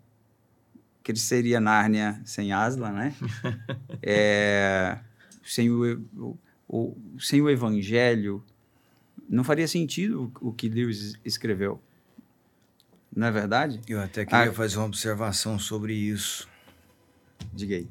que 1.02 1.12
ele 1.12 1.18
seria 1.18 1.60
Nárnia 1.60 2.20
sem 2.24 2.52
Aslan, 2.52 2.92
né? 2.92 3.14
É, 4.02 4.98
sem, 5.44 5.70
o, 5.70 6.00
o, 6.16 6.38
o- 6.68 6.96
sem 7.18 7.40
o 7.42 7.50
Evangelho, 7.50 8.44
não 9.28 9.42
faria 9.42 9.66
sentido 9.66 10.32
o, 10.40 10.48
o 10.48 10.52
que 10.52 10.68
Lewis 10.68 11.14
escreveu. 11.24 11.80
Não 13.14 13.26
é 13.26 13.30
verdade? 13.32 13.80
Eu 13.88 14.00
até 14.00 14.24
queria 14.24 14.50
Ah. 14.50 14.52
fazer 14.52 14.76
uma 14.76 14.86
observação 14.86 15.58
sobre 15.58 15.94
isso. 15.94 16.48
Diga 17.52 17.76
aí. 17.76 17.88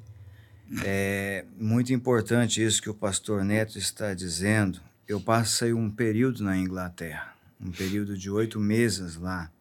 É 0.86 1.44
muito 1.60 1.92
importante 1.94 2.64
isso 2.64 2.82
que 2.82 2.90
o 2.90 2.94
pastor 2.94 3.44
Neto 3.44 3.78
está 3.78 4.14
dizendo. 4.14 4.80
Eu 5.08 5.22
passei 5.22 5.74
um 5.74 5.90
período 5.90 6.44
na 6.44 6.58
Inglaterra, 6.58 7.36
um 7.60 7.72
período 7.72 8.18
de 8.18 8.30
oito 8.30 8.60
meses 8.60 9.16
lá. 9.16 9.52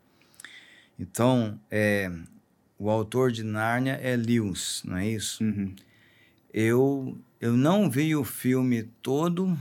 Então, 0.98 1.60
é, 1.70 2.10
o 2.78 2.88
autor 2.88 3.30
de 3.30 3.42
Nárnia 3.42 3.92
é 4.02 4.16
Lewis, 4.16 4.82
não 4.84 4.96
é 4.96 5.08
isso? 5.08 5.42
Uhum. 5.44 5.74
Eu, 6.52 7.18
eu 7.40 7.56
não 7.56 7.90
vi 7.90 8.14
o 8.16 8.24
filme 8.24 8.84
todo 9.02 9.58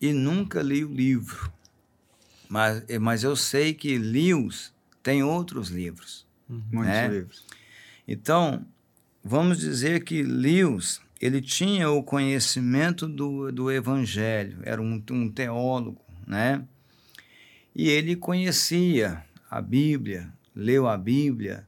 e 0.00 0.12
nunca 0.12 0.62
li 0.62 0.84
o 0.84 0.92
livro. 0.92 1.52
Mas, 2.48 2.84
eh, 2.88 2.98
mas 2.98 3.22
eu 3.22 3.36
sei 3.36 3.72
que 3.74 3.96
Lewis 3.96 4.72
tem 5.02 5.22
outros 5.22 5.68
livros. 5.68 6.26
Muitos 6.48 6.94
né? 6.94 7.08
livros. 7.08 7.44
Então, 8.06 8.66
vamos 9.22 9.58
dizer 9.58 10.02
que 10.02 10.22
Lewis, 10.22 11.00
ele 11.20 11.40
tinha 11.40 11.90
o 11.90 12.02
conhecimento 12.02 13.06
do, 13.06 13.52
do 13.52 13.70
evangelho, 13.70 14.58
era 14.62 14.80
um, 14.80 15.02
um 15.10 15.28
teólogo, 15.30 16.00
né? 16.26 16.64
E 17.74 17.88
ele 17.88 18.16
conhecia 18.16 19.22
a 19.50 19.60
Bíblia, 19.60 20.32
leu 20.54 20.88
a 20.88 20.96
Bíblia, 20.96 21.66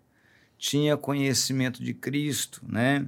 tinha 0.58 0.96
conhecimento 0.96 1.82
de 1.82 1.92
Cristo, 1.92 2.62
né? 2.66 3.06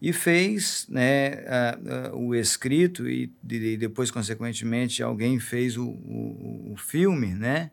E 0.00 0.12
fez 0.12 0.86
né, 0.88 1.44
a- 1.46 1.78
a- 2.10 2.16
o 2.16 2.34
escrito 2.34 3.08
e, 3.08 3.32
de- 3.42 3.76
depois, 3.76 4.10
consequentemente, 4.10 5.02
alguém 5.02 5.38
fez 5.38 5.76
o, 5.76 5.86
o, 5.88 6.72
o 6.72 6.76
filme, 6.76 7.28
né? 7.28 7.70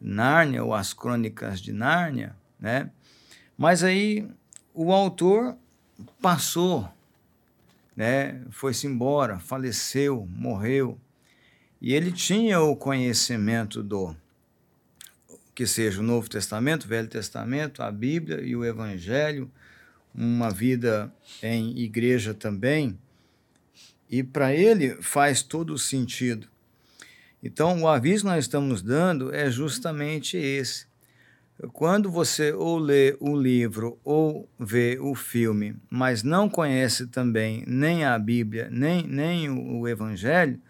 Nárnia 0.00 0.62
ou 0.62 0.74
As 0.74 0.92
Crônicas 0.92 1.60
de 1.60 1.72
Nárnia, 1.72 2.36
né? 2.60 2.90
Mas 3.56 3.82
aí 3.82 4.28
o 4.74 4.92
autor 4.92 5.56
passou, 6.20 6.86
né? 7.96 8.42
Foi-se 8.50 8.86
embora, 8.86 9.38
faleceu, 9.38 10.28
morreu. 10.30 11.00
E 11.80 11.94
ele 11.94 12.12
tinha 12.12 12.60
o 12.60 12.76
conhecimento 12.76 13.82
do 13.82 14.14
que 15.54 15.66
seja 15.66 16.00
o 16.00 16.04
Novo 16.04 16.28
Testamento, 16.28 16.84
o 16.84 16.88
Velho 16.88 17.08
Testamento, 17.08 17.82
a 17.82 17.90
Bíblia 17.90 18.42
e 18.42 18.54
o 18.54 18.62
Evangelho, 18.62 19.50
uma 20.14 20.50
vida 20.50 21.10
em 21.42 21.78
igreja 21.78 22.34
também. 22.34 22.98
E 24.10 24.22
para 24.22 24.54
ele 24.54 25.00
faz 25.00 25.42
todo 25.42 25.78
sentido. 25.78 26.46
Então, 27.42 27.82
o 27.82 27.88
aviso 27.88 28.24
que 28.24 28.30
nós 28.30 28.44
estamos 28.44 28.82
dando 28.82 29.34
é 29.34 29.50
justamente 29.50 30.36
esse. 30.36 30.86
Quando 31.72 32.10
você 32.10 32.52
ou 32.52 32.78
lê 32.78 33.16
o 33.18 33.34
livro 33.34 33.98
ou 34.04 34.46
vê 34.58 34.98
o 35.00 35.14
filme, 35.14 35.74
mas 35.88 36.22
não 36.22 36.50
conhece 36.50 37.06
também 37.06 37.64
nem 37.66 38.04
a 38.04 38.18
Bíblia, 38.18 38.68
nem, 38.70 39.06
nem 39.06 39.48
o, 39.48 39.78
o 39.78 39.88
Evangelho, 39.88 40.60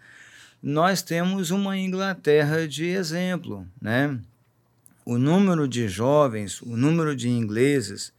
nós 0.63 1.01
temos 1.01 1.51
uma 1.51 1.77
Inglaterra 1.77 2.67
de 2.67 2.85
exemplo, 2.85 3.67
né? 3.81 4.17
O 5.05 5.17
número 5.17 5.67
de 5.67 5.87
jovens, 5.89 6.61
o 6.61 6.77
número 6.77 7.15
de 7.15 7.29
ingleses 7.29 8.13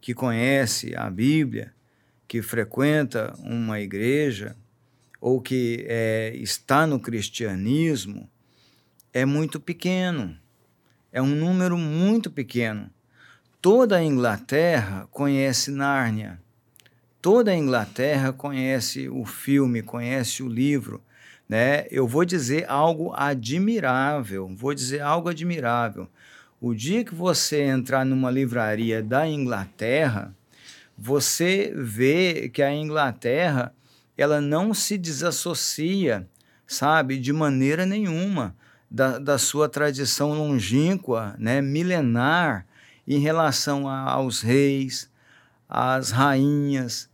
que 0.00 0.14
conhece 0.14 0.94
a 0.96 1.08
Bíblia, 1.10 1.72
que 2.26 2.40
frequenta 2.40 3.34
uma 3.38 3.80
igreja 3.80 4.56
ou 5.20 5.40
que 5.40 5.84
é, 5.88 6.32
está 6.36 6.86
no 6.86 6.98
cristianismo 6.98 8.28
é 9.12 9.24
muito 9.24 9.60
pequeno. 9.60 10.36
É 11.14 11.22
um 11.22 11.32
número 11.32 11.78
muito 11.78 12.28
pequeno. 12.28 12.90
Toda 13.62 13.98
a 13.98 14.04
Inglaterra 14.04 15.06
conhece 15.12 15.70
Nárnia. 15.70 16.40
Toda 17.22 17.52
a 17.52 17.56
Inglaterra 17.56 18.32
conhece 18.32 19.08
o 19.08 19.24
filme, 19.24 19.80
conhece 19.80 20.42
o 20.42 20.48
livro. 20.48 21.00
Né? 21.48 21.86
Eu 21.88 22.08
vou 22.08 22.24
dizer 22.24 22.68
algo 22.68 23.12
admirável. 23.14 24.52
Vou 24.56 24.74
dizer 24.74 25.02
algo 25.02 25.28
admirável. 25.28 26.08
O 26.60 26.74
dia 26.74 27.04
que 27.04 27.14
você 27.14 27.62
entrar 27.62 28.04
numa 28.04 28.28
livraria 28.28 29.00
da 29.00 29.24
Inglaterra, 29.24 30.34
você 30.98 31.72
vê 31.76 32.50
que 32.52 32.60
a 32.60 32.74
Inglaterra 32.74 33.72
ela 34.18 34.40
não 34.40 34.74
se 34.74 34.98
desassocia, 34.98 36.28
sabe, 36.66 37.20
de 37.20 37.32
maneira 37.32 37.86
nenhuma 37.86 38.56
da, 38.94 39.18
da 39.18 39.38
sua 39.38 39.68
tradição 39.68 40.34
longínqua, 40.34 41.34
né, 41.36 41.60
milenar, 41.60 42.64
em 43.08 43.18
relação 43.18 43.88
a, 43.88 44.08
aos 44.12 44.40
reis, 44.40 45.10
às 45.68 46.12
rainhas, 46.12 47.10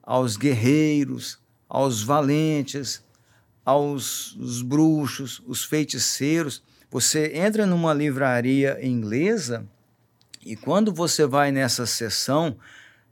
aos 0.00 0.36
guerreiros, 0.36 1.40
aos 1.68 2.04
valentes, 2.04 3.02
aos 3.64 4.36
os 4.36 4.62
bruxos, 4.62 5.42
os 5.44 5.64
feiticeiros. 5.64 6.62
Você 6.88 7.32
entra 7.34 7.66
numa 7.66 7.92
livraria 7.92 8.78
inglesa 8.80 9.66
e 10.40 10.54
quando 10.54 10.94
você 10.94 11.26
vai 11.26 11.50
nessa 11.50 11.84
seção 11.84 12.56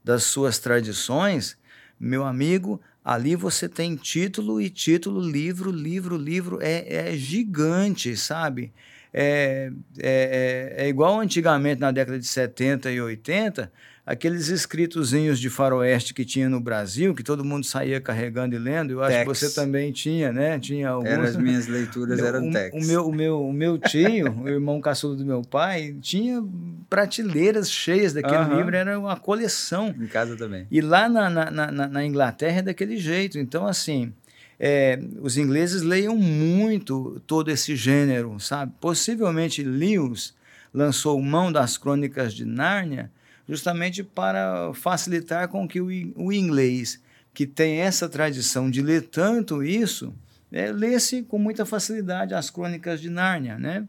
das 0.05 0.23
suas 0.23 0.61
tradições, 0.61 1.59
meu 1.99 2.25
amigo, 2.25 2.81
ali 3.05 3.35
você 3.35 3.69
tem 3.69 3.97
título 3.97 4.61
e 4.61 4.71
título, 4.71 5.21
livro, 5.21 5.71
livro, 5.71 6.17
livro, 6.17 6.59
é, 6.61 7.11
é 7.11 7.17
gigante, 7.17 8.17
sabe? 8.17 8.73
É, 9.13 9.71
é, 9.99 10.75
é, 10.79 10.85
é 10.85 10.89
igual 10.89 11.21
antigamente 11.21 11.81
na 11.81 11.91
década 11.91 12.19
de 12.19 12.27
70 12.27 12.91
e 12.91 13.01
80, 13.01 13.71
aqueles 14.05 14.49
escritozinhos 14.49 15.39
de 15.39 15.49
faroeste 15.49 16.13
que 16.13 16.25
tinha 16.25 16.49
no 16.49 16.59
Brasil, 16.61 17.15
que 17.15 17.23
todo 17.23 17.45
mundo 17.45 17.65
saía 17.65 18.01
carregando 18.01 18.55
e 18.55 18.59
lendo, 18.59 18.91
eu 18.93 19.03
acho 19.03 19.11
Tex. 19.17 19.23
que 19.23 19.47
você 19.47 19.55
também 19.55 19.93
tinha, 19.93 20.33
né? 20.33 20.59
Tinha 20.59 20.89
alguns. 20.91 21.09
Eram 21.11 21.23
as 21.25 21.37
minhas 21.37 21.67
leituras, 21.69 22.19
eram 22.19 22.49
o, 22.49 22.53
textos. 22.53 22.83
o 22.85 22.87
meu, 22.87 23.07
o 23.09 23.15
meu, 23.15 23.41
o 23.47 23.53
meu 23.53 23.79
tio, 23.81 24.33
o 24.43 24.49
irmão 24.49 24.81
caçulo 24.81 25.15
do 25.15 25.25
meu 25.25 25.43
pai, 25.43 25.95
tinha 26.01 26.43
prateleiras 26.91 27.71
cheias 27.71 28.13
daquele 28.13 28.35
Aham. 28.37 28.57
livro, 28.57 28.77
era 28.77 28.99
uma 28.99 29.17
coleção. 29.17 29.95
Em 29.99 30.07
casa 30.07 30.37
também. 30.37 30.67
E 30.71 30.81
lá 30.81 31.09
na, 31.09 31.31
na, 31.31 31.51
na, 31.51 31.71
na- 31.73 31.89
na 31.89 32.05
Inglaterra 32.05 32.59
é 32.59 32.63
daquele 32.63 32.97
jeito. 32.97 33.39
Então, 33.39 33.67
assim, 33.67 34.13
é, 34.59 34.99
os 35.21 35.37
ingleses 35.39 35.83
leiam 35.83 36.17
muito 36.17 37.23
todo 37.27 37.51
esse 37.51 37.77
gênero, 37.77 38.39
sabe? 38.41 38.73
Possivelmente 38.81 39.63
Lewis 39.63 40.35
lançou 40.75 41.21
mão 41.23 41.53
das 41.53 41.77
crônicas 41.79 42.35
de 42.35 42.45
Nárnia 42.45 43.11
justamente 43.53 44.03
para 44.03 44.73
facilitar 44.73 45.47
com 45.49 45.69
que 45.69 45.79
o, 45.79 45.89
o 46.17 46.33
inglês, 46.33 46.99
que 47.35 47.47
tem 47.47 47.81
essa 47.81 48.09
tradição 48.09 48.71
de 48.71 48.81
ler 48.81 49.03
tanto 49.03 49.63
isso, 49.63 50.15
é, 50.51 50.73
lesse 50.73 51.23
com 51.23 51.39
muita 51.39 51.67
facilidade 51.67 52.33
as 52.33 52.49
crônicas 52.49 52.99
de 52.99 53.11
Nárnia, 53.11 53.59
né? 53.59 53.87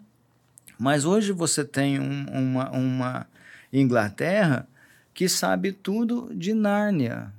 Mas 0.77 1.05
hoje 1.05 1.31
você 1.31 1.63
tem 1.63 1.97
um- 1.97 2.25
uma, 2.29 2.69
uma 2.71 3.27
Inglaterra 3.71 4.67
que 5.13 5.29
sabe 5.29 5.71
tudo 5.71 6.29
de 6.35 6.53
Nárnia, 6.53 7.31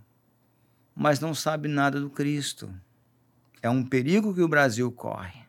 mas 0.97 1.21
não 1.21 1.35
sabe 1.35 1.69
nada 1.69 2.01
do 2.01 2.09
Cristo. 2.09 2.73
É 3.61 3.69
um 3.69 3.85
perigo 3.85 4.35
que 4.35 4.41
o 4.41 4.49
Brasil 4.49 4.91
corre. 4.91 5.44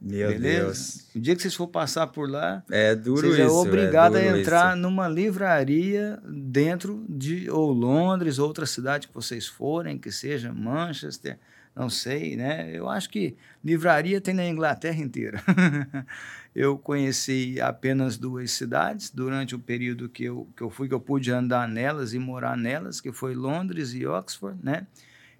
Meu 0.00 0.28
beleza? 0.30 0.64
Deus. 0.64 1.06
O 1.14 1.20
dia 1.20 1.36
que 1.36 1.42
vocês 1.42 1.54
for 1.54 1.68
passar 1.68 2.06
por 2.06 2.28
lá, 2.30 2.62
É 2.70 2.94
duro 2.94 3.28
vocês 3.28 3.34
isso. 3.34 3.42
é 3.42 3.48
obrigado 3.48 4.16
é 4.16 4.30
a 4.30 4.38
entrar 4.38 4.72
isso. 4.72 4.82
numa 4.82 5.06
livraria 5.06 6.18
dentro 6.26 7.04
de 7.08 7.50
ou 7.50 7.70
Londres, 7.70 8.38
outra 8.38 8.64
cidade 8.64 9.08
que 9.08 9.14
vocês 9.14 9.46
forem, 9.46 9.98
que 9.98 10.10
seja 10.10 10.52
Manchester, 10.52 11.38
não 11.76 11.90
sei, 11.90 12.34
né? 12.34 12.70
Eu 12.72 12.88
acho 12.88 13.10
que 13.10 13.36
livraria 13.62 14.20
tem 14.20 14.34
na 14.34 14.46
Inglaterra 14.46 15.00
inteira. 15.00 15.42
eu 16.54 16.78
conheci 16.78 17.60
apenas 17.60 18.16
duas 18.16 18.50
cidades 18.52 19.10
durante 19.10 19.54
o 19.54 19.58
período 19.58 20.08
que 20.08 20.24
eu, 20.24 20.48
que 20.56 20.62
eu 20.62 20.70
fui, 20.70 20.88
que 20.88 20.94
eu 20.94 21.00
pude 21.00 21.30
andar 21.30 21.68
nelas 21.68 22.12
e 22.14 22.18
morar 22.18 22.56
nelas, 22.56 23.00
que 23.00 23.12
foi 23.12 23.34
Londres 23.34 23.92
e 23.94 24.06
Oxford, 24.06 24.58
né? 24.62 24.86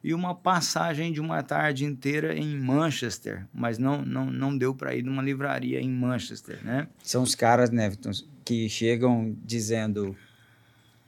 E 0.03 0.15
uma 0.15 0.35
passagem 0.35 1.13
de 1.13 1.21
uma 1.21 1.43
tarde 1.43 1.85
inteira 1.85 2.35
em 2.35 2.59
Manchester, 2.59 3.47
mas 3.53 3.77
não, 3.77 4.03
não, 4.03 4.27
não 4.27 4.57
deu 4.57 4.75
para 4.75 4.95
ir 4.95 5.03
numa 5.03 5.23
livraria 5.23 5.79
em 5.81 5.91
Manchester, 5.91 6.65
né? 6.65 6.89
São 7.03 7.23
os 7.23 7.35
caras, 7.35 7.71
né, 7.71 7.91
Vitor, 7.91 8.13
que 8.45 8.67
chegam 8.69 9.37
dizendo, 9.45 10.17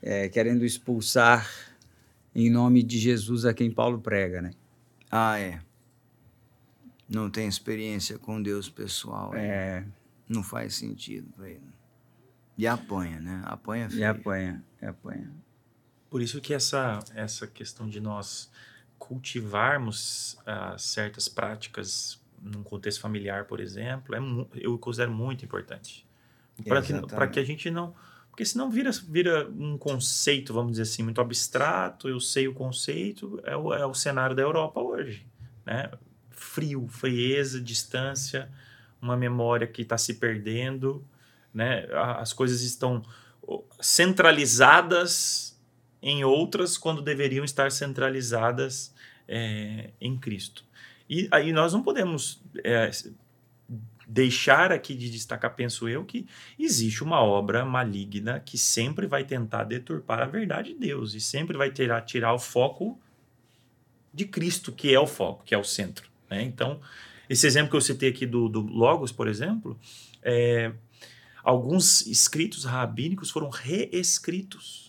é, 0.03 0.29
querendo 0.29 0.63
expulsar 0.65 1.49
em 2.35 2.51
nome 2.51 2.83
de 2.83 2.99
Jesus 2.99 3.47
a 3.47 3.55
quem 3.55 3.71
Paulo 3.71 3.99
prega, 3.99 4.43
né? 4.43 4.51
Ah, 5.11 5.39
é. 5.39 5.61
Não 7.09 7.31
tem 7.31 7.49
experiência 7.49 8.19
com 8.19 8.43
Deus 8.43 8.69
pessoal. 8.69 9.33
né? 9.33 9.47
É, 9.47 9.85
Não 10.29 10.43
faz 10.43 10.75
sentido 10.75 11.29
pra 11.35 11.49
ele. 11.49 11.63
E 12.59 12.67
apanha, 12.67 13.21
né? 13.21 13.43
Apanha 13.45 13.87
e 13.87 13.91
feio. 13.91 14.11
apanha, 14.11 14.65
e 14.81 14.87
apanha. 14.87 15.31
Por 16.11 16.21
isso 16.21 16.41
que 16.43 16.53
essa, 16.53 16.99
essa 17.15 17.47
questão 17.47 17.89
de 17.89 18.01
nós 18.01 18.51
cultivarmos 19.03 20.39
ah, 20.47 20.77
certas 20.79 21.29
práticas 21.29 22.21
num 22.41 22.63
contexto 22.63 23.01
familiar, 23.01 23.47
por 23.47 23.59
exemplo, 23.59 24.15
é 24.15 24.21
eu 24.55 24.79
considero 24.79 25.11
muito 25.11 25.45
importante. 25.45 26.07
Para 26.69 27.27
que, 27.27 27.35
que 27.35 27.41
a 27.41 27.45
gente 27.45 27.69
não. 27.69 27.95
Porque 28.31 28.45
senão 28.45 28.71
vira, 28.71 28.91
vira 29.09 29.49
um 29.49 29.77
conceito, 29.77 30.55
vamos 30.55 30.73
dizer 30.73 30.83
assim, 30.85 31.03
muito 31.03 31.21
abstrato. 31.21 32.09
Eu 32.09 32.21
sei 32.21 32.47
o 32.47 32.55
conceito, 32.55 33.41
é 33.45 33.57
o, 33.57 33.75
é 33.75 33.85
o 33.85 33.93
cenário 33.93 34.35
da 34.35 34.43
Europa 34.43 34.81
hoje. 34.81 35.27
Né? 35.67 35.91
Frio, 36.31 36.87
frieza, 36.89 37.61
distância, 37.61 38.51
uma 39.01 39.17
memória 39.17 39.67
que 39.67 39.83
está 39.83 39.99
se 39.99 40.15
perdendo. 40.15 41.05
Né? 41.53 41.87
As 41.93 42.33
coisas 42.33 42.63
estão 42.63 43.03
centralizadas 43.81 45.52
em 46.03 46.25
outras 46.25 46.77
quando 46.77 47.01
deveriam 47.01 47.45
estar 47.45 47.71
centralizadas 47.71 48.93
é, 49.29 49.91
em 50.01 50.19
Cristo. 50.19 50.65
E 51.09 51.29
aí 51.31 51.53
nós 51.53 51.73
não 51.73 51.83
podemos 51.83 52.43
é, 52.65 52.91
deixar 54.07 54.73
aqui 54.73 54.95
de 54.95 55.11
destacar, 55.11 55.55
penso 55.55 55.89
eu, 55.89 56.05
que 56.05 56.27
existe 56.59 57.03
uma 57.03 57.23
obra 57.23 57.65
maligna 57.65 58.41
que 58.41 58.59
sempre 58.59 59.07
vai 59.07 59.25
tentar 59.25 59.65
deturpar 59.65 60.21
a 60.21 60.27
verdade 60.27 60.73
de 60.73 60.79
Deus 60.79 61.15
e 61.15 61.21
sempre 61.21 61.57
vai 61.57 61.71
tirar, 61.71 62.01
tirar 62.03 62.35
o 62.35 62.39
foco 62.39 63.01
de 64.13 64.27
Cristo, 64.27 64.73
que 64.73 64.93
é 64.93 65.01
o 65.01 65.07
foco, 65.07 65.45
que 65.45 65.55
é 65.55 65.59
o 65.59 65.65
centro. 65.65 66.11
né? 66.29 66.43
Então, 66.43 66.81
esse 67.29 67.47
exemplo 67.47 67.71
que 67.71 67.77
eu 67.77 67.81
citei 67.81 68.11
aqui 68.11 68.27
do, 68.27 68.49
do 68.49 68.61
Logos, 68.61 69.13
por 69.13 69.29
exemplo, 69.29 69.79
é, 70.23 70.73
alguns 71.43 72.07
escritos 72.07 72.65
rabínicos 72.65 73.31
foram 73.31 73.49
reescritos. 73.49 74.82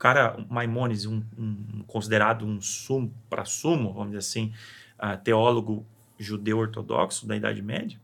Cara, 0.00 0.34
Maimônides, 0.48 1.04
um, 1.04 1.22
um- 1.38 1.84
considerado 1.86 2.46
um 2.46 2.58
sumo 2.58 3.12
para 3.28 3.44
sumo, 3.44 3.92
vamos 3.92 4.08
dizer 4.08 4.18
assim, 4.20 4.52
ah, 4.98 5.14
teólogo 5.14 5.84
judeu 6.18 6.56
ortodoxo 6.56 7.26
da 7.26 7.36
Idade 7.36 7.60
Média, 7.60 8.00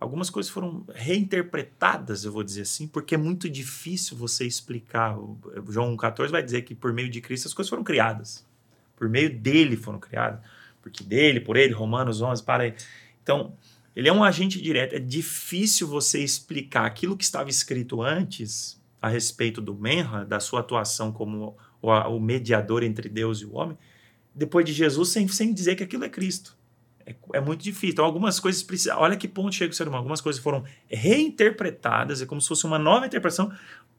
algumas 0.00 0.28
coisas 0.28 0.50
foram 0.50 0.84
reinterpretadas, 0.92 2.24
eu 2.24 2.32
vou 2.32 2.42
dizer 2.42 2.62
assim, 2.62 2.88
porque 2.88 3.14
é 3.14 3.18
muito 3.18 3.48
difícil 3.48 4.16
você 4.16 4.44
explicar. 4.44 5.16
O 5.16 5.38
João 5.68 5.96
14 5.96 6.32
vai 6.32 6.42
dizer 6.42 6.62
que 6.62 6.74
por 6.74 6.92
meio 6.92 7.08
de 7.08 7.20
Cristo 7.20 7.46
as 7.46 7.54
coisas 7.54 7.70
foram 7.70 7.84
criadas. 7.84 8.44
Por 8.96 9.08
meio 9.08 9.32
dele 9.38 9.76
foram 9.76 10.00
criadas. 10.00 10.40
Porque 10.82 11.04
dele, 11.04 11.38
por 11.38 11.56
ele, 11.56 11.72
Romanos 11.72 12.20
11, 12.20 12.42
para 12.42 12.64
aí. 12.64 12.74
Então, 13.22 13.54
ele 13.94 14.08
é 14.08 14.12
um 14.12 14.24
agente 14.24 14.60
direto. 14.60 14.96
É 14.96 14.98
difícil 14.98 15.86
você 15.86 16.24
explicar 16.24 16.86
aquilo 16.86 17.16
que 17.16 17.24
estava 17.24 17.48
escrito 17.48 18.02
antes 18.02 18.80
a 19.06 19.08
respeito 19.08 19.60
do 19.60 19.74
Menra, 19.74 20.24
da 20.24 20.40
sua 20.40 20.60
atuação 20.60 21.12
como 21.12 21.56
o, 21.80 21.90
o 21.90 22.20
mediador 22.20 22.82
entre 22.82 23.08
Deus 23.08 23.40
e 23.40 23.46
o 23.46 23.54
homem, 23.54 23.78
depois 24.34 24.64
de 24.64 24.72
Jesus, 24.72 25.10
sem, 25.10 25.26
sem 25.28 25.54
dizer 25.54 25.76
que 25.76 25.82
aquilo 25.84 26.04
é 26.04 26.08
Cristo. 26.08 26.56
É, 27.06 27.14
é 27.34 27.40
muito 27.40 27.62
difícil. 27.62 27.90
Então, 27.90 28.04
algumas 28.04 28.40
coisas 28.40 28.62
precisam. 28.64 28.98
Olha 28.98 29.16
que 29.16 29.28
ponto 29.28 29.54
chega 29.54 29.72
o 29.72 29.74
ser 29.74 29.84
humano. 29.84 29.98
Algumas 29.98 30.20
coisas 30.20 30.42
foram 30.42 30.64
reinterpretadas, 30.88 32.20
é 32.20 32.26
como 32.26 32.40
se 32.40 32.48
fosse 32.48 32.66
uma 32.66 32.78
nova 32.78 33.06
interpretação 33.06 33.52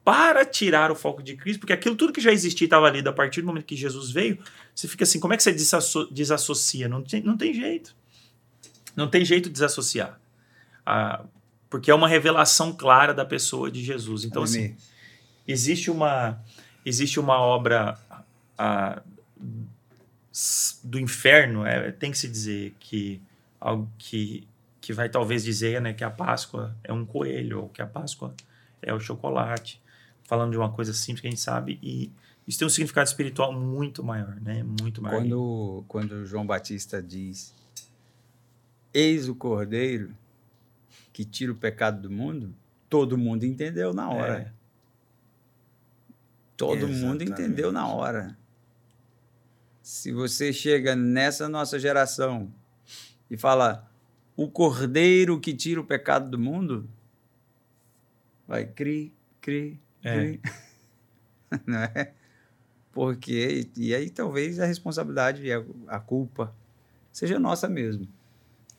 para 0.04 0.46
tirar 0.46 0.92
o 0.92 0.96
foco 0.96 1.24
de 1.24 1.36
Cristo, 1.36 1.60
porque 1.62 1.74
aquilo 1.74 1.96
tudo 1.96 2.14
que 2.14 2.22
já 2.22 2.32
existia 2.32 2.66
estava 2.66 2.86
ali, 2.86 3.06
a 3.06 3.14
partir 3.14 3.42
do 3.42 3.48
momento 3.48 3.66
que 3.66 3.76
Jesus 3.76 4.12
veio, 4.12 4.38
você 4.74 4.88
fica 4.88 5.04
assim, 5.04 5.20
como 5.20 5.34
é 5.34 5.38
que 5.38 5.44
você 5.44 5.52
desasso- 5.52 6.08
desassocia? 6.12 6.88
Não 6.88 7.02
tem, 7.02 7.22
não 7.22 7.36
tem 7.36 7.54
jeito. 7.54 7.96
Não 8.96 9.08
tem 9.08 9.24
jeito 9.26 9.46
de 9.46 9.54
desassociar. 9.54 10.20
Ah, 10.86 11.24
porque 11.70 11.92
é 11.92 11.96
uma 11.96 12.08
revelação 12.08 12.74
clara 12.74 13.14
da 13.14 13.26
pessoa 13.26 13.70
de 13.70 13.84
Jesus. 13.84 14.24
Então, 14.24 14.44
assim, 14.44 14.60
Ademir, 14.60 14.78
existe 15.48 15.90
uma 15.90 16.40
existe 16.86 17.20
uma 17.20 17.40
obra 17.40 17.98
s- 20.32 20.80
do 20.84 21.00
inferno 21.00 21.66
é, 21.66 21.92
tem 21.92 22.12
que 22.12 22.18
se 22.18 22.28
dizer 22.28 22.76
que 22.80 23.22
algo 23.60 23.90
que 23.98 24.48
que 24.82 24.94
vai 24.94 25.10
talvez 25.10 25.44
dizer 25.44 25.82
né 25.82 25.94
que 25.94 26.04
a 26.04 26.10
Páscoa 26.10 26.76
é 26.84 26.94
um 26.94 27.06
coelho 27.06 27.64
ou 27.64 27.70
que 27.70 27.82
a 27.82 27.88
Páscoa 27.88 28.34
é 28.82 28.94
o 28.94 29.00
chocolate 29.00 29.82
falando 30.24 30.52
de 30.52 30.58
uma 30.58 30.72
coisa 30.72 30.94
simples 30.94 31.22
que 31.22 31.28
a 31.28 31.30
gente 31.32 31.42
sabe 31.42 31.80
e 31.82 32.12
isso 32.48 32.58
tem 32.60 32.66
um 32.66 32.70
significado 32.70 33.08
espiritual 33.08 33.52
muito 33.52 34.04
maior 34.04 34.40
né 34.40 34.64
muito 34.64 35.02
maior 35.02 35.22
quando, 35.22 35.84
quando 35.88 36.26
João 36.26 36.46
Batista 36.46 37.02
diz: 37.04 37.54
Eis 38.94 39.28
o 39.28 39.36
cordeiro 39.36 40.16
que 41.12 41.26
tira 41.26 41.52
o 41.52 41.56
pecado 41.56 42.02
do 42.04 42.10
mundo, 42.12 42.54
todo 42.90 43.18
mundo 43.18 43.44
entendeu 43.44 43.94
na 43.94 44.10
hora. 44.10 44.40
É. 44.54 44.57
Todo 46.58 46.88
mundo 46.88 47.22
Exatamente. 47.22 47.32
entendeu 47.32 47.72
na 47.72 47.88
hora. 47.88 48.36
Se 49.82 50.12
você 50.12 50.52
chega 50.52 50.96
nessa 50.96 51.48
nossa 51.48 51.80
geração 51.80 52.52
e 53.30 53.38
fala 53.38 53.90
o 54.36 54.50
cordeiro 54.50 55.40
que 55.40 55.54
tira 55.54 55.80
o 55.80 55.86
pecado 55.86 56.30
do 56.30 56.38
mundo, 56.40 56.90
vai 58.48 58.66
cri, 58.66 59.14
cri, 59.40 59.80
É. 60.04 60.14
cri. 60.16 60.42
Não 61.66 61.78
é? 61.80 62.14
Porque, 62.92 63.70
e 63.78 63.94
aí 63.94 64.10
talvez 64.10 64.60
a 64.60 64.66
responsabilidade 64.66 65.46
e 65.46 65.54
a, 65.54 65.64
a 65.88 66.00
culpa 66.00 66.54
seja 67.12 67.40
nossa 67.40 67.70
mesmo. 67.70 68.08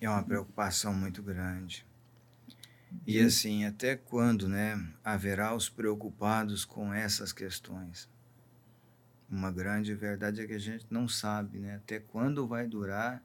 É 0.01 0.09
uma 0.09 0.22
preocupação 0.22 0.93
muito 0.93 1.22
grande. 1.22 1.87
E 3.07 3.20
assim, 3.20 3.64
até 3.64 3.97
quando, 3.97 4.49
né, 4.49 4.82
haverá 5.05 5.55
os 5.55 5.68
preocupados 5.68 6.64
com 6.64 6.93
essas 6.93 7.32
questões? 7.32 8.09
Uma 9.30 9.51
grande 9.51 9.95
verdade 9.95 10.41
é 10.41 10.47
que 10.47 10.55
a 10.55 10.59
gente 10.59 10.86
não 10.91 11.07
sabe, 11.07 11.59
né, 11.59 11.76
até 11.76 11.99
quando 12.01 12.47
vai 12.47 12.66
durar 12.66 13.22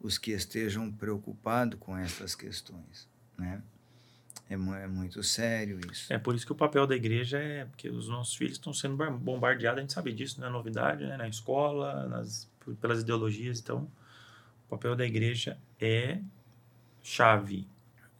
os 0.00 0.18
que 0.18 0.32
estejam 0.32 0.90
preocupados 0.90 1.78
com 1.78 1.96
essas 1.96 2.34
questões, 2.34 3.08
né? 3.38 3.62
É, 4.50 4.54
é, 4.54 4.86
muito 4.86 5.22
sério 5.22 5.80
isso. 5.90 6.12
É 6.12 6.18
por 6.18 6.34
isso 6.34 6.44
que 6.44 6.52
o 6.52 6.56
papel 6.56 6.86
da 6.86 6.94
igreja 6.94 7.38
é 7.38 7.64
porque 7.64 7.88
os 7.88 8.08
nossos 8.08 8.34
filhos 8.34 8.54
estão 8.54 8.72
sendo 8.74 8.96
bombardeados, 9.18 9.78
a 9.78 9.80
gente 9.80 9.92
sabe 9.92 10.12
disso, 10.12 10.40
não 10.40 10.48
é 10.48 10.50
novidade, 10.50 11.06
né? 11.06 11.16
na 11.16 11.26
escola, 11.26 12.06
nas, 12.08 12.50
pelas 12.80 13.00
ideologias. 13.00 13.60
Então, 13.60 13.88
o 14.66 14.70
papel 14.70 14.94
da 14.94 15.06
igreja 15.06 15.56
é 15.80 16.20
chave. 17.02 17.66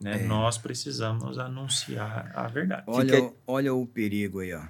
Né? 0.03 0.25
É. 0.25 0.27
Nós 0.27 0.59
precisamos 0.59 1.39
anunciar 1.39 2.33
a 2.35 2.49
verdade. 2.49 2.83
Olha, 2.87 3.15
Fica... 3.15 3.35
olha 3.47 3.75
o 3.75 3.87
perigo 3.87 4.41
aí. 4.41 4.53
Ó. 4.53 4.65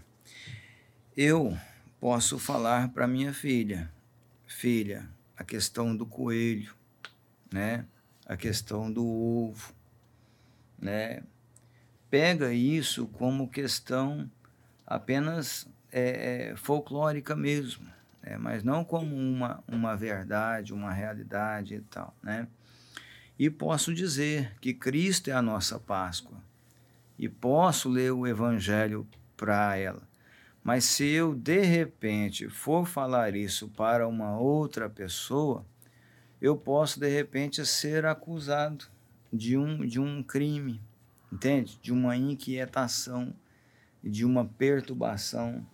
Eu 1.17 1.57
posso 1.99 2.39
falar 2.39 2.91
para 2.91 3.07
minha 3.07 3.33
filha, 3.33 3.91
filha, 4.47 5.09
a 5.37 5.43
questão 5.43 5.97
do 5.97 6.05
coelho, 6.05 6.75
né? 7.53 7.87
a 8.27 8.37
questão 8.37 8.91
do 8.91 9.05
ovo, 9.07 9.75
né? 10.79 11.23
pega 12.11 12.53
isso 12.53 13.07
como 13.07 13.49
questão 13.49 14.31
apenas 14.87 15.67
é, 15.91 16.51
é, 16.51 16.57
folclórica 16.57 17.35
mesmo, 17.35 17.87
né? 18.23 18.37
mas 18.37 18.63
não 18.63 18.85
como 18.85 19.17
uma, 19.17 19.65
uma 19.67 19.97
verdade, 19.97 20.75
uma 20.75 20.93
realidade 20.93 21.77
e 21.77 21.81
tal, 21.81 22.15
né? 22.23 22.47
E 23.43 23.51
posso 23.51 23.93
dizer 23.93 24.55
que 24.61 24.73
Cristo 24.73 25.29
é 25.29 25.33
a 25.33 25.43
nossa 25.43 25.77
Páscoa 25.77 26.39
e 27.19 27.29
posso 27.29 27.89
ler 27.89 28.13
o 28.13 28.25
Evangelho 28.25 29.05
para 29.37 29.77
ela. 29.77 30.09
Mas 30.63 30.85
se 30.85 31.09
eu 31.09 31.35
de 31.35 31.61
repente 31.63 32.49
for 32.49 32.87
falar 32.87 33.35
isso 33.35 33.67
para 33.67 34.07
uma 34.07 34.39
outra 34.39 34.89
pessoa, 34.89 35.67
eu 36.41 36.57
posso 36.57 37.01
de 37.01 37.09
repente 37.09 37.67
ser 37.67 38.07
acusado 38.07 38.85
de 39.33 39.59
um, 39.59 39.85
de 39.85 39.99
um 39.99 40.23
crime, 40.23 40.81
entende? 41.33 41.81
De 41.83 41.93
uma 41.93 42.17
inquietação, 42.17 43.35
de 44.05 44.25
uma 44.25 44.45
perturbação. 44.45 45.67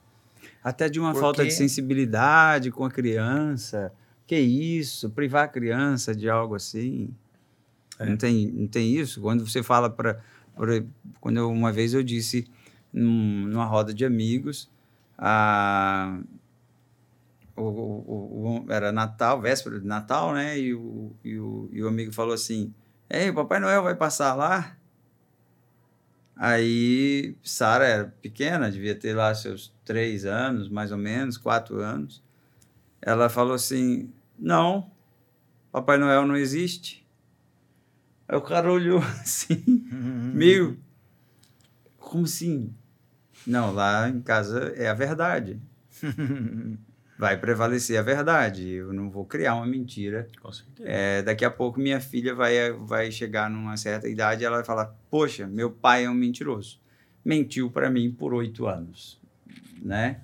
Até 0.65 0.89
de 0.89 0.99
uma 0.99 1.11
Porque... 1.11 1.21
falta 1.21 1.45
de 1.45 1.51
sensibilidade 1.51 2.71
com 2.71 2.87
a 2.87 2.91
criança. 2.91 3.93
Que 4.27 4.39
isso? 4.39 5.11
Privar 5.11 5.45
a 5.45 5.49
criança 5.49 6.15
de 6.15 6.31
algo 6.31 6.55
assim. 6.55 7.15
É. 7.99 8.07
Não, 8.07 8.17
tem, 8.17 8.47
não 8.47 8.69
tem 8.69 8.95
isso? 8.95 9.21
Quando 9.21 9.47
você 9.47 9.63
fala 9.63 9.91
para. 9.91 10.21
Quando 11.21 11.37
eu, 11.37 11.51
uma 11.51 11.73
vez 11.73 11.95
eu 11.95 12.03
disse 12.03 12.47
num, 12.93 13.47
numa 13.47 13.65
roda 13.65 13.95
de 13.95 14.05
amigos, 14.05 14.69
a, 15.17 16.19
o, 17.57 17.63
o, 17.63 18.65
o, 18.67 18.73
era 18.73 18.91
Natal, 18.93 19.41
véspera 19.41 19.79
de 19.81 19.87
Natal, 19.87 20.33
né? 20.33 20.59
E 20.59 20.75
o, 20.75 21.13
e 21.25 21.39
o, 21.39 21.69
e 21.73 21.83
o 21.83 21.89
amigo 21.89 22.13
falou 22.13 22.35
assim: 22.35 22.73
Ei, 23.09 23.33
Papai 23.33 23.61
Noel 23.61 23.83
vai 23.83 23.95
passar 23.95 24.35
lá? 24.35 24.77
Aí 26.37 27.37
Sara 27.43 27.85
era 27.85 28.15
pequena, 28.23 28.71
devia 28.71 28.95
ter 28.95 29.13
lá 29.13 29.35
seus 29.35 29.75
três 29.85 30.25
anos, 30.25 30.69
mais 30.69 30.93
ou 30.93 30.99
menos, 30.99 31.37
quatro 31.37 31.81
anos. 31.81 32.23
Ela 33.03 33.29
falou 33.29 33.55
assim: 33.55 34.13
Não, 34.39 34.91
Papai 35.73 35.99
Noel 35.99 36.27
não 36.27 36.37
existe. 36.37 36.98
Aí 38.29 38.37
o 38.37 38.43
cara 38.43 38.71
olhou 38.71 38.99
assim, 39.23 39.63
meio. 40.35 40.79
Como 41.99 42.25
assim? 42.25 42.75
Não, 43.47 43.73
lá 43.73 44.09
em 44.09 44.21
casa 44.21 44.73
é 44.77 44.89
a 44.89 44.95
verdade. 44.95 45.59
vai 47.19 47.37
prevalecer 47.37 47.99
a 47.99 48.03
verdade. 48.03 48.69
Eu 48.69 48.93
não 48.93 49.11
vou 49.11 49.25
criar 49.25 49.55
uma 49.57 49.67
mentira. 49.67 50.29
Com 50.41 50.53
certeza. 50.53 50.89
É, 50.89 51.23
daqui 51.23 51.45
a 51.45 51.51
pouco 51.51 51.81
minha 51.81 52.01
filha 52.01 52.35
vai, 52.35 52.71
vai 52.73 53.11
chegar 53.11 53.51
numa 53.51 53.77
certa 53.77 54.09
idade 54.09 54.43
e 54.43 54.47
ela 54.47 54.57
vai 54.57 54.65
falar: 54.65 54.95
Poxa, 55.11 55.47
meu 55.47 55.71
pai 55.71 56.05
é 56.05 56.11
um 56.11 56.15
mentiroso. 56.15 56.81
Mentiu 57.25 57.71
para 57.71 57.91
mim 57.91 58.11
por 58.11 58.33
oito 58.33 58.67
anos. 58.67 59.21
Né? 59.83 60.21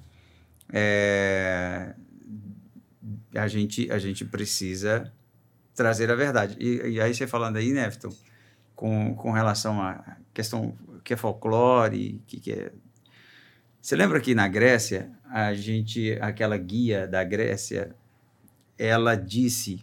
É, 0.72 1.94
a, 3.34 3.48
gente, 3.48 3.90
a 3.90 3.98
gente 3.98 4.24
precisa 4.24 5.12
trazer 5.74 6.10
a 6.10 6.14
verdade. 6.14 6.56
E, 6.58 6.94
e 6.94 7.00
aí 7.00 7.14
você 7.14 7.26
falando 7.26 7.56
aí, 7.56 7.72
Nefton, 7.72 8.10
com, 8.74 9.14
com 9.14 9.30
relação 9.32 9.80
à 9.80 10.16
questão 10.32 10.76
que 11.02 11.12
é 11.14 11.16
folclore, 11.16 12.22
que, 12.26 12.40
que 12.40 12.52
é 12.52 12.72
você 13.84 13.96
lembra 13.96 14.18
que 14.18 14.34
na 14.34 14.48
Grécia, 14.48 15.10
a 15.30 15.52
gente, 15.52 16.16
aquela 16.22 16.56
guia 16.56 17.06
da 17.06 17.22
Grécia, 17.22 17.94
ela 18.78 19.14
disse, 19.14 19.78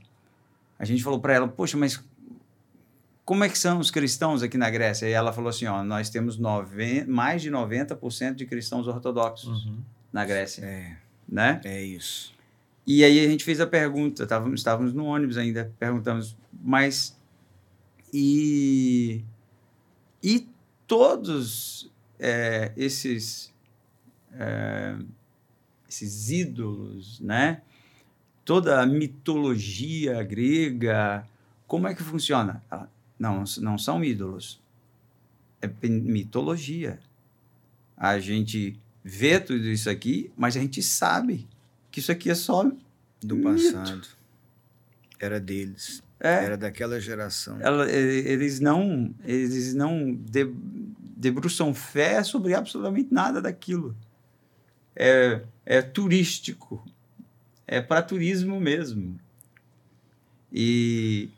a 0.80 0.84
gente 0.84 1.04
falou 1.04 1.20
para 1.20 1.36
ela, 1.36 1.48
poxa, 1.48 1.78
mas 1.78 2.04
como 3.24 3.44
é 3.44 3.50
que 3.50 3.60
são 3.60 3.78
os 3.78 3.92
cristãos 3.92 4.42
aqui 4.42 4.58
na 4.58 4.72
Grécia? 4.72 5.06
E 5.06 5.12
ela 5.12 5.32
falou 5.32 5.52
assim, 5.52 5.68
ó, 5.68 5.84
nós 5.84 6.10
temos 6.10 6.40
nove, 6.40 7.06
mais 7.06 7.44
de 7.44 7.52
90% 7.52 8.34
de 8.34 8.48
cristãos 8.48 8.88
ortodoxos 8.88 9.68
uhum. 9.68 9.84
na 10.12 10.26
Grécia. 10.26 10.66
É. 10.66 10.98
Né? 11.30 11.62
É 11.64 11.80
isso. 11.80 12.34
E 12.86 13.04
aí 13.04 13.24
a 13.24 13.30
gente 13.30 13.44
fez 13.44 13.60
a 13.60 13.68
pergunta, 13.68 14.24
estávamos, 14.24 14.60
estávamos 14.60 14.94
no 14.94 15.06
ônibus 15.06 15.38
ainda, 15.38 15.72
perguntamos, 15.78 16.36
mas 16.62 17.18
e, 18.14 19.24
e 20.22 20.48
todos 20.88 21.92
é, 22.20 22.72
esses 22.76 23.54
é, 24.34 24.98
esses 25.88 26.30
ídolos, 26.30 27.20
né? 27.20 27.62
Toda 28.44 28.82
a 28.82 28.86
mitologia 28.86 30.24
grega, 30.24 31.28
como 31.68 31.88
é 31.88 31.94
que 31.94 32.02
funciona? 32.02 32.64
Não, 33.20 33.44
não 33.60 33.78
são 33.78 34.04
ídolos, 34.04 34.60
é 35.62 35.70
mitologia. 35.88 37.00
A 37.96 38.20
gente 38.20 38.80
vê 39.04 39.40
tudo 39.40 39.68
isso 39.68 39.90
aqui, 39.90 40.32
mas 40.36 40.58
a 40.58 40.60
gente 40.60 40.82
sabe 40.82 41.48
que 41.92 42.00
isso 42.00 42.12
aqui 42.12 42.30
é 42.30 42.36
só 42.36 42.64
do 43.22 43.36
mito. 43.36 43.74
passado. 43.74 44.08
Era 45.20 45.40
deles. 45.40 46.02
É. 46.20 46.46
Era 46.46 46.58
daquela 46.58 47.00
geração. 47.00 47.60
Ela, 47.60 47.92
eles 47.92 48.60
não, 48.60 49.14
eles 49.24 49.74
não 49.74 50.18
debruçam 51.18 51.74
fé 51.74 52.24
sobre 52.24 52.54
absolutamente 52.54 53.14
nada 53.14 53.42
daquilo 53.42 53.96
é, 54.96 55.42
é 55.66 55.82
turístico, 55.82 56.84
é 57.68 57.82
para 57.82 58.02
turismo 58.02 58.60
mesmo. 58.60 59.20
E 60.52 61.30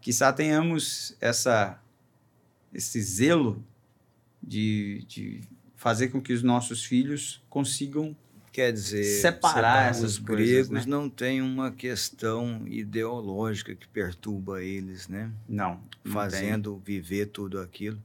quizá 0.00 0.32
tenhamos 0.32 1.16
essa, 1.20 1.80
esse 2.74 3.00
zelo 3.00 3.64
de, 4.42 5.04
de 5.06 5.40
fazer 5.76 6.08
com 6.08 6.20
que 6.20 6.32
os 6.32 6.42
nossos 6.42 6.84
filhos 6.84 7.42
consigam 7.48 8.16
quer 8.52 8.72
dizer 8.72 9.02
separar 9.02 9.90
essas 9.90 10.12
os 10.12 10.18
gregos 10.18 10.68
né? 10.68 10.84
não 10.86 11.08
têm 11.08 11.40
uma 11.40 11.70
questão 11.72 12.62
ideológica 12.66 13.74
que 13.74 13.88
perturba 13.88 14.62
eles 14.62 15.08
né 15.08 15.30
não, 15.48 15.80
não 16.04 16.12
fazendo 16.12 16.74
tem. 16.84 16.96
viver 16.96 17.26
tudo 17.26 17.58
aquilo 17.60 17.98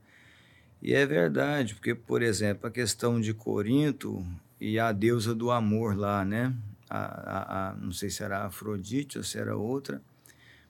e 0.81 0.93
é 0.93 1.05
verdade, 1.05 1.73
porque, 1.73 1.95
por 1.95 2.21
exemplo, 2.21 2.67
a 2.67 2.71
questão 2.71 3.19
de 3.19 3.33
Corinto 3.33 4.25
e 4.59 4.79
a 4.79 4.91
deusa 4.91 5.33
do 5.33 5.51
amor 5.51 5.97
lá, 5.97 6.23
né? 6.23 6.53
A, 6.89 6.97
a, 6.97 7.69
a, 7.69 7.75
não 7.75 7.91
sei 7.91 8.09
se 8.09 8.23
era 8.23 8.45
Afrodite 8.45 9.17
ou 9.17 9.23
se 9.23 9.37
era 9.37 9.55
outra, 9.57 10.01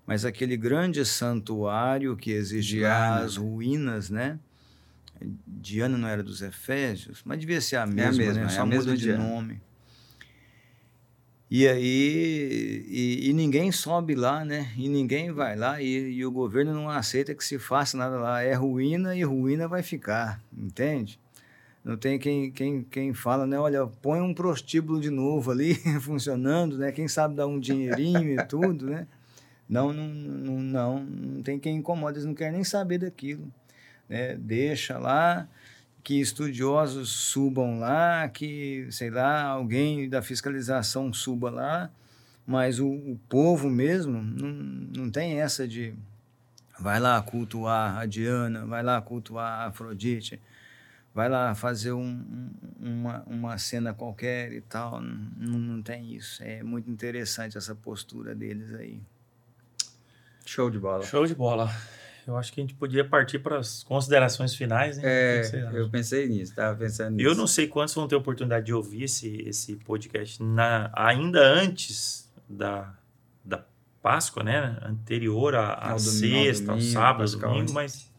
mas 0.06 0.26
aquele 0.26 0.58
grande 0.58 1.06
santuário 1.06 2.16
que 2.16 2.32
existe 2.32 2.80
lá, 2.80 3.20
as 3.20 3.38
ruínas, 3.38 4.10
né? 4.10 4.40
Diana 5.46 5.98
não 5.98 6.08
era 6.08 6.24
dos 6.24 6.42
Efésios, 6.42 7.22
mas 7.26 7.40
devia 7.40 7.60
ser 7.60 7.76
a 7.76 7.86
mesma, 7.86 8.24
é 8.24 8.26
a 8.26 8.28
mesma 8.28 8.44
né? 8.44 8.50
Só 8.50 8.62
é 8.62 8.66
muda 8.66 8.96
de 8.96 9.14
nome. 9.14 9.62
E 11.50 11.66
aí, 11.66 12.86
e, 12.90 13.30
e, 13.30 13.34
ninguém 13.34 13.72
sobe 13.72 14.16
lá, 14.16 14.44
né? 14.44 14.70
E 14.76 14.90
ninguém 14.90 15.32
vai 15.32 15.56
lá 15.56 15.82
e, 15.82 16.16
e, 16.16 16.26
o 16.26 16.32
governo 16.32 16.74
não 16.74 16.90
aceita 16.90 17.34
que 17.34 17.44
se 17.44 17.58
faça 17.58 17.96
nada 17.96 18.18
lá. 18.18 18.42
É 18.42 18.54
ruína 18.54 19.16
e 19.16 19.24
ruína 19.24 19.66
vai 19.66 19.82
ficar, 19.82 20.42
entende? 20.52 21.18
Não 21.86 21.96
tem 21.96 22.20
quem, 22.20 22.52
quem, 22.52 22.84
quem 22.84 23.14
fala, 23.14 23.48
né? 23.48 23.58
Olha, 23.58 23.88
põe 23.88 24.20
um 24.20 24.34
prostíbulo 24.34 25.00
de 25.00 25.10
novo 25.10 25.50
ali 25.50 25.76
funcionando, 26.02 26.78
né? 26.78 26.92
Quem 26.92 27.08
sabe 27.08 27.36
dar 27.36 27.48
um 27.48 27.62
dinheirinho 27.62 28.38
e 28.38 28.44
tudo, 28.46 28.88
né? 28.88 29.08
Não, 29.70 29.94
não, 29.94 30.08
não, 30.08 30.60
não, 30.60 31.00
não 31.00 31.42
tem 31.44 31.58
quem 31.58 31.78
incomoda, 31.78 32.18
eles 32.18 32.26
não 32.26 32.34
querem 32.34 32.54
nem 32.54 32.64
saber 32.66 32.98
daquilo. 32.98 33.48
Né? 34.10 34.36
Deixa 34.36 34.98
lá, 34.98 35.48
que 36.08 36.22
estudiosos 36.22 37.10
subam 37.10 37.80
lá, 37.80 38.30
que, 38.30 38.88
sei 38.92 39.10
lá, 39.10 39.44
alguém 39.44 40.08
da 40.08 40.22
fiscalização 40.22 41.12
suba 41.12 41.50
lá, 41.50 41.92
mas 42.46 42.80
o, 42.80 42.88
o 42.88 43.20
povo 43.28 43.70
mesmo 43.70 44.22
não, 44.22 44.48
não 44.96 45.12
tem 45.12 45.42
essa 45.42 45.68
de 45.68 45.94
vai 46.80 46.98
lá 46.98 47.22
cultuar 47.22 47.98
a 47.98 48.06
Diana, 48.06 48.66
vai 48.66 48.82
lá 48.82 49.02
cultuar 49.02 49.64
a 49.64 49.66
Afrodite, 49.66 50.40
vai 51.14 51.28
lá 51.28 51.54
fazer 51.54 51.92
um, 51.92 52.52
uma, 52.80 53.24
uma 53.28 53.58
cena 53.58 53.94
qualquer 53.94 54.54
e 54.54 54.62
tal. 54.62 55.02
Não, 55.02 55.60
não 55.60 55.82
tem 55.82 56.16
isso. 56.16 56.42
É 56.42 56.64
muito 56.64 56.90
interessante 56.90 57.58
essa 57.58 57.76
postura 57.76 58.34
deles 58.34 58.74
aí. 58.74 59.02
Show 60.46 60.70
de 60.70 60.80
bola. 60.80 61.04
Show 61.04 61.28
de 61.28 61.36
bola. 61.36 61.70
Eu 62.28 62.36
acho 62.38 62.52
que 62.52 62.60
a 62.60 62.64
gente 62.64 62.74
podia 62.74 63.06
partir 63.06 63.40
para 63.40 63.58
as 63.58 63.84
considerações 63.84 64.54
finais, 64.54 64.98
né? 64.98 65.04
É, 65.06 65.70
eu 65.74 65.90
pensei 65.90 66.28
nisso, 66.28 66.52
estava 66.52 66.76
pensando 66.78 67.16
nisso. 67.16 67.30
Eu 67.30 67.34
não 67.34 67.48
sei 67.48 67.68
quantos 67.68 67.96
vão 67.96 68.06
ter 68.08 68.16
oportunidade 68.18 68.66
de 68.66 68.74
ouvir 68.74 69.04
esse, 69.04 69.42
esse 69.48 69.78
podcast 69.78 70.44
na, 70.44 70.92
ainda 70.94 71.40
antes 71.42 72.30
da, 72.50 72.94
da 73.46 73.64
Páscoa, 74.02 74.44
né? 74.44 74.78
Anterior 74.84 75.56
à, 75.56 75.68
à 75.70 75.92
Ao 75.92 75.98
domingo, 75.98 76.36
ao 76.38 76.44
sexta, 76.44 76.72
ao 76.74 76.82
sábado, 76.82 77.20
Pascal, 77.32 77.50
domingo, 77.52 77.70
né? 77.70 77.74
mas, 77.76 78.12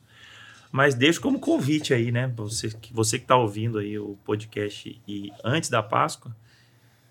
mas 0.72 0.94
deixo 0.94 1.20
como 1.20 1.38
convite 1.38 1.92
aí, 1.92 2.11
né? 2.11 2.32
Você, 2.36 2.70
que- 2.70 2.92
você 2.94 3.18
que 3.18 3.24
está 3.24 3.36
ouvindo 3.36 3.78
aí 3.78 3.98
o 3.98 4.16
podcast 4.24 5.00
e 5.06 5.30
antes 5.44 5.68
da 5.68 5.82
Páscoa, 5.82 6.34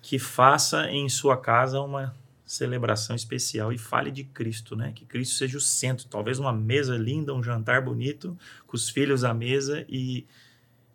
que 0.02 0.18
faça 0.18 0.90
em 0.90 1.08
sua 1.08 1.36
casa 1.36 1.80
uma 1.80 2.14
celebração 2.48 3.14
especial 3.14 3.70
e 3.74 3.76
fale 3.76 4.10
de 4.10 4.24
Cristo, 4.24 4.74
né? 4.74 4.90
Que 4.94 5.04
Cristo 5.04 5.34
seja 5.34 5.58
o 5.58 5.60
centro. 5.60 6.08
Talvez 6.08 6.38
uma 6.38 6.52
mesa 6.52 6.96
linda, 6.96 7.34
um 7.34 7.42
jantar 7.42 7.82
bonito, 7.82 8.36
com 8.66 8.74
os 8.74 8.88
filhos 8.88 9.22
à 9.22 9.34
mesa 9.34 9.84
e, 9.86 10.26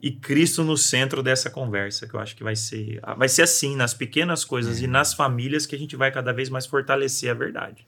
e 0.02 0.12
Cristo 0.12 0.64
no 0.64 0.76
centro 0.76 1.22
dessa 1.22 1.52
conversa, 1.52 2.08
que 2.08 2.16
eu 2.16 2.20
acho 2.20 2.36
que 2.36 2.44
vai 2.44 2.56
ser, 2.56 3.00
vai 3.16 3.30
ser 3.30 3.44
assim, 3.44 3.76
nas 3.76 3.94
pequenas 3.94 4.44
coisas 4.44 4.82
e 4.82 4.88
nas 4.88 5.14
famílias 5.14 5.68
que 5.68 5.76
a 5.76 5.80
gente 5.80 5.96
vai 5.96 6.12
cada 6.12 6.34
vez 6.34 6.50
mais 6.50 6.66
fortalecer 6.66 7.30
a 7.30 7.36
verdade. 7.36 7.88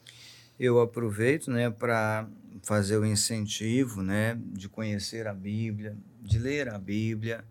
Eu 0.60 0.80
aproveito, 0.80 1.50
né, 1.50 1.72
para 1.72 2.30
fazer 2.62 2.98
o 2.98 3.06
incentivo, 3.06 4.04
né, 4.04 4.40
de 4.54 4.70
conhecer 4.70 5.26
a 5.26 5.34
Bíblia, 5.34 5.98
de 6.22 6.38
ler 6.38 6.70
a 6.70 6.78
Bíblia, 6.78 7.44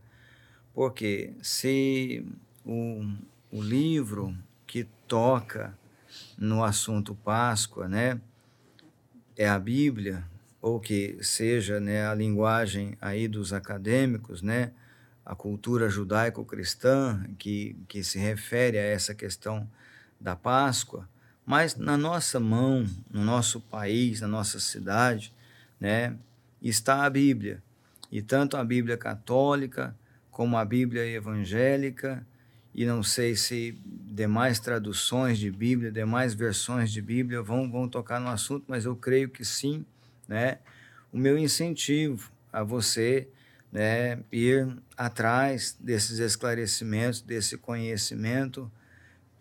porque 0.72 1.32
se 1.42 2.24
o, 2.64 3.04
o 3.50 3.60
livro 3.60 4.34
que 4.64 4.86
toca 5.08 5.76
no 6.38 6.64
assunto 6.64 7.14
Páscoa, 7.14 7.88
né, 7.88 8.20
é 9.36 9.48
a 9.48 9.58
Bíblia, 9.58 10.24
ou 10.60 10.80
que 10.80 11.18
seja, 11.20 11.78
né, 11.80 12.06
a 12.06 12.14
linguagem 12.14 12.96
aí 13.00 13.28
dos 13.28 13.52
acadêmicos, 13.52 14.42
né, 14.42 14.72
a 15.24 15.34
cultura 15.34 15.88
judaico-cristã 15.88 17.24
que, 17.38 17.76
que 17.88 18.04
se 18.04 18.18
refere 18.18 18.78
a 18.78 18.82
essa 18.82 19.14
questão 19.14 19.68
da 20.20 20.36
Páscoa, 20.36 21.08
mas 21.44 21.76
na 21.76 21.96
nossa 21.96 22.40
mão, 22.40 22.86
no 23.10 23.22
nosso 23.22 23.60
país, 23.60 24.20
na 24.20 24.28
nossa 24.28 24.58
cidade, 24.58 25.32
né, 25.78 26.16
está 26.62 27.04
a 27.04 27.10
Bíblia. 27.10 27.62
E 28.10 28.22
tanto 28.22 28.56
a 28.56 28.64
Bíblia 28.64 28.96
católica 28.96 29.94
como 30.30 30.56
a 30.56 30.64
Bíblia 30.64 31.04
evangélica, 31.06 32.26
e 32.74 32.84
não 32.84 33.02
sei 33.02 33.36
se 33.36 33.78
demais 33.86 34.58
traduções 34.58 35.38
de 35.38 35.50
Bíblia, 35.50 35.92
demais 35.92 36.34
versões 36.34 36.90
de 36.90 37.00
Bíblia 37.00 37.40
vão, 37.40 37.70
vão 37.70 37.88
tocar 37.88 38.20
no 38.20 38.28
assunto, 38.28 38.64
mas 38.66 38.84
eu 38.84 38.96
creio 38.96 39.28
que 39.28 39.44
sim, 39.44 39.84
né? 40.26 40.58
O 41.12 41.16
meu 41.16 41.38
incentivo 41.38 42.32
a 42.52 42.64
você, 42.64 43.28
né, 43.70 44.18
ir 44.30 44.68
atrás 44.96 45.76
desses 45.78 46.18
esclarecimentos, 46.18 47.20
desse 47.20 47.56
conhecimento, 47.56 48.70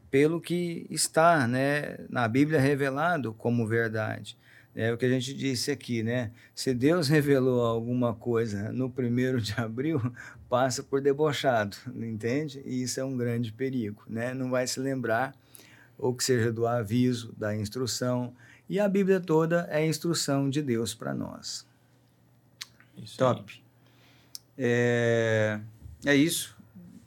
pelo 0.10 0.40
que 0.40 0.86
está 0.90 1.48
né, 1.48 1.98
na 2.10 2.28
Bíblia 2.28 2.60
revelado 2.60 3.34
como 3.34 3.68
verdade. 3.68 4.38
É 4.76 4.92
o 4.92 4.98
que 4.98 5.06
a 5.06 5.10
gente 5.10 5.34
disse 5.36 5.70
aqui, 5.70 6.02
né? 6.02 6.32
Se 6.56 6.74
Deus 6.74 7.08
revelou 7.08 7.64
alguma 7.64 8.14
coisa 8.14 8.72
no 8.72 8.90
primeiro 8.90 9.40
de 9.40 9.54
abril, 9.62 10.02
passa 10.54 10.84
por 10.84 11.02
debochado, 11.02 11.76
entende? 11.96 12.62
E 12.64 12.84
isso 12.84 13.00
é 13.00 13.04
um 13.04 13.18
grande 13.18 13.52
perigo, 13.52 14.04
né? 14.08 14.36
Não 14.36 14.52
vai 14.52 14.68
se 14.68 14.80
lembrar, 14.80 15.36
ou 15.98 16.14
que 16.14 16.24
seja 16.24 16.54
do 16.54 16.68
aviso, 16.68 17.34
da 17.36 17.56
instrução. 17.56 18.32
E 18.70 18.80
a 18.80 18.88
Bíblia 18.88 19.20
toda 19.20 19.68
é 19.72 19.78
a 19.78 19.86
instrução 19.88 20.52
de 20.52 20.62
Deus 20.62 20.94
para 20.94 21.12
nós. 21.12 21.66
Isso 22.96 23.18
Top. 23.18 23.64
É, 24.56 25.60
é 26.06 26.16
isso, 26.16 26.56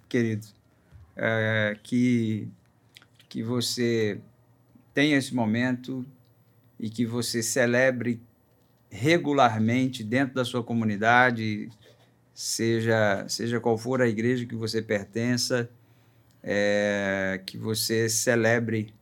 querido. 0.08 0.48
É, 1.14 1.78
que, 1.84 2.48
que 3.28 3.44
você 3.44 4.20
tenha 4.92 5.16
esse 5.16 5.32
momento 5.32 6.04
e 6.80 6.90
que 6.90 7.06
você 7.06 7.44
celebre 7.44 8.20
regularmente 8.90 10.02
dentro 10.02 10.34
da 10.34 10.44
sua 10.44 10.64
comunidade, 10.64 11.70
seja, 12.36 13.24
seja 13.28 13.58
qual 13.58 13.78
for 13.78 14.02
a 14.02 14.06
igreja 14.06 14.44
que 14.44 14.54
você 14.54 14.82
pertença, 14.82 15.70
é, 16.42 17.40
que 17.46 17.56
você 17.56 18.10
celebre 18.10 18.92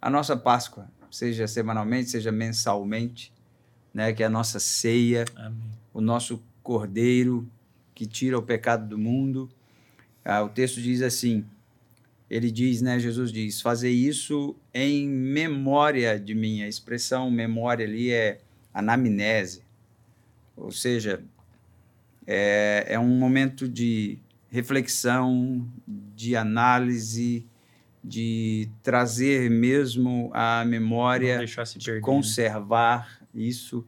a 0.00 0.08
nossa 0.08 0.36
Páscoa, 0.36 0.88
seja 1.10 1.48
semanalmente, 1.48 2.10
seja 2.10 2.30
mensalmente, 2.30 3.32
né, 3.92 4.12
que 4.12 4.22
é 4.22 4.26
a 4.26 4.30
nossa 4.30 4.60
ceia, 4.60 5.24
Amém. 5.34 5.58
o 5.92 6.00
nosso 6.00 6.40
Cordeiro 6.62 7.50
que 7.96 8.06
tira 8.06 8.38
o 8.38 8.42
pecado 8.42 8.88
do 8.88 8.96
mundo. 8.96 9.50
Ah, 10.24 10.42
o 10.42 10.48
texto 10.48 10.80
diz 10.80 11.02
assim: 11.02 11.44
ele 12.30 12.50
diz, 12.50 12.80
né? 12.80 12.98
Jesus 12.98 13.32
diz, 13.32 13.60
fazer 13.60 13.90
isso 13.90 14.56
em 14.72 15.08
memória 15.08 16.18
de 16.18 16.34
mim. 16.34 16.62
A 16.62 16.68
expressão 16.68 17.30
memória 17.30 17.84
ali 17.84 18.10
é 18.10 18.40
anamnese, 18.72 19.62
ou 20.56 20.70
seja, 20.70 21.22
é, 22.26 22.86
é 22.88 22.98
um 22.98 23.18
momento 23.18 23.68
de 23.68 24.18
reflexão, 24.48 25.68
de 25.86 26.36
análise, 26.36 27.46
de 28.02 28.68
trazer 28.82 29.50
mesmo 29.50 30.30
a 30.34 30.64
memória 30.64 31.44
de 31.44 31.54
perder. 31.54 31.94
né? 31.94 32.00
conservar 32.00 33.20
isso, 33.34 33.86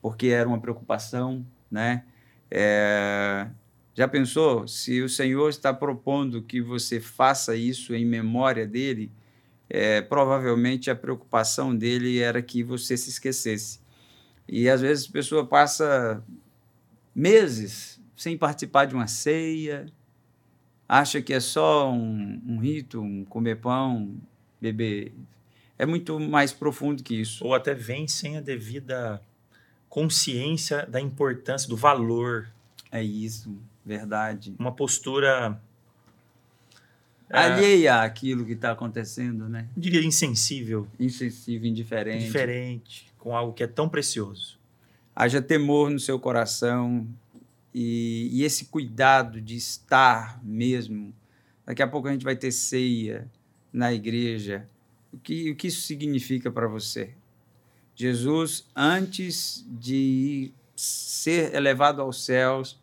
porque 0.00 0.28
era 0.28 0.48
uma 0.48 0.60
preocupação, 0.60 1.46
né? 1.70 2.04
É, 2.50 3.46
já 3.94 4.08
pensou 4.08 4.66
se 4.66 5.02
o 5.02 5.08
Senhor 5.08 5.48
está 5.50 5.74
propondo 5.74 6.42
que 6.42 6.60
você 6.60 7.00
faça 7.00 7.54
isso 7.54 7.94
em 7.94 8.06
memória 8.06 8.66
dele? 8.66 9.12
É, 9.68 10.00
provavelmente 10.00 10.90
a 10.90 10.96
preocupação 10.96 11.76
dele 11.76 12.18
era 12.18 12.40
que 12.40 12.62
você 12.62 12.96
se 12.96 13.10
esquecesse. 13.10 13.80
E 14.48 14.68
às 14.68 14.80
vezes 14.80 15.08
a 15.08 15.12
pessoa 15.12 15.46
passa 15.46 16.24
meses 17.18 18.00
sem 18.16 18.38
participar 18.38 18.84
de 18.86 18.94
uma 18.94 19.06
ceia, 19.06 19.86
acha 20.88 21.20
que 21.20 21.32
é 21.34 21.40
só 21.40 21.92
um, 21.92 22.40
um 22.46 22.58
rito, 22.58 23.00
um 23.00 23.24
comer 23.24 23.56
pão, 23.56 24.16
beber. 24.60 25.12
É 25.78 25.84
muito 25.84 26.18
mais 26.18 26.52
profundo 26.52 27.02
que 27.02 27.14
isso. 27.20 27.44
Ou 27.44 27.54
até 27.54 27.74
vem 27.74 28.08
sem 28.08 28.36
a 28.36 28.40
devida 28.40 29.20
consciência 29.88 30.86
da 30.86 31.00
importância, 31.00 31.68
do 31.68 31.76
valor. 31.76 32.48
É 32.90 33.02
isso, 33.02 33.56
verdade. 33.84 34.54
Uma 34.58 34.72
postura, 34.72 35.60
é, 37.30 37.38
Alheia 37.38 38.02
àquilo 38.02 38.44
que 38.44 38.52
está 38.52 38.72
acontecendo, 38.72 39.48
né? 39.48 39.68
diria, 39.76 40.02
insensível, 40.02 40.88
Insensível, 40.98 41.68
indiferente. 41.68 42.24
diferente, 42.24 43.06
com 43.18 43.36
algo 43.36 43.52
que 43.52 43.62
é 43.62 43.66
tão 43.66 43.88
precioso. 43.88 44.57
Haja 45.20 45.42
temor 45.42 45.90
no 45.90 45.98
seu 45.98 46.16
coração 46.16 47.04
e, 47.74 48.28
e 48.30 48.44
esse 48.44 48.66
cuidado 48.66 49.40
de 49.40 49.56
estar 49.56 50.40
mesmo. 50.44 51.12
Daqui 51.66 51.82
a 51.82 51.88
pouco 51.88 52.06
a 52.06 52.12
gente 52.12 52.22
vai 52.22 52.36
ter 52.36 52.52
ceia 52.52 53.28
na 53.72 53.92
igreja. 53.92 54.68
O 55.12 55.18
que, 55.18 55.50
o 55.50 55.56
que 55.56 55.66
isso 55.66 55.80
significa 55.80 56.52
para 56.52 56.68
você? 56.68 57.14
Jesus, 57.96 58.64
antes 58.76 59.66
de 59.68 60.52
ser 60.76 61.52
elevado 61.52 62.00
aos 62.00 62.24
céus, 62.24 62.80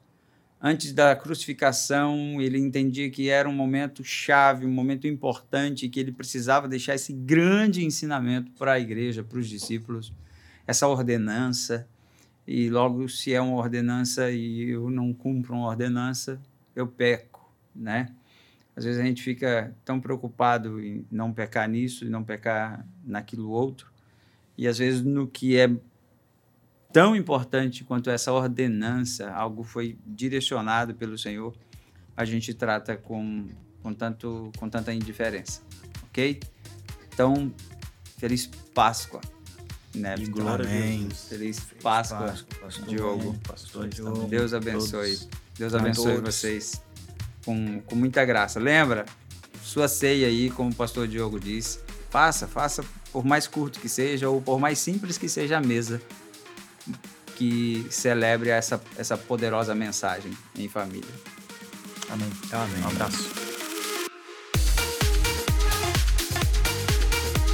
antes 0.62 0.92
da 0.92 1.16
crucificação, 1.16 2.42
ele 2.42 2.60
entendia 2.60 3.10
que 3.10 3.30
era 3.30 3.48
um 3.48 3.54
momento 3.54 4.04
chave, 4.04 4.66
um 4.66 4.72
momento 4.74 5.08
importante, 5.08 5.88
que 5.88 6.02
ele 6.02 6.12
precisava 6.12 6.68
deixar 6.68 6.96
esse 6.96 7.14
grande 7.14 7.86
ensinamento 7.86 8.52
para 8.60 8.74
a 8.74 8.80
igreja, 8.82 9.24
para 9.24 9.40
os 9.40 9.48
discípulos, 9.48 10.12
essa 10.68 10.86
ordenança. 10.86 11.88
E 12.48 12.70
logo, 12.70 13.08
se 13.10 13.34
é 13.34 13.42
uma 13.42 13.58
ordenança 13.58 14.30
e 14.30 14.70
eu 14.70 14.90
não 14.90 15.14
cumpro 15.14 15.56
uma 15.56 15.68
ordenança, 15.68 16.40
eu 16.76 16.88
peco, 16.88 17.52
né? 17.76 18.08
Às 18.76 18.84
vezes 18.84 19.00
a 19.00 19.04
gente 19.04 19.24
fica 19.24 19.76
tão 19.84 20.00
preocupado 20.00 20.80
em 20.80 21.06
não 21.10 21.32
pecar 21.34 21.68
nisso 21.68 22.06
e 22.06 22.10
não 22.10 22.24
pecar 22.24 22.86
naquilo 23.04 23.50
outro, 23.50 23.92
e 24.58 24.68
às 24.68 24.78
vezes 24.78 25.02
no 25.02 25.28
que 25.28 25.58
é 25.58 25.70
tão 26.92 27.16
importante 27.16 27.84
quanto 27.84 28.10
essa 28.10 28.32
ordenança, 28.32 29.32
algo 29.32 29.64
foi 29.64 29.98
direcionado 30.06 30.94
pelo 30.94 31.18
Senhor, 31.18 31.56
a 32.16 32.26
gente 32.26 32.54
trata 32.54 32.96
com, 32.96 33.48
com, 33.82 33.94
tanto, 33.94 34.52
com 34.58 34.70
tanta 34.70 34.94
indiferença, 34.94 35.62
ok? 36.04 36.40
Então, 37.14 37.54
feliz 38.18 38.46
Páscoa, 38.74 39.22
né? 39.96 40.16
E 40.18 40.26
glória 40.26 40.66
a 40.66 40.70
Amém. 40.70 41.08
Deus. 41.08 41.28
Feliz 41.30 41.60
Páscoa, 41.82 42.36
pastor 42.62 42.86
Diogo. 42.86 43.22
Amém. 43.30 43.40
Pastores 43.48 43.96
Diogo. 43.96 44.28
Deus 44.28 44.54
abençoe. 44.54 45.16
Todos. 45.18 45.30
Deus 45.58 45.74
A 45.74 45.80
abençoe 45.80 46.16
todos. 46.16 46.36
vocês 46.36 46.82
com, 47.46 47.80
com 47.82 47.96
muita 47.96 48.24
graça. 48.26 48.60
Lembra? 48.60 49.06
Sua 49.64 49.88
ceia 49.88 50.28
aí, 50.28 50.50
como 50.52 50.70
o 50.70 50.76
pastor 50.76 51.08
Diogo 51.08 51.40
disse, 51.40 51.80
faça, 52.10 52.48
faça 52.48 52.84
por 53.12 53.26
mais 53.26 53.48
curto 53.48 53.80
que 53.80 53.90
seja 53.90 54.30
ou 54.30 54.42
por 54.42 54.60
mais 54.60 54.78
simples 54.80 55.18
que 55.18 55.28
seja 55.30 55.58
a 55.58 55.62
mesa. 55.62 56.02
que 57.36 57.86
celebre 57.90 58.50
essa, 58.50 58.82
essa 58.98 59.18
poderosa 59.18 59.76
mensagem 59.76 60.32
em 60.58 60.70
família. 60.70 61.10
Amém. 62.10 62.30
Amém. 62.52 62.84
Um 62.84 62.88
abraço. 62.88 63.55